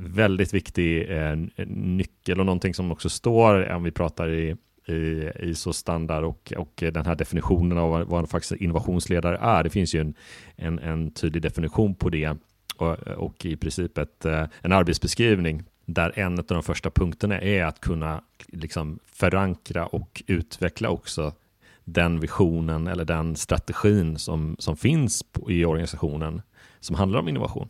väldigt 0.00 0.54
viktig 0.54 1.10
eh, 1.10 1.32
eh, 1.32 1.66
nyckel 1.66 2.40
och 2.40 2.46
någonting 2.46 2.74
som 2.74 2.92
också 2.92 3.08
står, 3.08 3.70
eh, 3.70 3.76
om 3.76 3.82
vi 3.82 3.90
pratar 3.90 4.30
i 4.30 4.56
i 4.86 5.30
ISO-standard 5.40 6.24
och, 6.24 6.52
och 6.56 6.72
den 6.76 7.06
här 7.06 7.14
definitionen 7.14 7.78
av 7.78 8.04
vad 8.08 8.30
faktiskt 8.30 8.52
innovationsledare 8.52 9.36
är. 9.36 9.64
Det 9.64 9.70
finns 9.70 9.94
ju 9.94 10.00
en, 10.00 10.14
en, 10.56 10.78
en 10.78 11.10
tydlig 11.10 11.42
definition 11.42 11.94
på 11.94 12.08
det 12.10 12.36
och, 12.76 12.98
och 12.98 13.44
i 13.46 13.56
princip 13.56 13.98
ett, 13.98 14.24
en 14.62 14.72
arbetsbeskrivning 14.72 15.62
där 15.86 16.18
en 16.18 16.38
av 16.38 16.44
de 16.44 16.62
första 16.62 16.90
punkterna 16.90 17.40
är 17.40 17.64
att 17.64 17.80
kunna 17.80 18.22
liksom 18.48 18.98
förankra 19.06 19.86
och 19.86 20.22
utveckla 20.26 20.88
också 20.88 21.32
den 21.84 22.20
visionen 22.20 22.86
eller 22.86 23.04
den 23.04 23.36
strategin 23.36 24.18
som, 24.18 24.56
som 24.58 24.76
finns 24.76 25.24
i 25.48 25.64
organisationen 25.64 26.42
som 26.80 26.96
handlar 26.96 27.20
om 27.20 27.28
innovation. 27.28 27.68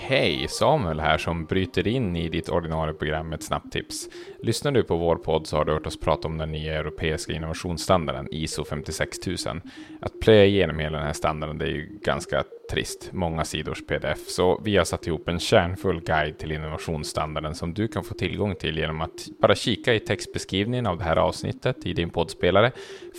Hej! 0.00 0.46
Samuel 0.48 1.00
här 1.00 1.18
som 1.18 1.44
bryter 1.44 1.88
in 1.88 2.16
i 2.16 2.28
ditt 2.28 2.48
ordinarie 2.48 2.94
program 2.94 3.28
med 3.28 3.36
ett 3.36 3.42
snabbt 3.42 3.72
tips. 3.72 4.08
Lyssnar 4.42 4.72
du 4.72 4.82
på 4.82 4.96
vår 4.96 5.16
podd 5.16 5.46
så 5.46 5.56
har 5.56 5.64
du 5.64 5.72
hört 5.72 5.86
oss 5.86 6.00
prata 6.00 6.28
om 6.28 6.38
den 6.38 6.52
nya 6.52 6.74
europeiska 6.74 7.32
innovationsstandarden 7.32 8.28
ISO 8.30 8.64
56000. 8.64 9.62
Att 10.00 10.20
plöja 10.20 10.44
igenom 10.44 10.78
hela 10.78 10.98
den 10.98 11.06
här 11.06 11.12
standarden 11.12 11.58
det 11.58 11.64
är 11.64 11.70
ju 11.70 11.98
ganska 12.02 12.44
trist, 12.70 13.10
många 13.12 13.44
sidors 13.44 13.86
pdf, 13.86 14.28
så 14.28 14.60
vi 14.64 14.76
har 14.76 14.84
satt 14.84 15.06
ihop 15.06 15.28
en 15.28 15.38
kärnfull 15.38 16.00
guide 16.00 16.38
till 16.38 16.52
innovationsstandarden 16.52 17.54
som 17.54 17.74
du 17.74 17.88
kan 17.88 18.04
få 18.04 18.14
tillgång 18.14 18.54
till 18.54 18.78
genom 18.78 19.00
att 19.00 19.28
bara 19.42 19.54
kika 19.54 19.94
i 19.94 20.00
textbeskrivningen 20.00 20.86
av 20.86 20.98
det 20.98 21.04
här 21.04 21.16
avsnittet 21.16 21.86
i 21.86 21.92
din 21.92 22.10
poddspelare, 22.10 22.72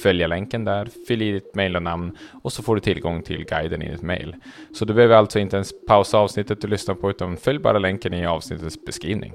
följa 0.04 0.28
länken 0.28 0.64
där, 0.64 0.90
fyll 1.08 1.22
i 1.22 1.32
ditt 1.32 1.56
mejl 1.56 1.76
och 1.76 1.84
namn 1.84 2.18
och 2.44 2.54
så 2.54 2.64
får 2.64 2.76
du 2.76 2.82
tillgång 2.82 3.24
till 3.24 3.46
guiden 3.46 3.82
i 3.82 3.92
ditt 3.92 4.02
mejl. 4.02 4.36
Så 4.74 4.86
du 4.86 4.94
behöver 4.94 5.16
alltså 5.16 5.40
inte 5.40 5.56
ens 5.56 5.86
pausa 5.88 6.18
avsnittet 6.18 6.62
du 6.62 6.68
lyssnar 6.68 6.96
på 6.96 7.10
utan 7.10 7.38
följ 7.38 7.60
bara 7.60 7.80
länken 7.80 8.14
i 8.14 8.26
avsnittets 8.26 8.86
beskrivning. 8.86 9.34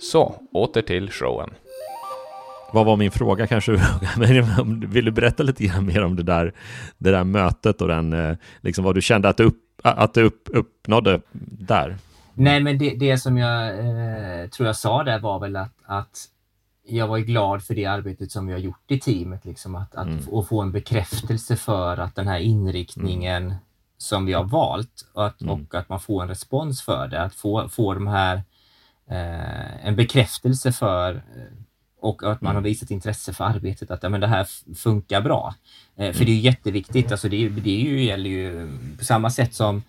Så, 0.00 0.42
åter 0.52 0.82
till 0.82 1.10
showen. 1.10 1.50
Vad 2.72 2.86
var 2.86 2.96
min 2.96 3.10
fråga 3.10 3.46
kanske? 3.46 3.72
Vill 4.86 5.04
du 5.04 5.10
berätta 5.10 5.42
lite 5.42 5.64
grann 5.66 5.86
mer 5.86 6.04
om 6.04 6.16
det 6.16 6.22
där, 6.22 6.54
det 6.98 7.10
där 7.10 7.24
mötet 7.24 7.82
och 7.82 7.88
den, 7.88 8.12
eh, 8.12 8.36
liksom 8.60 8.84
vad 8.84 8.94
du 8.94 9.02
kände 9.02 9.28
att 9.28 9.36
du, 9.36 9.44
upp, 9.44 9.80
att 9.82 10.14
du 10.14 10.22
upp, 10.22 10.48
uppnådde 10.52 11.20
där? 11.58 11.96
Nej, 12.34 12.60
men 12.60 12.78
det, 12.78 12.94
det 12.94 13.18
som 13.18 13.38
jag 13.38 13.78
eh, 13.78 14.48
tror 14.48 14.66
jag 14.66 14.76
sa 14.76 15.02
där 15.02 15.18
var 15.18 15.38
väl 15.38 15.56
att, 15.56 15.74
att 15.84 16.28
jag 16.88 17.08
var 17.08 17.18
glad 17.18 17.64
för 17.64 17.74
det 17.74 17.86
arbetet 17.86 18.32
som 18.32 18.46
vi 18.46 18.52
har 18.52 18.60
gjort 18.60 18.90
i 18.90 19.00
teamet, 19.00 19.44
liksom 19.44 19.74
att, 19.74 19.94
att 19.94 20.06
mm. 20.06 20.28
och 20.28 20.48
få 20.48 20.62
en 20.62 20.72
bekräftelse 20.72 21.56
för 21.56 21.96
att 21.96 22.14
den 22.14 22.28
här 22.28 22.38
inriktningen 22.38 23.44
mm. 23.44 23.56
som 23.98 24.26
vi 24.26 24.32
har 24.32 24.44
valt 24.44 25.08
och 25.12 25.26
att, 25.26 25.40
mm. 25.40 25.52
och 25.52 25.74
att 25.74 25.88
man 25.88 26.00
får 26.00 26.22
en 26.22 26.28
respons 26.28 26.82
för 26.82 27.08
det, 27.08 27.22
att 27.22 27.34
få, 27.34 27.68
få 27.68 27.94
de 27.94 28.06
här 28.06 28.42
eh, 29.10 29.86
en 29.86 29.96
bekräftelse 29.96 30.72
för 30.72 31.14
eh, 31.14 31.22
och 32.00 32.22
att 32.22 32.40
man 32.40 32.54
har 32.54 32.60
mm. 32.60 32.62
visat 32.62 32.90
intresse 32.90 33.32
för 33.32 33.44
arbetet, 33.44 33.90
att 33.90 34.02
ja, 34.02 34.08
men 34.08 34.20
det 34.20 34.26
här 34.26 34.46
funkar 34.74 35.20
bra. 35.20 35.54
Eh, 35.96 36.12
för 36.12 36.24
det 36.24 36.32
är 36.32 36.36
jätteviktigt, 36.36 37.12
alltså 37.12 37.28
det, 37.28 37.48
det 37.48 37.70
är 37.70 37.80
ju, 37.80 38.04
gäller 38.04 38.30
ju 38.30 38.68
på 38.98 39.04
samma 39.04 39.30
sätt 39.30 39.54
som 39.54 39.82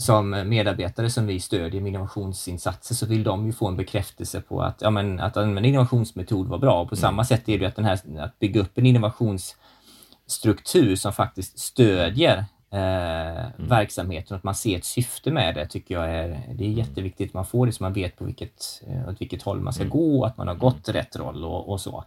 som 0.00 0.30
medarbetare 0.30 1.10
som 1.10 1.26
vi 1.26 1.40
stödjer 1.40 1.80
med 1.80 1.90
innovationsinsatser 1.90 2.94
så 2.94 3.06
vill 3.06 3.22
de 3.22 3.46
ju 3.46 3.52
få 3.52 3.68
en 3.68 3.76
bekräftelse 3.76 4.40
på 4.40 4.62
att, 4.62 4.82
ja, 4.82 4.90
men, 4.90 5.20
att 5.20 5.36
en 5.36 5.64
innovationsmetod 5.64 6.48
var 6.48 6.58
bra. 6.58 6.82
Och 6.82 6.88
på 6.88 6.94
mm. 6.94 7.00
samma 7.00 7.24
sätt 7.24 7.48
är 7.48 7.58
det 7.58 7.66
att, 7.66 7.76
den 7.76 7.84
här, 7.84 8.00
att 8.18 8.38
bygga 8.38 8.60
upp 8.60 8.78
en 8.78 8.86
innovationsstruktur 8.86 10.96
som 10.96 11.12
faktiskt 11.12 11.58
stödjer 11.58 12.44
eh, 12.70 13.44
mm. 13.44 13.68
verksamheten 13.68 14.34
och 14.34 14.38
att 14.38 14.44
man 14.44 14.54
ser 14.54 14.76
ett 14.76 14.84
syfte 14.84 15.30
med 15.30 15.54
det 15.54 15.66
tycker 15.66 15.94
jag 15.94 16.10
är, 16.10 16.28
det 16.28 16.64
är 16.64 16.68
mm. 16.68 16.78
jätteviktigt. 16.78 17.34
Man 17.34 17.46
får 17.46 17.66
det 17.66 17.72
så 17.72 17.82
man 17.82 17.92
vet 17.92 18.16
på 18.16 18.24
vilket, 18.24 18.82
eh, 18.86 19.08
åt 19.08 19.20
vilket 19.20 19.42
håll 19.42 19.60
man 19.60 19.72
ska 19.72 19.82
mm. 19.82 19.90
gå, 19.90 20.24
att 20.24 20.36
man 20.36 20.48
har 20.48 20.54
gått 20.54 20.88
mm. 20.88 21.00
rätt 21.00 21.16
roll 21.16 21.44
och, 21.44 21.68
och 21.68 21.80
så. 21.80 22.04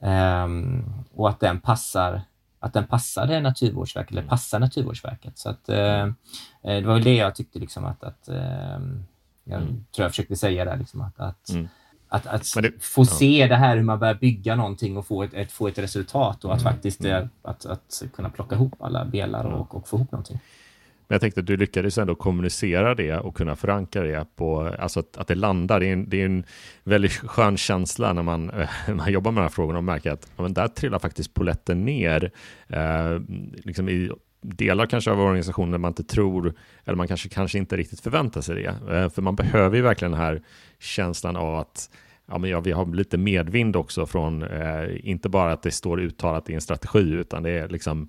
Um, 0.00 1.04
och 1.14 1.28
att 1.28 1.40
den 1.40 1.60
passar 1.60 2.22
att 2.60 2.72
den 2.72 2.86
passade 2.86 3.40
Naturvårdsverket 3.40 4.12
eller 4.12 4.22
passar 4.22 4.58
Naturvårdsverket. 4.58 5.38
Så 5.38 5.50
att, 5.50 5.68
eh, 5.68 6.02
eh, 6.02 6.12
det 6.62 6.82
var 6.86 6.94
väl 6.94 7.04
det 7.04 7.16
jag 7.16 7.34
tyckte 7.34 7.58
liksom 7.58 7.84
att, 7.84 8.04
att 8.04 8.28
eh, 8.28 8.80
jag 9.44 9.62
mm. 9.62 9.84
tror 9.92 10.04
jag 10.04 10.10
försökte 10.10 10.36
säga 10.36 10.64
där 10.64 10.76
liksom 10.76 11.00
att, 11.00 11.20
att 11.20 11.50
mm. 11.50 11.68
Att, 12.08 12.26
att 12.26 12.54
det, 12.62 12.84
få 12.84 13.02
ja. 13.02 13.04
se 13.04 13.46
det 13.46 13.56
här 13.56 13.76
hur 13.76 13.82
man 13.82 13.98
börjar 13.98 14.14
bygga 14.14 14.56
någonting 14.56 14.96
och 14.96 15.06
få 15.06 15.22
ett, 15.22 15.34
ett 15.34 15.52
få 15.52 15.68
ett 15.68 15.78
resultat 15.78 16.44
och 16.44 16.54
att 16.54 16.60
mm. 16.60 16.72
faktiskt 16.72 17.04
mm. 17.04 17.28
att, 17.42 17.66
att 17.66 18.02
kunna 18.14 18.30
plocka 18.30 18.54
ihop 18.54 18.72
alla 18.80 19.04
delar 19.04 19.44
och, 19.44 19.74
och 19.74 19.88
få 19.88 19.96
ihop 19.96 20.12
någonting. 20.12 20.40
Men 21.08 21.14
jag 21.14 21.20
tänkte 21.20 21.40
att 21.40 21.46
du 21.46 21.56
lyckades 21.56 21.98
ändå 21.98 22.14
kommunicera 22.14 22.94
det 22.94 23.16
och 23.16 23.36
kunna 23.36 23.56
förankra 23.56 24.02
det 24.02 24.26
på, 24.36 24.74
alltså 24.78 25.00
att, 25.00 25.16
att 25.16 25.28
det 25.28 25.34
landar. 25.34 25.80
Det 25.80 25.86
är, 25.86 25.92
en, 25.92 26.08
det 26.08 26.20
är 26.20 26.26
en 26.26 26.44
väldigt 26.84 27.12
skön 27.12 27.56
känsla 27.56 28.12
när 28.12 28.22
man, 28.22 28.50
man 28.94 29.12
jobbar 29.12 29.32
med 29.32 29.40
de 29.40 29.42
här 29.42 29.50
frågorna 29.50 29.78
och 29.78 29.84
märker 29.84 30.10
att 30.10 30.30
men 30.36 30.54
där 30.54 30.68
trillar 30.68 30.98
faktiskt 30.98 31.34
poletten 31.34 31.84
ner. 31.84 32.30
Eh, 32.68 33.20
liksom 33.64 33.88
i 33.88 34.10
delar 34.40 34.86
kanske 34.86 35.10
av 35.10 35.20
organisationen 35.20 35.70
där 35.70 35.78
man 35.78 35.90
inte 35.90 36.04
tror, 36.04 36.54
eller 36.84 36.96
man 36.96 37.08
kanske, 37.08 37.28
kanske 37.28 37.58
inte 37.58 37.76
riktigt 37.76 38.00
förväntar 38.00 38.40
sig 38.40 38.54
det. 38.54 38.94
Eh, 38.96 39.10
för 39.10 39.22
man 39.22 39.36
behöver 39.36 39.76
ju 39.76 39.82
verkligen 39.82 40.12
den 40.12 40.20
här 40.20 40.42
känslan 40.78 41.36
av 41.36 41.54
att 41.54 41.90
ja, 42.26 42.38
men 42.38 42.50
ja, 42.50 42.60
vi 42.60 42.72
har 42.72 42.86
lite 42.86 43.18
medvind 43.18 43.76
också 43.76 44.06
från, 44.06 44.42
eh, 44.42 45.08
inte 45.08 45.28
bara 45.28 45.52
att 45.52 45.62
det 45.62 45.70
står 45.70 46.00
uttalat 46.00 46.50
i 46.50 46.54
en 46.54 46.60
strategi, 46.60 47.10
utan 47.10 47.42
det 47.42 47.50
är 47.50 47.68
liksom 47.68 48.08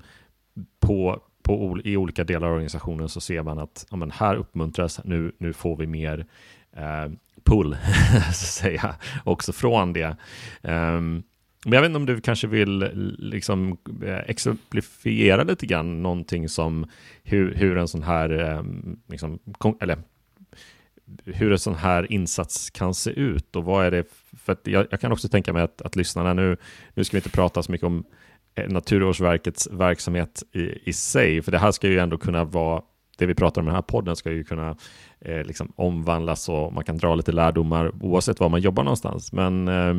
på, 0.79 1.21
på, 1.43 1.79
i 1.83 1.97
olika 1.97 2.23
delar 2.23 2.47
av 2.47 2.53
organisationen 2.53 3.09
så 3.09 3.21
ser 3.21 3.43
man 3.43 3.59
att 3.59 3.85
ja, 3.91 3.97
men 3.97 4.11
här 4.11 4.35
uppmuntras, 4.35 5.03
nu, 5.03 5.31
nu 5.37 5.53
får 5.53 5.77
vi 5.77 5.87
mer 5.87 6.25
eh, 6.75 7.11
pull, 7.45 7.77
så 8.23 8.27
att 8.27 8.35
säga, 8.35 8.95
också 9.23 9.53
från 9.53 9.93
det. 9.93 10.17
Um, 10.61 11.23
men 11.65 11.73
jag 11.73 11.81
vet 11.81 11.89
inte 11.89 11.97
om 11.97 12.05
du 12.05 12.21
kanske 12.21 12.47
vill 12.47 12.83
eh, 12.83 12.89
liksom 13.17 13.77
eh, 14.05 14.17
exemplifiera 14.17 15.43
lite 15.43 15.65
grann 15.65 16.03
någonting 16.03 16.49
som 16.49 16.85
hur, 17.23 17.55
hur 17.55 17.77
en 17.77 17.87
sån 17.87 18.03
här, 18.03 18.29
eh, 18.39 18.63
liksom, 19.07 19.39
eller 19.81 19.97
hur 21.25 21.51
en 21.51 21.59
sån 21.59 21.75
här 21.75 22.11
insats 22.11 22.69
kan 22.69 22.93
se 22.93 23.09
ut 23.09 23.55
och 23.55 23.63
vad 23.63 23.85
är 23.85 23.91
det, 23.91 24.03
för 24.37 24.53
att 24.53 24.67
jag, 24.67 24.87
jag 24.91 25.01
kan 25.01 25.11
också 25.11 25.27
tänka 25.27 25.53
mig 25.53 25.63
att, 25.63 25.81
att 25.81 25.95
lyssnarna 25.95 26.33
nu, 26.33 26.57
nu 26.93 27.03
ska 27.03 27.17
vi 27.17 27.19
inte 27.19 27.29
prata 27.29 27.63
så 27.63 27.71
mycket 27.71 27.87
om 27.87 28.03
Naturvårdsverkets 28.67 29.67
verksamhet 29.71 30.43
i, 30.51 30.89
i 30.89 30.93
sig, 30.93 31.41
för 31.41 31.51
det 31.51 31.57
här 31.57 31.71
ska 31.71 31.87
ju 31.87 31.99
ändå 31.99 32.17
kunna 32.17 32.43
vara, 32.43 32.81
det 33.17 33.25
vi 33.25 33.35
pratar 33.35 33.61
om 33.61 33.67
i 33.67 33.69
den 33.69 33.75
här 33.75 33.81
podden 33.81 34.15
ska 34.15 34.31
ju 34.31 34.43
kunna 34.43 34.75
eh, 35.21 35.43
liksom 35.43 35.73
omvandlas 35.75 36.49
och 36.49 36.73
man 36.73 36.83
kan 36.83 36.97
dra 36.97 37.15
lite 37.15 37.31
lärdomar 37.31 37.91
oavsett 38.05 38.39
var 38.39 38.49
man 38.49 38.61
jobbar 38.61 38.83
någonstans. 38.83 39.33
Men 39.33 39.67
eh, 39.67 39.93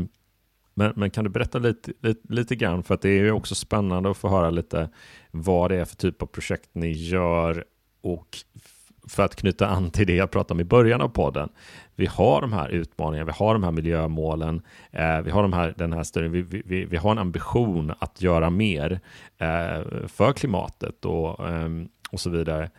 men, 0.75 0.93
men 0.97 1.11
kan 1.11 1.25
du 1.25 1.31
berätta 1.31 1.59
lite, 1.59 1.93
lite, 2.01 2.33
lite 2.35 2.57
grann, 2.57 2.83
för 2.83 2.95
att 2.95 3.03
det 3.03 3.09
är 3.09 3.23
ju 3.23 3.33
också 3.33 3.55
spännande 3.55 4.11
att 4.11 4.17
få 4.17 4.29
höra 4.29 4.51
lite 4.51 4.89
vad 5.31 5.71
det 5.71 5.77
är 5.77 5.85
för 5.85 5.97
typ 5.97 6.23
av 6.23 6.27
projekt 6.27 6.71
ni 6.73 6.93
gör 6.93 7.65
och 8.03 8.39
för 9.09 9.23
att 9.23 9.37
knyta 9.37 9.67
an 9.67 9.91
till 9.91 10.07
det 10.07 10.15
jag 10.15 10.31
pratade 10.31 10.55
om 10.55 10.61
i 10.61 10.65
början 10.65 11.01
av 11.01 11.09
podden. 11.09 11.49
Vi 11.95 12.07
har 12.07 12.41
de 12.41 12.53
här 12.53 12.69
utmaningarna, 12.69 13.27
vi 13.27 13.33
har 13.33 13.55
de 13.55 13.65
här 13.65 13.71
miljömålen, 13.71 14.63
eh, 14.91 15.21
vi 15.21 15.31
har 15.31 15.43
de 15.43 15.53
här, 15.53 15.75
den 15.77 15.93
här 15.93 16.03
större, 16.03 16.29
vi, 16.29 16.43
vi, 16.43 16.85
vi 16.85 16.97
har 16.97 17.11
en 17.13 17.19
ambition 17.19 17.93
att 17.99 18.23
göra 18.23 18.51
mer 18.51 19.01
eh, 19.39 20.07
för 20.07 20.33
klimatet 20.33 21.05
och, 21.05 21.49
eh, 21.49 21.69
och 22.11 22.21
så 22.21 22.31
vidare. 22.31 22.71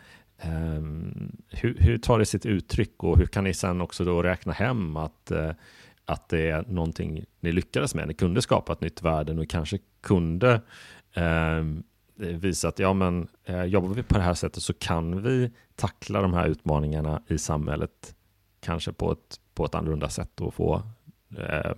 Ehm, 0.42 1.32
hur, 1.48 1.76
hur, 1.78 1.98
tar 1.98 2.18
det 2.18 2.26
sitt 2.26 2.46
uttryck 2.46 3.04
och 3.04 3.18
hur 3.18 3.26
kan 3.26 3.44
ni 3.44 3.54
sen 3.54 3.80
också 3.80 4.04
då 4.04 4.22
räkna 4.22 4.52
hem 4.52 4.96
att 4.96 5.30
eh, 5.30 5.50
att 6.04 6.28
det 6.28 6.50
är 6.50 6.62
någonting 6.62 7.24
ni 7.40 7.52
lyckades 7.52 7.94
med. 7.94 8.08
Ni 8.08 8.14
kunde 8.14 8.42
skapa 8.42 8.72
ett 8.72 8.80
nytt 8.80 9.02
värde 9.02 9.32
och 9.32 9.48
kanske 9.48 9.78
kunde 10.00 10.60
eh, 11.14 11.64
visa 12.14 12.68
att 12.68 12.78
ja, 12.78 12.92
men, 12.92 13.28
eh, 13.44 13.64
jobbar 13.64 13.88
vi 13.88 14.02
på 14.02 14.14
det 14.14 14.24
här 14.24 14.34
sättet 14.34 14.62
så 14.62 14.74
kan 14.74 15.22
vi 15.22 15.50
tackla 15.74 16.22
de 16.22 16.34
här 16.34 16.48
utmaningarna 16.48 17.22
i 17.28 17.38
samhället 17.38 18.14
kanske 18.60 18.92
på 18.92 19.12
ett, 19.12 19.40
på 19.54 19.64
ett 19.64 19.74
annorlunda 19.74 20.08
sätt 20.08 20.40
och 20.40 20.54
få 20.54 20.82
eh, 21.38 21.72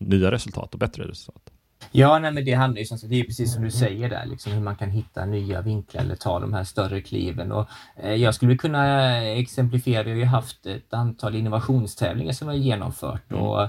nya 0.00 0.30
resultat 0.30 0.74
och 0.74 0.80
bättre 0.80 1.08
resultat. 1.08 1.52
Ja, 1.90 2.18
nej, 2.18 2.32
men 2.32 2.44
det 2.44 2.52
handlar 2.52 2.78
ju 2.78 2.84
som, 2.84 2.98
det 3.02 3.20
är 3.20 3.24
precis 3.24 3.54
som 3.54 3.64
du 3.64 3.70
säger 3.70 4.08
där, 4.08 4.26
liksom, 4.26 4.52
hur 4.52 4.60
man 4.60 4.76
kan 4.76 4.90
hitta 4.90 5.24
nya 5.24 5.60
vinklar 5.60 6.02
eller 6.02 6.16
ta 6.16 6.40
de 6.40 6.52
här 6.52 6.64
större 6.64 7.00
kliven. 7.00 7.52
Och, 7.52 7.68
eh, 7.96 8.14
jag 8.14 8.34
skulle 8.34 8.56
kunna 8.56 9.16
exemplifiera, 9.22 10.02
vi 10.02 10.10
har 10.10 10.18
ju 10.18 10.24
haft 10.24 10.66
ett 10.66 10.94
antal 10.94 11.34
innovationstävlingar 11.34 12.32
som 12.32 12.48
vi 12.48 12.54
har 12.54 12.64
genomfört. 12.64 13.30
Mm. 13.30 13.42
Och, 13.42 13.62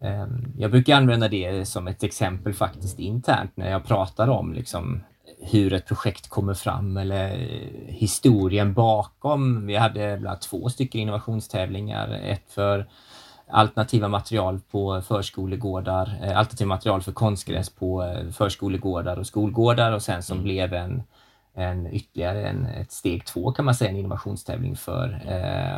eh, 0.00 0.26
jag 0.58 0.70
brukar 0.70 0.96
använda 0.96 1.28
det 1.28 1.68
som 1.68 1.88
ett 1.88 2.02
exempel 2.02 2.54
faktiskt 2.54 2.98
internt 2.98 3.56
när 3.56 3.70
jag 3.70 3.84
pratar 3.84 4.28
om 4.28 4.52
liksom, 4.54 5.00
hur 5.40 5.72
ett 5.72 5.86
projekt 5.86 6.28
kommer 6.28 6.54
fram 6.54 6.96
eller 6.96 7.28
historien 7.88 8.74
bakom. 8.74 9.66
Vi 9.66 9.76
hade 9.76 10.16
bland 10.20 10.40
två 10.40 10.68
stycken 10.68 11.00
innovationstävlingar, 11.00 12.08
ett 12.08 12.44
för 12.48 12.86
alternativa 13.48 14.08
material 14.08 14.60
på 14.70 15.02
förskolegårdar, 15.02 16.18
eh, 16.22 16.38
alternativa 16.38 16.68
material 16.68 17.02
för 17.02 17.12
konstgräs 17.12 17.70
på 17.70 18.02
eh, 18.02 18.30
förskolegårdar 18.30 19.16
och 19.16 19.26
skolgårdar 19.26 19.92
och 19.92 20.02
sen 20.02 20.22
som 20.22 20.38
mm. 20.38 20.44
blev 20.44 20.74
en, 20.74 21.02
en 21.54 21.86
ytterligare 21.86 22.48
en, 22.48 22.66
ett 22.66 22.92
steg 22.92 23.26
två 23.26 23.52
kan 23.52 23.64
man 23.64 23.74
säga, 23.74 23.90
en 23.90 23.96
innovationstävling 23.96 24.76
för 24.76 25.22
eh, 25.26 25.76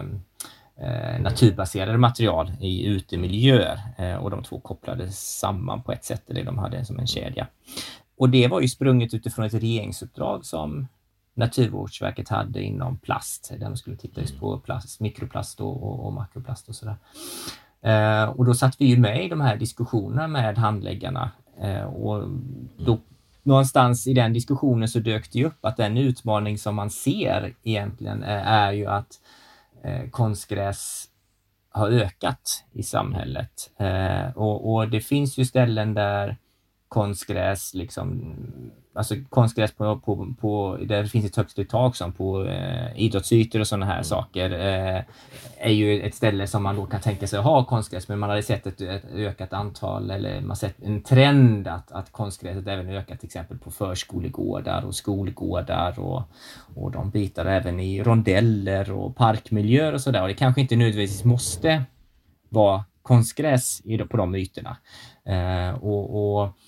eh, 0.86 1.20
naturbaserade 1.20 1.98
material 1.98 2.52
i 2.60 2.86
utemiljöer 2.86 3.78
eh, 3.98 4.16
och 4.16 4.30
de 4.30 4.42
två 4.42 4.60
kopplades 4.60 5.38
samman 5.38 5.82
på 5.82 5.92
ett 5.92 6.04
sätt, 6.04 6.30
eller 6.30 6.44
de 6.44 6.58
hade 6.58 6.84
som 6.84 6.98
en 6.98 7.06
kedja. 7.06 7.46
Och 8.18 8.28
det 8.28 8.48
var 8.48 8.60
ju 8.60 8.68
sprunget 8.68 9.14
utifrån 9.14 9.44
ett 9.44 9.54
regeringsuppdrag 9.54 10.44
som 10.44 10.88
Naturvårdsverket 11.38 12.28
hade 12.28 12.62
inom 12.62 12.98
plast, 12.98 13.52
där 13.58 13.68
man 13.68 13.76
skulle 13.76 13.96
titta 13.96 14.20
just 14.20 14.40
på 14.40 14.58
plast, 14.58 15.00
mikroplast 15.00 15.60
och, 15.60 15.82
och, 15.82 16.06
och 16.06 16.12
makroplast 16.12 16.68
och 16.68 16.74
sådär. 16.74 16.96
Eh, 17.82 18.24
och 18.24 18.44
då 18.44 18.54
satt 18.54 18.80
vi 18.80 18.84
ju 18.84 18.98
med 18.98 19.24
i 19.24 19.28
de 19.28 19.40
här 19.40 19.56
diskussionerna 19.56 20.28
med 20.28 20.58
handläggarna 20.58 21.30
eh, 21.60 21.84
och 21.84 22.28
då 22.78 22.98
någonstans 23.42 24.06
i 24.06 24.14
den 24.14 24.32
diskussionen 24.32 24.88
så 24.88 24.98
dök 24.98 25.32
det 25.32 25.44
upp 25.44 25.64
att 25.64 25.76
den 25.76 25.96
utmaning 25.96 26.58
som 26.58 26.74
man 26.74 26.90
ser 26.90 27.54
egentligen 27.62 28.22
är, 28.22 28.38
eh, 28.38 28.46
är 28.46 28.72
ju 28.72 28.86
att 28.86 29.20
eh, 29.84 30.10
konstgräs 30.10 31.08
har 31.70 31.88
ökat 31.88 32.64
i 32.72 32.82
samhället. 32.82 33.70
Eh, 33.76 34.36
och, 34.36 34.74
och, 34.74 34.88
det 34.88 35.00
finns 35.00 35.38
ju 35.38 35.44
ställen 35.44 35.94
där 35.94 36.36
konstgräs, 36.88 37.74
liksom, 37.74 38.36
alltså 38.94 39.14
konstgräs 39.28 39.72
på, 39.72 39.98
på, 39.98 40.34
på 40.40 40.78
där 40.80 41.02
det 41.02 41.08
finns 41.08 41.26
ett 41.26 41.36
högt 41.36 41.58
uttag 41.58 41.96
som 41.96 42.12
på 42.12 42.44
eh, 42.44 43.00
idrottsytor 43.00 43.60
och 43.60 43.66
sådana 43.66 43.86
här 43.86 44.02
saker 44.02 44.50
eh, 44.50 45.02
är 45.58 45.72
ju 45.72 46.02
ett 46.02 46.14
ställe 46.14 46.46
som 46.46 46.62
man 46.62 46.76
då 46.76 46.86
kan 46.86 47.00
tänka 47.00 47.26
sig 47.26 47.40
ha 47.40 47.64
konstgräs, 47.64 48.08
men 48.08 48.18
man 48.18 48.30
hade 48.30 48.42
sett 48.42 48.66
ett, 48.66 48.80
ett 48.80 49.04
ökat 49.14 49.52
antal 49.52 50.10
eller 50.10 50.40
man 50.40 50.56
sett 50.56 50.82
en 50.82 51.02
trend 51.02 51.68
att, 51.68 51.92
att 51.92 52.12
konstgräset 52.12 52.66
även 52.66 52.88
ökat 52.88 53.20
till 53.20 53.26
exempel 53.26 53.58
på 53.58 53.70
förskolegårdar 53.70 54.84
och 54.84 54.94
skolgårdar 54.94 55.98
och, 56.00 56.22
och 56.74 56.90
de 56.90 57.10
bitar 57.10 57.46
även 57.46 57.80
i 57.80 58.02
rondeller 58.02 58.92
och 58.92 59.16
parkmiljöer 59.16 59.92
och 59.92 60.00
sådär. 60.00 60.22
Och 60.22 60.28
det 60.28 60.34
kanske 60.34 60.60
inte 60.60 60.76
nödvändigtvis 60.76 61.24
måste 61.24 61.82
vara 62.48 62.84
konstgräs 63.02 63.82
på 64.10 64.16
de 64.16 64.34
ytorna. 64.34 64.76
Eh, 65.24 65.84
och, 65.84 66.40
och 66.40 66.58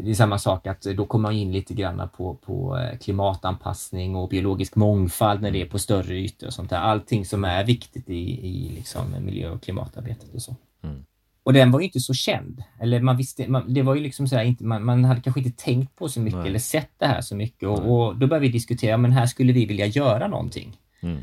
det 0.00 0.10
är 0.10 0.14
samma 0.14 0.38
sak 0.38 0.66
att 0.66 0.82
då 0.82 1.06
kommer 1.06 1.22
man 1.22 1.34
in 1.34 1.52
lite 1.52 1.74
grann 1.74 2.08
på, 2.16 2.34
på 2.34 2.78
eh, 2.78 2.98
klimatanpassning 2.98 4.16
och 4.16 4.28
biologisk 4.28 4.76
mångfald 4.76 5.42
när 5.42 5.50
det 5.50 5.60
är 5.62 5.66
på 5.66 5.78
större 5.78 6.14
ytor 6.14 6.46
och 6.46 6.52
sånt 6.52 6.70
där. 6.70 6.76
Allting 6.76 7.24
som 7.24 7.44
är 7.44 7.64
viktigt 7.64 8.10
i, 8.10 8.46
i 8.46 8.72
liksom 8.74 9.14
miljö 9.20 9.50
och 9.50 9.62
klimatarbetet 9.62 10.34
och 10.34 10.42
så. 10.42 10.56
Mm. 10.84 11.04
Och 11.42 11.52
den 11.52 11.70
var 11.70 11.80
ju 11.80 11.86
inte 11.86 12.00
så 12.00 12.14
känd. 12.14 12.62
Eller 12.80 13.00
man 13.00 13.16
visste, 13.16 13.48
man, 13.48 13.74
det 13.74 13.82
var 13.82 13.94
ju 13.94 14.00
liksom 14.00 14.28
så 14.28 14.36
här, 14.36 14.44
inte, 14.44 14.64
man, 14.64 14.84
man, 14.84 15.04
hade 15.04 15.20
kanske 15.20 15.40
inte 15.40 15.64
tänkt 15.64 15.96
på 15.96 16.08
så 16.08 16.20
mycket 16.20 16.38
Nej. 16.38 16.48
eller 16.48 16.58
sett 16.58 16.90
det 16.98 17.06
här 17.06 17.20
så 17.20 17.36
mycket. 17.36 17.68
Och, 17.68 17.78
och, 17.78 18.16
då 18.16 18.26
började 18.26 18.46
vi 18.46 18.52
diskutera, 18.52 18.96
men 18.96 19.12
här 19.12 19.26
skulle 19.26 19.52
vi 19.52 19.66
vilja 19.66 19.86
göra 19.86 20.28
någonting. 20.28 20.76
Mm. 21.00 21.22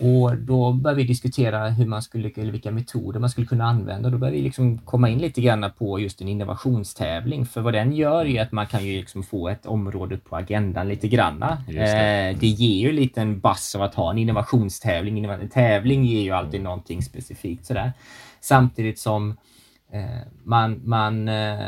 Och 0.00 0.36
då 0.36 0.72
började 0.72 1.02
vi 1.02 1.08
diskutera 1.08 1.68
hur 1.68 1.86
man 1.86 2.02
skulle, 2.02 2.30
eller 2.36 2.52
vilka 2.52 2.70
metoder 2.70 3.20
man 3.20 3.30
skulle 3.30 3.46
kunna 3.46 3.64
använda. 3.64 4.10
Då 4.10 4.18
började 4.18 4.36
vi 4.36 4.42
liksom 4.42 4.78
komma 4.78 5.08
in 5.08 5.18
lite 5.18 5.40
grann 5.40 5.70
på 5.78 6.00
just 6.00 6.20
en 6.20 6.28
innovationstävling. 6.28 7.46
För 7.46 7.60
vad 7.60 7.72
den 7.72 7.92
gör 7.92 8.24
är 8.24 8.42
att 8.42 8.52
man 8.52 8.66
kan 8.66 8.84
ju 8.84 8.96
liksom 8.96 9.22
få 9.22 9.48
ett 9.48 9.66
område 9.66 10.16
på 10.16 10.36
agendan 10.36 10.88
lite 10.88 11.08
granna. 11.08 11.58
Det. 11.68 11.80
Eh, 11.80 12.38
det 12.38 12.46
ger 12.46 12.88
ju 12.88 12.92
lite 12.92 13.20
en 13.20 13.40
bass 13.40 13.74
av 13.74 13.82
att 13.82 13.94
ha 13.94 14.10
en 14.10 14.18
innovationstävling. 14.18 15.24
En 15.24 15.48
tävling 15.48 16.04
ger 16.04 16.22
ju 16.22 16.30
alltid 16.30 16.54
mm. 16.54 16.64
någonting 16.64 17.02
specifikt 17.02 17.66
sådär. 17.66 17.92
Samtidigt 18.40 18.98
som 18.98 19.36
eh, 19.92 20.04
man, 20.44 20.80
man 20.84 21.28
eh, 21.28 21.58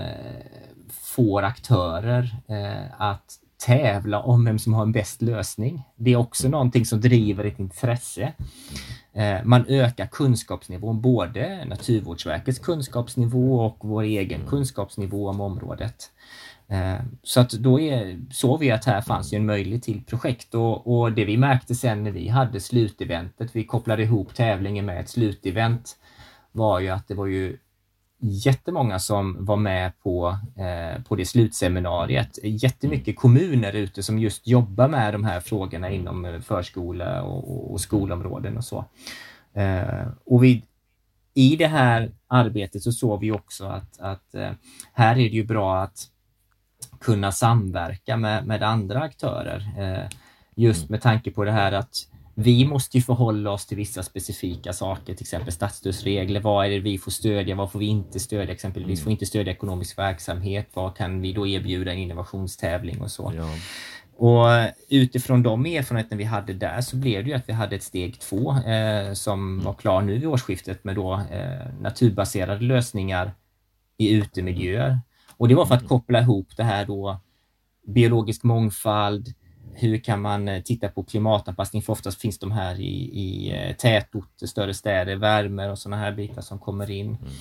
får 0.91 1.43
aktörer 1.43 2.37
eh, 2.49 3.01
att 3.01 3.39
tävla 3.59 4.20
om 4.20 4.44
vem 4.44 4.59
som 4.59 4.74
har 4.74 4.82
en 4.82 4.92
bäst 4.92 5.22
lösning. 5.22 5.82
Det 5.96 6.12
är 6.12 6.16
också 6.16 6.48
någonting 6.48 6.86
som 6.86 7.00
driver 7.00 7.44
ett 7.44 7.59
intresse. 7.59 8.32
Eh, 9.12 9.44
man 9.44 9.66
ökar 9.68 10.07
kunskapsnivån, 10.07 11.00
både 11.00 11.64
Naturvårdsverkets 11.64 12.59
kunskapsnivå 12.59 13.61
och 13.61 13.76
vår 13.80 14.02
egen 14.02 14.40
kunskapsnivå 14.46 15.28
om 15.28 15.40
området. 15.40 16.11
Eh, 16.68 16.96
så 17.22 17.40
att 17.40 17.50
då 17.50 17.80
är, 17.80 18.20
såg 18.30 18.61
vi 18.61 18.70
att 18.70 18.84
här 18.84 19.00
fanns 19.00 19.32
ju 19.32 19.36
en 19.36 19.46
möjlighet 19.46 19.82
till 19.82 20.04
projekt 20.04 20.54
och, 20.54 20.98
och 21.00 21.12
det 21.12 21.24
vi 21.24 21.36
märkte 21.36 21.74
sen 21.74 22.04
när 22.04 22.11
vi 22.11 22.28
hade 22.28 22.61
sluteventet, 22.61 23.57
vi 23.57 23.64
kopplade 23.64 24.02
ihop 24.02 24.34
tävlingen 24.34 24.84
med 24.84 25.00
ett 25.00 25.09
slutevent, 25.09 25.96
var 26.52 26.80
ju 26.80 26.88
att 26.88 27.09
det 27.09 27.14
var 27.14 27.26
ju 27.26 27.57
jättemånga 28.19 28.99
som 28.99 29.45
var 29.45 29.57
med 29.57 29.93
på, 30.03 30.39
eh, 30.57 31.03
på 31.03 31.17
det 31.17 31.25
slutseminariet. 31.25 32.39
Jättemycket 32.43 33.09
mm. 33.09 33.17
kommuner 33.17 33.73
ute 33.73 34.03
som 34.03 34.19
just 34.19 34.47
jobbar 34.47 34.89
med 34.89 35.14
de 35.14 35.25
här 35.25 35.41
frågorna 35.41 35.91
inom 35.91 36.25
eh, 36.25 36.41
förskola 36.41 37.23
och, 37.23 37.73
och 37.73 37.81
skolområden 37.81 38.57
och 38.57 38.64
så. 38.64 38.85
Eh, 39.55 40.07
och 40.25 40.45
vid, 40.45 40.62
I 41.35 41.57
det 41.57 41.67
här 41.67 42.11
arbetet 42.27 42.83
så 42.83 42.93
såg 42.93 43.21
vi 43.21 43.33
också 43.33 43.67
att, 43.67 44.01
att 44.01 44.35
eh, 44.35 44.51
här 44.93 45.12
är 45.12 45.31
det 45.31 45.37
ju 45.37 45.45
bra 45.45 45.83
att 45.83 46.11
kunna 47.01 47.33
samverka 47.33 48.17
med, 48.17 48.47
med 48.47 48.62
andra 48.62 49.01
aktörer. 49.01 49.73
Eh, 49.79 50.09
just 50.55 50.81
mm. 50.81 50.91
med 50.91 51.03
tanke 51.03 51.31
på 51.31 51.45
det 51.45 51.53
här 51.53 51.73
att 51.73 51.95
vi 52.39 52.66
måste 52.66 52.97
ju 52.97 53.03
förhålla 53.03 53.51
oss 53.51 53.66
till 53.66 53.76
vissa 53.76 54.03
specifika 54.03 54.72
saker, 54.72 55.14
till 55.14 55.24
exempel 55.24 55.53
statsstödsregler. 55.53 56.41
Vad 56.41 56.66
är 56.66 56.70
det 56.70 56.78
vi 56.78 56.99
får 56.99 57.11
stödja? 57.11 57.55
Vad 57.55 57.72
får 57.72 57.78
vi 57.78 57.87
inte 57.87 58.20
stödja? 58.20 58.53
Exempelvis 58.55 58.99
mm. 58.99 59.05
får 59.05 59.12
inte 59.12 59.26
stödja 59.26 59.53
ekonomisk 59.53 59.99
verksamhet. 59.99 60.68
Vad 60.74 60.97
kan 60.97 61.20
vi 61.20 61.32
då 61.32 61.47
erbjuda 61.47 61.93
en 61.93 61.99
innovationstävling 61.99 63.01
och 63.01 63.11
så? 63.11 63.32
Ja. 63.37 63.49
Och 64.18 64.70
utifrån 64.89 65.43
de 65.43 65.66
erfarenheter 65.66 66.16
vi 66.16 66.24
hade 66.24 66.53
där 66.53 66.80
så 66.80 66.97
blev 66.97 67.24
det 67.24 67.30
ju 67.30 67.37
att 67.37 67.49
vi 67.49 67.53
hade 67.53 67.76
ett 67.76 67.82
steg 67.82 68.20
två 68.20 68.53
eh, 68.53 69.12
som 69.12 69.53
mm. 69.53 69.64
var 69.64 69.74
klar 69.74 70.03
nu 70.03 70.12
vid 70.12 70.26
årsskiftet 70.26 70.84
med 70.84 70.95
då 70.95 71.14
eh, 71.30 71.80
naturbaserade 71.80 72.64
lösningar 72.64 73.34
i 73.97 74.14
utemiljöer. 74.14 75.01
Och 75.37 75.49
det 75.49 75.55
var 75.55 75.66
för 75.66 75.74
att 75.74 75.80
mm. 75.80 75.89
koppla 75.89 76.20
ihop 76.20 76.49
det 76.57 76.64
här 76.64 76.87
då 76.87 77.20
biologisk 77.87 78.43
mångfald, 78.43 79.34
hur 79.79 79.99
kan 79.99 80.20
man 80.20 80.49
eh, 80.49 80.62
titta 80.62 80.89
på 80.89 81.05
klimatanpassning? 81.05 81.83
För 81.83 81.93
oftast 81.93 82.20
finns 82.20 82.39
de 82.39 82.53
här 82.53 82.81
i, 82.81 83.11
i 83.12 83.53
eh, 83.57 83.77
tätorter, 83.77 84.47
större 84.47 84.74
städer, 84.74 85.16
värme 85.16 85.68
och 85.68 85.79
sådana 85.79 86.03
här 86.03 86.12
bitar 86.12 86.43
som 86.43 86.59
kommer 86.59 86.91
in. 86.91 87.16
Mm. 87.16 87.33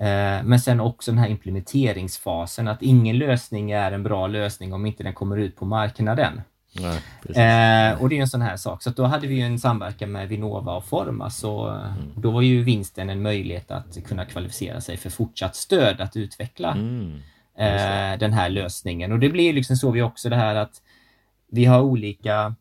Eh, 0.00 0.44
men 0.44 0.60
sen 0.60 0.80
också 0.80 1.10
den 1.10 1.18
här 1.18 1.28
implementeringsfasen, 1.28 2.68
att 2.68 2.82
ingen 2.82 3.18
lösning 3.18 3.70
är 3.70 3.92
en 3.92 4.02
bra 4.02 4.26
lösning 4.26 4.72
om 4.72 4.86
inte 4.86 5.02
den 5.02 5.14
kommer 5.14 5.36
ut 5.36 5.56
på 5.56 5.64
marknaden. 5.64 6.40
Nej, 6.72 6.96
eh, 7.24 8.02
och 8.02 8.08
det 8.08 8.16
är 8.16 8.20
en 8.20 8.28
sån 8.28 8.42
här 8.42 8.56
sak. 8.56 8.82
Så 8.82 8.90
då 8.90 9.04
hade 9.04 9.26
vi 9.26 9.40
en 9.40 9.58
samverkan 9.58 10.12
med 10.12 10.28
Vinnova 10.28 10.76
och 10.76 10.84
Formas 10.84 11.44
och 11.44 11.74
mm. 11.74 12.12
då 12.16 12.30
var 12.30 12.42
ju 12.42 12.62
vinsten 12.62 13.10
en 13.10 13.22
möjlighet 13.22 13.70
att 13.70 14.04
kunna 14.06 14.24
kvalificera 14.24 14.80
sig 14.80 14.96
för 14.96 15.10
fortsatt 15.10 15.56
stöd 15.56 16.00
att 16.00 16.16
utveckla 16.16 16.72
mm. 16.72 17.20
eh, 17.58 18.18
den 18.18 18.32
här 18.32 18.48
lösningen. 18.48 19.12
Och 19.12 19.18
det 19.18 19.28
blir 19.28 19.52
liksom 19.52 19.76
så 19.76 19.90
vi 19.90 20.02
också 20.02 20.28
det 20.28 20.36
här 20.36 20.54
att 20.54 20.82
vi 21.50 21.64
har 21.64 21.80
olika 21.80 22.54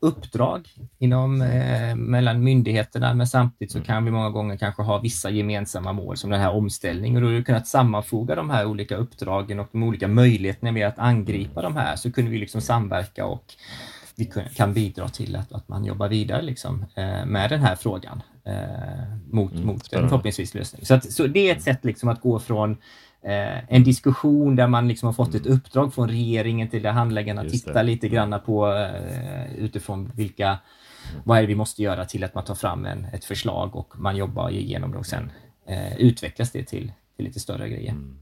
uppdrag 0.00 0.68
inom, 0.98 1.42
eh, 1.42 1.96
mellan 1.96 2.44
myndigheterna 2.44 3.14
men 3.14 3.26
samtidigt 3.26 3.72
så 3.72 3.80
kan 3.80 4.04
vi 4.04 4.10
många 4.10 4.30
gånger 4.30 4.56
kanske 4.56 4.82
ha 4.82 4.98
vissa 4.98 5.30
gemensamma 5.30 5.92
mål 5.92 6.16
som 6.16 6.30
den 6.30 6.40
här 6.40 6.50
omställningen 6.50 7.16
och 7.16 7.22
då 7.22 7.28
har 7.28 7.38
vi 7.38 7.44
kunnat 7.44 7.66
sammanfoga 7.66 8.34
de 8.34 8.50
här 8.50 8.66
olika 8.66 8.96
uppdragen 8.96 9.60
och 9.60 9.68
de 9.72 9.82
olika 9.82 10.08
möjligheterna 10.08 10.72
med 10.72 10.88
att 10.88 10.98
angripa 10.98 11.62
de 11.62 11.76
här 11.76 11.96
så 11.96 12.12
kunde 12.12 12.30
vi 12.30 12.38
liksom 12.38 12.60
samverka 12.60 13.26
och 13.26 13.54
vi 14.16 14.30
kan 14.54 14.72
bidra 14.74 15.08
till 15.08 15.36
att, 15.36 15.52
att 15.52 15.68
man 15.68 15.84
jobbar 15.84 16.08
vidare 16.08 16.42
liksom, 16.42 16.84
eh, 16.94 17.26
med 17.26 17.50
den 17.50 17.60
här 17.60 17.76
frågan 17.76 18.22
eh, 18.44 18.54
mot, 19.30 19.52
mm, 19.52 19.66
mot 19.66 19.92
en 19.92 20.08
förhoppningsvis 20.08 20.54
lösning. 20.54 20.86
Så, 20.86 20.94
att, 20.94 21.12
så 21.12 21.26
det 21.26 21.50
är 21.50 21.56
ett 21.56 21.62
sätt 21.62 21.84
liksom 21.84 22.08
att 22.08 22.20
gå 22.20 22.38
från 22.38 22.76
eh, 23.22 23.74
en 23.74 23.84
diskussion 23.84 24.56
där 24.56 24.68
man 24.68 24.88
liksom 24.88 25.06
har 25.06 25.12
fått 25.12 25.34
ett 25.34 25.46
mm. 25.46 25.58
uppdrag 25.58 25.94
från 25.94 26.08
regeringen 26.08 26.68
till 26.68 26.86
handläggarna 26.86 27.40
att 27.40 27.50
titta 27.50 27.82
lite 27.82 28.08
grann 28.08 28.40
på 28.46 28.72
eh, 28.72 29.54
utifrån 29.54 30.12
vilka 30.14 30.58
vad 31.24 31.38
är 31.38 31.42
det 31.42 31.48
vi 31.48 31.54
måste 31.54 31.82
göra 31.82 32.04
till 32.04 32.24
att 32.24 32.34
man 32.34 32.44
tar 32.44 32.54
fram 32.54 32.86
en, 32.86 33.04
ett 33.04 33.24
förslag 33.24 33.76
och 33.76 33.98
man 33.98 34.16
jobbar 34.16 34.50
igenom 34.50 34.92
det 34.92 34.98
och 34.98 35.06
sen 35.06 35.30
eh, 35.66 35.96
utvecklas 35.98 36.52
det 36.52 36.64
till, 36.64 36.92
till 37.16 37.24
lite 37.24 37.40
större 37.40 37.68
grejer. 37.68 37.90
Mm. 37.90 38.18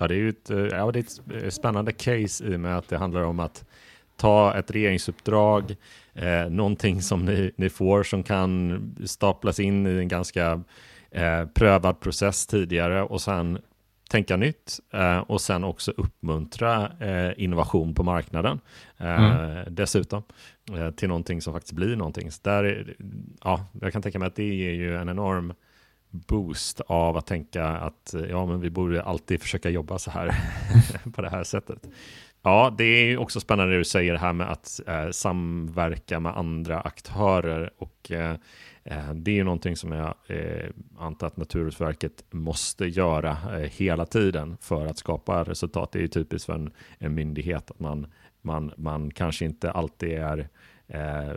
Ja, 0.00 0.08
det 0.08 0.14
är 0.14 0.18
ju 0.18 0.28
ett, 0.28 0.50
eh, 0.50 0.58
ja, 0.58 0.92
det 0.92 0.98
är 0.98 1.46
ett 1.46 1.54
spännande 1.54 1.92
case 1.92 2.44
i 2.44 2.56
och 2.56 2.60
med 2.60 2.76
att 2.78 2.88
det 2.88 2.98
handlar 2.98 3.22
om 3.22 3.40
att 3.40 3.64
ta 4.16 4.54
ett 4.54 4.70
regeringsuppdrag, 4.70 5.76
eh, 6.14 6.50
någonting 6.50 7.02
som 7.02 7.24
ni, 7.24 7.52
ni 7.56 7.68
får 7.70 8.02
som 8.02 8.22
kan 8.22 8.96
staplas 9.06 9.60
in 9.60 9.86
i 9.86 9.98
en 9.98 10.08
ganska 10.08 10.62
eh, 11.10 11.44
prövad 11.54 12.00
process 12.00 12.46
tidigare 12.46 13.02
och 13.02 13.20
sen 13.20 13.58
tänka 14.08 14.36
nytt 14.36 14.80
eh, 14.92 15.18
och 15.18 15.40
sen 15.40 15.64
också 15.64 15.92
uppmuntra 15.96 16.92
eh, 17.00 17.32
innovation 17.36 17.94
på 17.94 18.02
marknaden 18.02 18.60
eh, 18.98 19.24
mm. 19.24 19.74
dessutom 19.74 20.22
till 20.96 21.08
någonting 21.08 21.42
som 21.42 21.52
faktiskt 21.52 21.72
blir 21.72 21.96
någonting. 21.96 22.30
Så 22.30 22.40
där 22.42 22.64
är, 22.64 22.96
ja, 23.44 23.66
jag 23.80 23.92
kan 23.92 24.02
tänka 24.02 24.18
mig 24.18 24.28
att 24.28 24.36
det 24.36 24.54
ger 24.54 24.72
ju 24.72 24.96
en 24.96 25.08
enorm 25.08 25.54
boost 26.10 26.80
av 26.80 27.16
att 27.16 27.26
tänka 27.26 27.66
att 27.66 28.14
ja, 28.30 28.46
men 28.46 28.60
vi 28.60 28.70
borde 28.70 29.02
alltid 29.02 29.40
försöka 29.40 29.70
jobba 29.70 29.98
så 29.98 30.10
här 30.10 30.34
på 31.14 31.22
det 31.22 31.30
här 31.30 31.44
sättet. 31.44 31.88
Ja, 32.46 32.74
det 32.78 32.84
är 32.84 33.18
också 33.18 33.40
spännande 33.40 33.72
det 33.72 33.78
du 33.78 33.84
säger 33.84 34.12
det 34.12 34.18
här 34.18 34.32
med 34.32 34.50
att 34.50 34.80
eh, 34.86 35.10
samverka 35.10 36.20
med 36.20 36.36
andra 36.36 36.80
aktörer 36.80 37.70
och 37.78 38.10
eh, 38.10 38.36
eh, 38.84 39.14
det 39.14 39.30
är 39.30 39.34
ju 39.34 39.44
någonting 39.44 39.76
som 39.76 39.92
jag 39.92 40.14
eh, 40.26 40.68
antar 40.98 41.26
att 41.26 41.36
Naturvårdsverket 41.36 42.24
måste 42.30 42.86
göra 42.86 43.30
eh, 43.30 43.70
hela 43.70 44.06
tiden 44.06 44.56
för 44.60 44.86
att 44.86 44.98
skapa 44.98 45.44
resultat. 45.44 45.92
Det 45.92 45.98
är 45.98 46.02
ju 46.02 46.08
typiskt 46.08 46.46
för 46.46 46.52
en, 46.54 46.72
en 46.98 47.14
myndighet 47.14 47.70
att 47.70 47.80
man, 47.80 48.06
man, 48.42 48.72
man 48.76 49.10
kanske 49.10 49.44
inte 49.44 49.70
alltid 49.70 50.12
är 50.12 50.48
eh, 50.86 51.32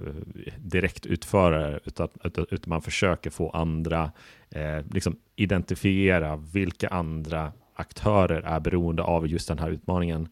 direktutförare 0.58 1.80
utan, 1.86 2.08
utan 2.24 2.70
man 2.70 2.82
försöker 2.82 3.30
få 3.30 3.50
andra, 3.50 4.12
eh, 4.50 4.86
liksom 4.92 5.16
identifiera 5.36 6.36
vilka 6.36 6.88
andra 6.88 7.52
aktörer 7.78 8.42
är 8.42 8.60
beroende 8.60 9.04
av 9.04 9.28
just 9.28 9.48
den 9.48 9.60
här 9.60 9.70
utmaningen 9.70 10.28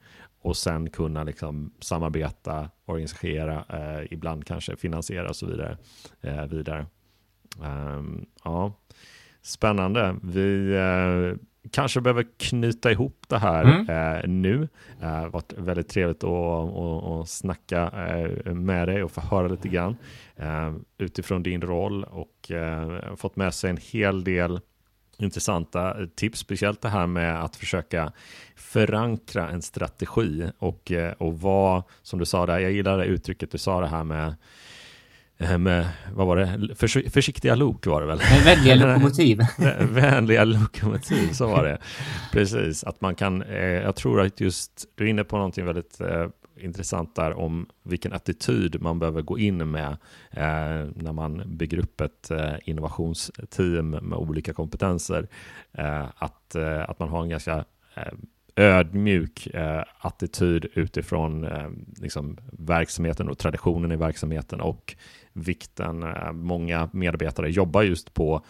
och 0.45 0.57
sen 0.57 0.89
kunna 0.89 1.23
liksom 1.23 1.73
samarbeta, 1.79 2.69
organisera, 2.85 3.65
eh, 3.69 4.13
ibland 4.13 4.45
kanske 4.45 4.75
finansiera 4.75 5.29
och 5.29 5.35
så 5.35 5.45
vidare. 5.45 5.77
vidare. 6.49 6.85
Um, 7.61 8.25
ja, 8.43 8.73
spännande. 9.41 10.15
Vi, 10.23 10.75
uh, 10.75 11.35
kanske 11.71 12.01
behöver 12.01 12.25
knyta 12.37 12.91
ihop 12.91 13.25
det 13.27 13.37
här 13.37 13.63
mm. 13.63 13.89
eh, 13.89 14.27
nu. 14.29 14.67
Det 14.99 15.05
har 15.05 15.29
varit 15.29 15.53
väldigt 15.57 15.89
trevligt 15.89 16.23
att, 16.23 16.29
att, 16.29 17.03
att 17.03 17.29
snacka 17.29 17.91
eh, 18.07 18.53
med 18.53 18.87
dig 18.87 19.03
och 19.03 19.11
få 19.11 19.21
höra 19.21 19.47
lite 19.47 19.67
grann 19.67 19.97
eh, 20.35 20.73
utifrån 20.97 21.43
din 21.43 21.61
roll 21.61 22.03
och 22.03 22.51
eh, 22.51 23.15
fått 23.15 23.35
med 23.35 23.53
sig 23.53 23.69
en 23.69 23.77
hel 23.91 24.23
del 24.23 24.59
intressanta 25.18 25.95
tips, 26.16 26.39
speciellt 26.39 26.82
det 26.82 26.89
här 26.89 27.07
med 27.07 27.43
att 27.43 27.55
försöka 27.55 28.11
förankra 28.55 29.49
en 29.49 29.61
strategi 29.61 30.49
och, 30.59 30.91
eh, 30.91 31.11
och 31.11 31.39
vad, 31.39 31.84
som 32.01 32.20
du 32.20 32.26
sa 32.26 32.45
där, 32.45 32.59
jag 32.59 32.72
gillar 32.72 32.97
det 32.97 33.05
uttrycket 33.05 33.51
du 33.51 33.57
sa 33.57 33.82
det 33.82 33.88
här 33.88 34.03
med 34.03 34.28
Eh, 34.28 34.36
med, 35.38 35.88
vad 36.13 36.27
var 36.27 36.36
det, 36.38 36.75
Förs 36.75 36.97
försiktiga 37.09 37.55
lok 37.55 37.86
var 37.86 38.01
det 38.01 38.07
väl? 38.07 38.19
Vänliga 38.45 38.75
lokomotiv. 38.88 39.39
Vänliga 39.79 40.43
lokomotiv, 40.43 41.31
så 41.31 41.47
var 41.47 41.63
det. 41.63 41.77
Precis, 42.31 42.83
att 42.83 43.01
man 43.01 43.15
kan, 43.15 43.41
eh, 43.41 43.57
jag 43.57 43.95
tror 43.95 44.21
att 44.21 44.39
just, 44.39 44.86
du 44.95 45.05
är 45.05 45.09
inne 45.09 45.23
på 45.23 45.38
någonting 45.38 45.65
väldigt 45.65 46.01
eh, 46.01 46.27
intressant 46.59 47.15
där 47.15 47.39
om 47.39 47.65
vilken 47.83 48.13
attityd 48.13 48.81
man 48.81 48.99
behöver 48.99 49.21
gå 49.21 49.39
in 49.39 49.71
med 49.71 49.97
eh, 50.31 50.88
när 50.95 51.13
man 51.13 51.43
bygger 51.45 51.77
upp 51.77 52.01
ett 52.01 52.31
eh, 52.31 52.53
innovationsteam 52.63 53.89
med 53.89 54.17
olika 54.17 54.53
kompetenser. 54.53 55.27
Eh, 55.71 56.05
att, 56.17 56.55
att 56.88 56.99
man 56.99 57.09
har 57.09 57.21
en 57.21 57.29
ganska 57.29 57.65
ödmjuk 58.55 59.47
eh, 59.47 59.83
attityd 59.99 60.65
utifrån 60.73 61.43
eh, 61.45 61.69
liksom 62.01 62.38
verksamheten 62.51 63.29
och 63.29 63.38
traditionen 63.38 63.91
i 63.91 63.95
verksamheten 63.95 64.61
och 64.61 64.95
vikten. 65.36 66.03
Eh, 66.03 66.31
många 66.31 66.89
medarbetare 66.93 67.49
jobbar 67.49 67.83
just 67.83 68.13
på 68.13 68.41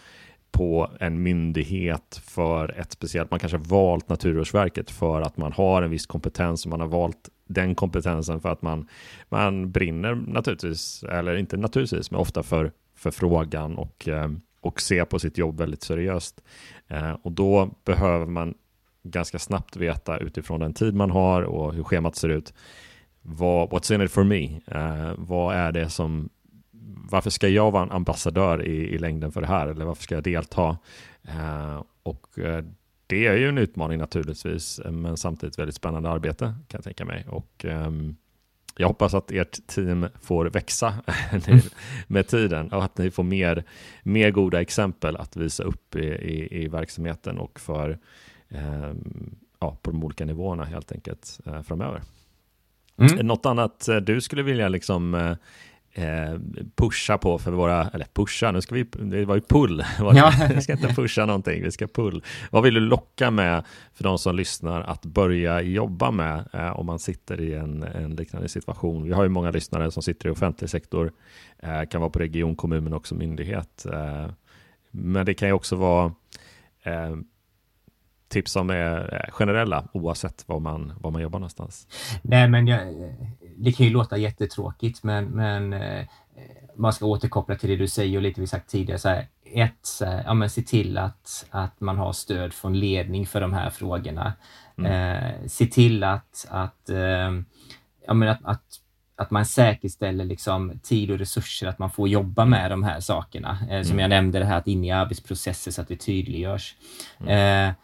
på 0.56 0.90
en 1.00 1.22
myndighet 1.22 2.20
för 2.24 2.80
ett 2.80 2.92
speciellt, 2.92 3.30
man 3.30 3.40
kanske 3.40 3.58
valt 3.58 4.08
Naturvårdsverket 4.08 4.90
för 4.90 5.20
att 5.20 5.36
man 5.36 5.52
har 5.52 5.82
en 5.82 5.90
viss 5.90 6.06
kompetens 6.06 6.64
och 6.64 6.70
man 6.70 6.80
har 6.80 6.88
valt 6.88 7.28
den 7.46 7.74
kompetensen 7.74 8.40
för 8.40 8.48
att 8.48 8.62
man, 8.62 8.88
man 9.28 9.70
brinner 9.70 10.14
naturligtvis, 10.14 11.02
eller 11.02 11.36
inte 11.36 11.56
naturligtvis, 11.56 12.10
men 12.10 12.20
ofta 12.20 12.42
för, 12.42 12.72
för 12.94 13.10
frågan 13.10 13.78
och, 13.78 14.08
eh, 14.08 14.28
och 14.60 14.80
ser 14.80 15.04
på 15.04 15.18
sitt 15.18 15.38
jobb 15.38 15.58
väldigt 15.58 15.82
seriöst. 15.82 16.40
Eh, 16.88 17.12
och 17.22 17.32
då 17.32 17.70
behöver 17.84 18.26
man 18.26 18.54
ganska 19.02 19.38
snabbt 19.38 19.76
veta 19.76 20.18
utifrån 20.18 20.60
den 20.60 20.74
tid 20.74 20.94
man 20.94 21.10
har 21.10 21.42
och 21.42 21.74
hur 21.74 21.82
schemat 21.82 22.16
ser 22.16 22.28
ut. 22.28 22.54
Vad, 23.22 23.68
what's 23.68 23.94
in 23.94 24.00
it 24.00 24.10
for 24.10 24.24
me? 24.24 24.60
Uh, 24.74 25.14
vad 25.18 25.56
är 25.56 25.72
det 25.72 25.90
som 25.90 26.28
varför 27.10 27.30
ska 27.30 27.48
jag 27.48 27.70
vara 27.70 27.82
en 27.82 27.92
ambassadör 27.92 28.66
i, 28.66 28.94
i 28.94 28.98
längden 28.98 29.32
för 29.32 29.40
det 29.40 29.46
här? 29.46 29.66
Eller 29.66 29.84
varför 29.84 30.02
ska 30.02 30.14
jag 30.14 30.24
delta? 30.24 30.78
Uh, 31.28 31.82
och 32.02 32.26
uh, 32.38 32.58
det 33.06 33.26
är 33.26 33.36
ju 33.36 33.48
en 33.48 33.58
utmaning 33.58 33.98
naturligtvis, 33.98 34.80
men 34.84 35.16
samtidigt 35.16 35.58
väldigt 35.58 35.74
spännande 35.74 36.10
arbete 36.10 36.44
kan 36.44 36.78
jag 36.78 36.84
tänka 36.84 37.04
mig. 37.04 37.26
Och 37.28 37.64
um, 37.64 38.16
jag 38.76 38.88
hoppas 38.88 39.14
att 39.14 39.30
ert 39.30 39.66
team 39.66 40.06
får 40.22 40.46
växa 40.46 40.94
med 42.06 42.28
tiden 42.28 42.72
och 42.72 42.84
att 42.84 42.98
ni 42.98 43.10
får 43.10 43.22
mer, 43.22 43.64
mer 44.02 44.30
goda 44.30 44.60
exempel 44.60 45.16
att 45.16 45.36
visa 45.36 45.62
upp 45.62 45.96
i, 45.96 46.06
i, 46.06 46.64
i 46.64 46.68
verksamheten 46.68 47.38
och 47.38 47.60
för 47.60 47.98
Ehm, 48.48 49.36
ja, 49.60 49.78
på 49.82 49.90
de 49.90 50.04
olika 50.04 50.24
nivåerna 50.24 50.64
helt 50.64 50.92
enkelt 50.92 51.40
eh, 51.46 51.62
framöver. 51.62 52.02
Mm. 52.96 53.26
Något 53.26 53.46
annat 53.46 53.88
eh, 53.88 53.96
du 53.96 54.20
skulle 54.20 54.42
vilja 54.42 54.68
liksom 54.68 55.14
eh, 55.14 55.36
pusha 56.74 57.18
på 57.18 57.38
för 57.38 57.52
våra, 57.52 57.88
eller 57.88 58.06
pusha, 58.12 58.52
nu 58.52 58.60
ska 58.60 58.74
vi, 58.74 58.82
det 58.82 59.24
var 59.24 59.34
ju 59.34 59.40
pull, 59.40 59.84
ja. 59.98 60.32
vi 60.54 60.60
ska 60.60 60.72
inte 60.72 60.88
pusha 60.88 61.26
någonting, 61.26 61.62
vi 61.62 61.70
ska 61.70 61.86
pull. 61.86 62.22
Vad 62.50 62.62
vill 62.62 62.74
du 62.74 62.80
locka 62.80 63.30
med 63.30 63.64
för 63.94 64.04
de 64.04 64.18
som 64.18 64.36
lyssnar 64.36 64.80
att 64.80 65.04
börja 65.04 65.62
jobba 65.62 66.10
med 66.10 66.48
eh, 66.52 66.78
om 66.78 66.86
man 66.86 66.98
sitter 66.98 67.40
i 67.40 67.54
en, 67.54 67.82
en, 67.82 68.16
liknande 68.16 68.48
situation? 68.48 69.04
Vi 69.04 69.12
har 69.12 69.22
ju 69.22 69.28
många 69.28 69.50
lyssnare 69.50 69.90
som 69.90 70.02
sitter 70.02 70.28
i 70.28 70.32
offentlig 70.32 70.70
sektor, 70.70 71.12
eh, 71.58 71.82
kan 71.82 72.00
vara 72.00 72.10
på 72.10 72.18
region, 72.18 72.56
kommun 72.56 72.84
men 72.84 72.92
också 72.92 73.14
myndighet. 73.14 73.86
Eh, 73.92 74.26
men 74.90 75.26
det 75.26 75.34
kan 75.34 75.48
ju 75.48 75.52
också 75.52 75.76
vara 75.76 76.12
tips 78.28 78.52
som 78.52 78.70
är 78.70 79.28
generella 79.32 79.88
oavsett 79.92 80.44
var 80.46 80.60
man, 80.60 80.92
var 81.00 81.10
man 81.10 81.22
jobbar 81.22 81.38
någonstans? 81.38 81.86
Nej, 82.22 82.48
men 82.48 82.66
jag, 82.66 82.80
det 83.56 83.72
kan 83.72 83.86
ju 83.86 83.92
låta 83.92 84.16
jättetråkigt, 84.16 85.02
men, 85.02 85.24
men 85.24 85.72
eh, 85.72 86.06
man 86.76 86.92
ska 86.92 87.06
återkoppla 87.06 87.56
till 87.56 87.70
det 87.70 87.76
du 87.76 87.88
säger 87.88 88.16
och 88.16 88.22
lite 88.22 88.40
vi 88.40 88.46
sagt 88.46 88.70
tidigare. 88.70 88.98
Så 88.98 89.08
här, 89.08 89.26
ett, 89.44 89.88
ja, 90.24 90.34
men 90.34 90.50
se 90.50 90.62
till 90.62 90.98
att, 90.98 91.46
att 91.50 91.80
man 91.80 91.98
har 91.98 92.12
stöd 92.12 92.52
från 92.52 92.78
ledning 92.78 93.26
för 93.26 93.40
de 93.40 93.52
här 93.52 93.70
frågorna. 93.70 94.32
Mm. 94.78 94.92
Eh, 94.92 95.46
se 95.46 95.66
till 95.66 96.04
att, 96.04 96.46
att, 96.50 96.90
eh, 96.90 97.32
ja, 98.06 98.14
men 98.14 98.28
att, 98.28 98.44
att 98.44 98.62
att 99.18 99.30
man 99.30 99.46
säkerställer 99.46 100.24
liksom 100.24 100.78
tid 100.82 101.10
och 101.10 101.18
resurser, 101.18 101.66
att 101.66 101.78
man 101.78 101.90
får 101.90 102.08
jobba 102.08 102.44
med 102.44 102.70
de 102.70 102.82
här 102.82 103.00
sakerna. 103.00 103.58
Eh, 103.70 103.82
som 103.82 103.92
mm. 103.92 103.98
jag 103.98 104.08
nämnde, 104.08 104.38
det 104.38 104.44
här 104.44 104.58
att 104.58 104.66
in 104.66 104.84
i 104.84 104.90
arbetsprocesser 104.90 105.70
så 105.70 105.82
att 105.82 105.88
det 105.88 105.96
tydliggörs. 105.96 106.76
Mm. 107.20 107.74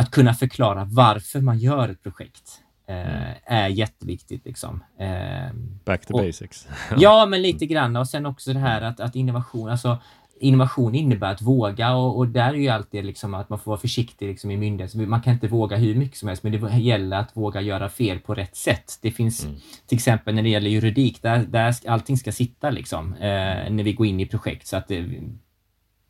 Eh, 0.00 0.04
att 0.04 0.10
kunna 0.10 0.34
förklara 0.34 0.84
varför 0.84 1.40
man 1.40 1.58
gör 1.58 1.88
ett 1.88 2.02
projekt 2.02 2.60
eh, 2.88 2.96
mm. 2.96 3.34
är 3.44 3.68
jätteviktigt. 3.68 4.44
Liksom. 4.44 4.84
Eh, 4.98 5.54
Back 5.84 6.06
to 6.06 6.14
och, 6.14 6.20
basics. 6.20 6.68
ja, 6.96 7.26
men 7.26 7.42
lite 7.42 7.66
grann. 7.66 7.96
Och 7.96 8.08
sen 8.08 8.26
också 8.26 8.52
det 8.52 8.58
här 8.58 8.82
att, 8.82 9.00
att 9.00 9.16
innovation, 9.16 9.70
alltså 9.70 9.98
innovation 10.40 10.94
innebär 10.94 11.32
att 11.32 11.42
våga 11.42 11.94
och, 11.94 12.16
och 12.16 12.28
där 12.28 12.48
är 12.48 12.58
ju 12.58 12.68
alltid 12.68 13.04
liksom 13.04 13.34
att 13.34 13.48
man 13.48 13.58
får 13.58 13.70
vara 13.70 13.80
försiktig 13.80 14.28
liksom 14.28 14.50
i 14.50 14.56
myndigheter. 14.56 14.98
Man 14.98 15.20
kan 15.20 15.32
inte 15.32 15.48
våga 15.48 15.76
hur 15.76 15.94
mycket 15.94 16.18
som 16.18 16.28
helst, 16.28 16.42
men 16.42 16.52
det 16.52 16.78
gäller 16.78 17.16
att 17.16 17.36
våga 17.36 17.60
göra 17.60 17.88
fel 17.88 18.18
på 18.18 18.34
rätt 18.34 18.56
sätt. 18.56 18.98
Det 19.02 19.10
finns 19.10 19.44
mm. 19.44 19.56
till 19.86 19.96
exempel 19.96 20.34
när 20.34 20.42
det 20.42 20.48
gäller 20.48 20.70
juridik, 20.70 21.22
där, 21.22 21.38
där 21.38 21.74
allting 21.86 22.16
ska 22.16 22.32
sitta 22.32 22.70
liksom 22.70 23.14
eh, 23.14 23.70
när 23.70 23.82
vi 23.82 23.92
går 23.92 24.06
in 24.06 24.20
i 24.20 24.26
projekt 24.26 24.66
så 24.66 24.76
att 24.76 24.88
det, 24.88 25.04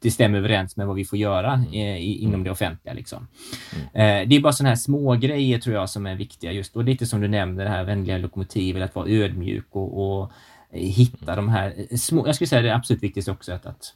det 0.02 0.10
stämmer 0.10 0.38
överens 0.38 0.76
med 0.76 0.86
vad 0.86 0.96
vi 0.96 1.04
får 1.04 1.18
göra 1.18 1.52
mm. 1.52 1.72
eh, 1.72 2.22
inom 2.22 2.44
det 2.44 2.50
offentliga. 2.50 2.94
Liksom. 2.94 3.28
Mm. 3.72 4.22
Eh, 4.22 4.28
det 4.28 4.36
är 4.36 4.40
bara 4.40 4.52
sådana 4.52 4.68
här 4.68 4.76
små 4.76 5.14
grejer 5.14 5.58
tror 5.58 5.76
jag 5.76 5.90
som 5.90 6.06
är 6.06 6.14
viktiga 6.14 6.52
just 6.52 6.76
och 6.76 6.84
lite 6.84 7.06
som 7.06 7.20
du 7.20 7.28
nämnde 7.28 7.64
det 7.64 7.70
här 7.70 7.84
vänliga 7.84 8.18
lokomotivet, 8.18 8.82
att 8.82 8.94
vara 8.94 9.08
ödmjuk 9.08 9.66
och, 9.70 10.20
och 10.22 10.32
hitta 10.70 11.36
de 11.36 11.48
här 11.48 11.74
eh, 11.76 11.96
små, 11.96 12.26
jag 12.26 12.34
skulle 12.34 12.48
säga 12.48 12.62
det 12.62 12.74
absolut 12.74 13.02
viktigaste 13.02 13.30
också 13.30 13.52
att, 13.52 13.66
att 13.66 13.94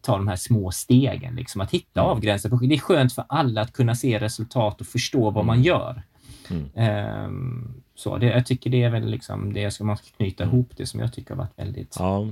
ta 0.00 0.16
de 0.16 0.28
här 0.28 0.36
små 0.36 0.70
stegen, 0.70 1.34
liksom 1.34 1.60
att 1.60 1.70
hitta 1.70 2.00
mm. 2.00 2.10
avgränsade 2.10 2.66
Det 2.66 2.74
är 2.74 2.78
skönt 2.78 3.12
för 3.12 3.24
alla 3.28 3.60
att 3.60 3.72
kunna 3.72 3.94
se 3.94 4.18
resultat 4.18 4.80
och 4.80 4.86
förstå 4.86 5.30
vad 5.30 5.44
man 5.44 5.62
gör. 5.62 6.02
Mm. 6.50 7.24
Um, 7.24 7.82
så 7.94 8.18
det, 8.18 8.26
jag 8.26 8.46
tycker 8.46 8.70
det 8.70 8.82
är 8.82 8.90
väl 8.90 9.10
liksom 9.10 9.52
det 9.52 9.70
som 9.70 9.86
man 9.86 9.96
ska 9.96 10.06
knyta 10.16 10.44
ihop 10.44 10.70
det 10.76 10.86
som 10.86 11.00
jag 11.00 11.12
tycker 11.12 11.30
har 11.30 11.36
varit 11.36 11.58
väldigt... 11.58 11.96
Ja. 11.98 12.28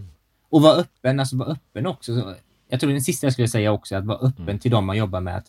Och 0.50 0.62
vara 0.62 0.74
öppen, 0.74 1.20
alltså 1.20 1.36
vara 1.36 1.48
öppen 1.48 1.86
också 1.86 2.34
jag 2.70 2.80
tror 2.80 2.90
den 2.90 3.00
sista 3.00 3.26
jag 3.26 3.32
skulle 3.32 3.48
säga 3.48 3.72
också 3.72 3.94
är 3.94 3.98
att 3.98 4.06
vara 4.06 4.18
öppen 4.18 4.48
mm. 4.48 4.58
till 4.58 4.70
dem 4.70 4.86
man 4.86 4.96
jobbar 4.96 5.20
med. 5.20 5.36
Att 5.36 5.46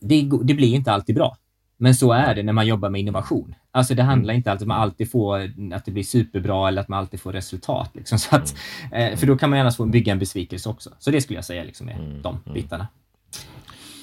det, 0.00 0.30
det, 0.42 0.54
blir 0.54 0.74
inte 0.74 0.92
alltid 0.92 1.14
bra. 1.14 1.36
Men 1.76 1.94
så 1.94 2.12
är 2.12 2.34
det 2.34 2.42
när 2.42 2.52
man 2.52 2.66
jobbar 2.66 2.90
med 2.90 3.00
innovation. 3.00 3.54
Alltså 3.70 3.94
det 3.94 4.02
handlar 4.02 4.32
mm. 4.32 4.38
inte 4.38 4.50
alltid 4.50 4.66
om 4.66 4.70
att 4.70 4.76
man 4.76 4.82
alltid 4.82 5.10
får, 5.10 5.52
att 5.74 5.84
det 5.84 5.90
blir 5.90 6.02
superbra 6.02 6.68
eller 6.68 6.82
att 6.82 6.88
man 6.88 6.98
alltid 6.98 7.20
får 7.20 7.32
resultat. 7.32 7.90
Liksom. 7.94 8.18
Så 8.18 8.36
att, 8.36 8.54
mm. 8.92 9.12
eh, 9.12 9.18
för 9.18 9.26
då 9.26 9.38
kan 9.38 9.50
man 9.50 9.56
gärna 9.56 9.70
få 9.70 9.86
bygga 9.86 10.12
en 10.12 10.18
besvikelse 10.18 10.68
också. 10.68 10.90
Så 10.98 11.10
det 11.10 11.20
skulle 11.20 11.36
jag 11.36 11.44
säga 11.44 11.64
liksom, 11.64 11.88
är 11.88 11.92
mm. 11.94 12.22
de 12.22 12.38
mm. 12.46 12.54
bitarna. 12.54 12.88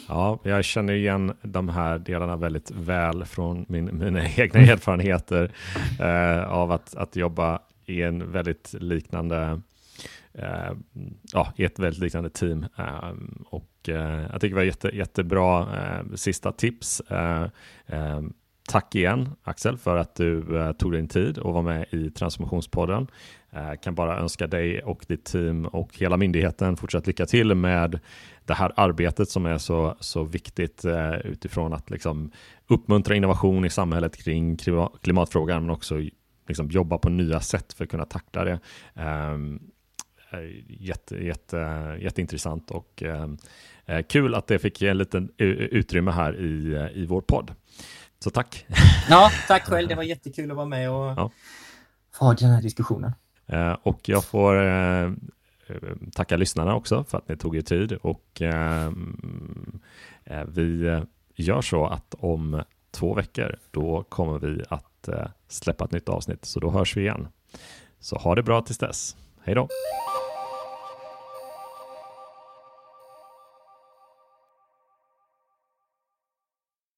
Ja, 0.08 0.40
jag 0.44 0.66
känner 0.66 0.94
igen 0.94 1.34
de 1.42 1.70
här 1.70 2.00
delarna 2.00 2.36
väldigt 2.36 2.72
väl 2.72 3.26
från 3.26 3.66
min, 3.68 3.98
mina 3.98 4.30
egna 4.38 4.60
erfarenheter 4.60 5.52
eh, 6.00 6.52
av 6.52 6.72
att, 6.72 6.96
att 6.96 7.16
jobba 7.16 7.60
i 7.86 8.02
en 8.02 8.32
väldigt 8.32 8.74
liknande 8.80 9.62
Eh, 10.34 10.72
ja, 11.34 11.54
i 11.56 11.64
ett 11.64 11.80
väldigt 11.80 12.02
liknande 12.02 12.30
team. 12.30 12.66
Eh, 12.78 13.14
och 13.46 13.90
eh, 13.90 14.22
jag 14.32 14.42
tycker 14.42 14.56
det 14.56 14.56
var 14.56 14.64
jätte, 14.64 14.88
jättebra 14.88 15.68
sista 16.16 16.52
tips. 16.52 17.02
Tack 18.70 18.96
igen 18.96 19.30
Axel 19.44 19.78
för 19.78 19.98
att 19.98 20.16
du 20.16 20.44
tog 20.78 20.92
din 20.92 21.08
tid 21.08 21.38
och 21.38 21.54
var 21.54 21.62
med 21.62 21.86
i 21.90 22.10
Transformationspodden. 22.10 23.08
Jag 23.50 23.84
kan 23.84 23.96
bara 23.96 24.20
önska 24.20 24.48
dig 24.48 24.84
och 24.84 25.06
ditt 25.08 25.26
team 25.26 25.66
och 25.66 25.98
hela 25.98 26.18
myndigheten 26.18 26.78
fortsatt 26.78 27.08
lycka 27.08 27.26
till 27.26 27.56
med 27.56 28.00
det 28.46 28.54
här 28.54 28.72
arbetet 28.76 29.30
som 29.30 29.46
är 29.46 29.58
så, 29.58 29.96
så 30.00 30.24
viktigt 30.24 30.86
utifrån 31.24 31.74
att 31.74 31.90
liksom 31.90 32.32
uppmuntra 32.68 33.16
innovation 33.16 33.66
i 33.66 33.70
samhället 33.70 34.24
kring 34.24 34.58
klimatfrågan 35.02 35.62
men 35.62 35.70
också 35.70 35.96
liksom 36.48 36.70
jobba 36.70 36.98
på 36.98 37.10
nya 37.10 37.40
sätt 37.40 37.74
för 37.74 37.84
att 37.84 37.90
kunna 37.90 38.06
tackla 38.06 38.44
det. 38.44 38.60
Ehm, 40.32 40.64
jätte, 40.68 41.16
jätte, 41.16 41.58
jätteintressant 42.02 42.72
och 42.72 43.04
eh, 43.04 43.28
eh, 43.86 44.02
kul 44.02 44.36
att 44.36 44.48
det 44.48 44.60
fick 44.60 44.82
en 44.82 44.98
liten 44.98 45.32
utrymme 45.38 46.12
här 46.12 46.40
i, 46.40 46.90
i 46.94 47.06
vår 47.06 47.22
podd. 47.22 47.54
Så 48.20 48.30
tack! 48.30 48.66
Ja, 49.10 49.32
tack 49.48 49.64
själv. 49.64 49.88
Det 49.88 49.96
var 49.96 50.04
jättekul 50.04 50.52
att 50.52 50.58
vara 50.58 50.66
med 50.66 50.92
och 50.92 51.06
ja. 51.06 51.32
få 52.14 52.26
ha 52.26 52.34
den 52.34 52.50
här 52.50 52.62
diskussionen. 52.62 53.12
Eh, 53.46 53.78
och 53.84 54.10
jag 54.10 54.26
får 54.26 54.66
eh, 54.66 55.12
tacka 56.14 56.38
lyssnarna 56.38 56.76
också 56.76 57.04
för 57.04 57.18
att 57.18 57.30
ni 57.30 57.38
tog 57.38 57.56
er 57.56 57.62
tid 57.62 57.94
och 57.94 58.42
eh, 58.42 58.92
vi 60.48 61.02
gör 61.36 61.62
så 61.62 61.86
att 61.86 62.16
om 62.20 62.64
två 62.92 63.14
veckor, 63.14 63.56
då 63.72 64.04
kommer 64.10 64.40
vi 64.40 64.64
att 64.70 65.10
släppa 65.48 65.86
ett 65.86 65.92
nytt 65.92 66.10
avsnitt. 66.10 66.46
Så 66.46 66.60
då 66.60 66.72
hörs 66.72 66.98
vi 66.98 67.02
igen. 67.02 67.28
Så 68.00 68.18
ha 68.18 68.36
det 68.36 68.44
bra 68.44 68.62
tills 68.62 68.78
dess. 68.78 69.16
Hej 69.44 69.56
då! 69.56 69.68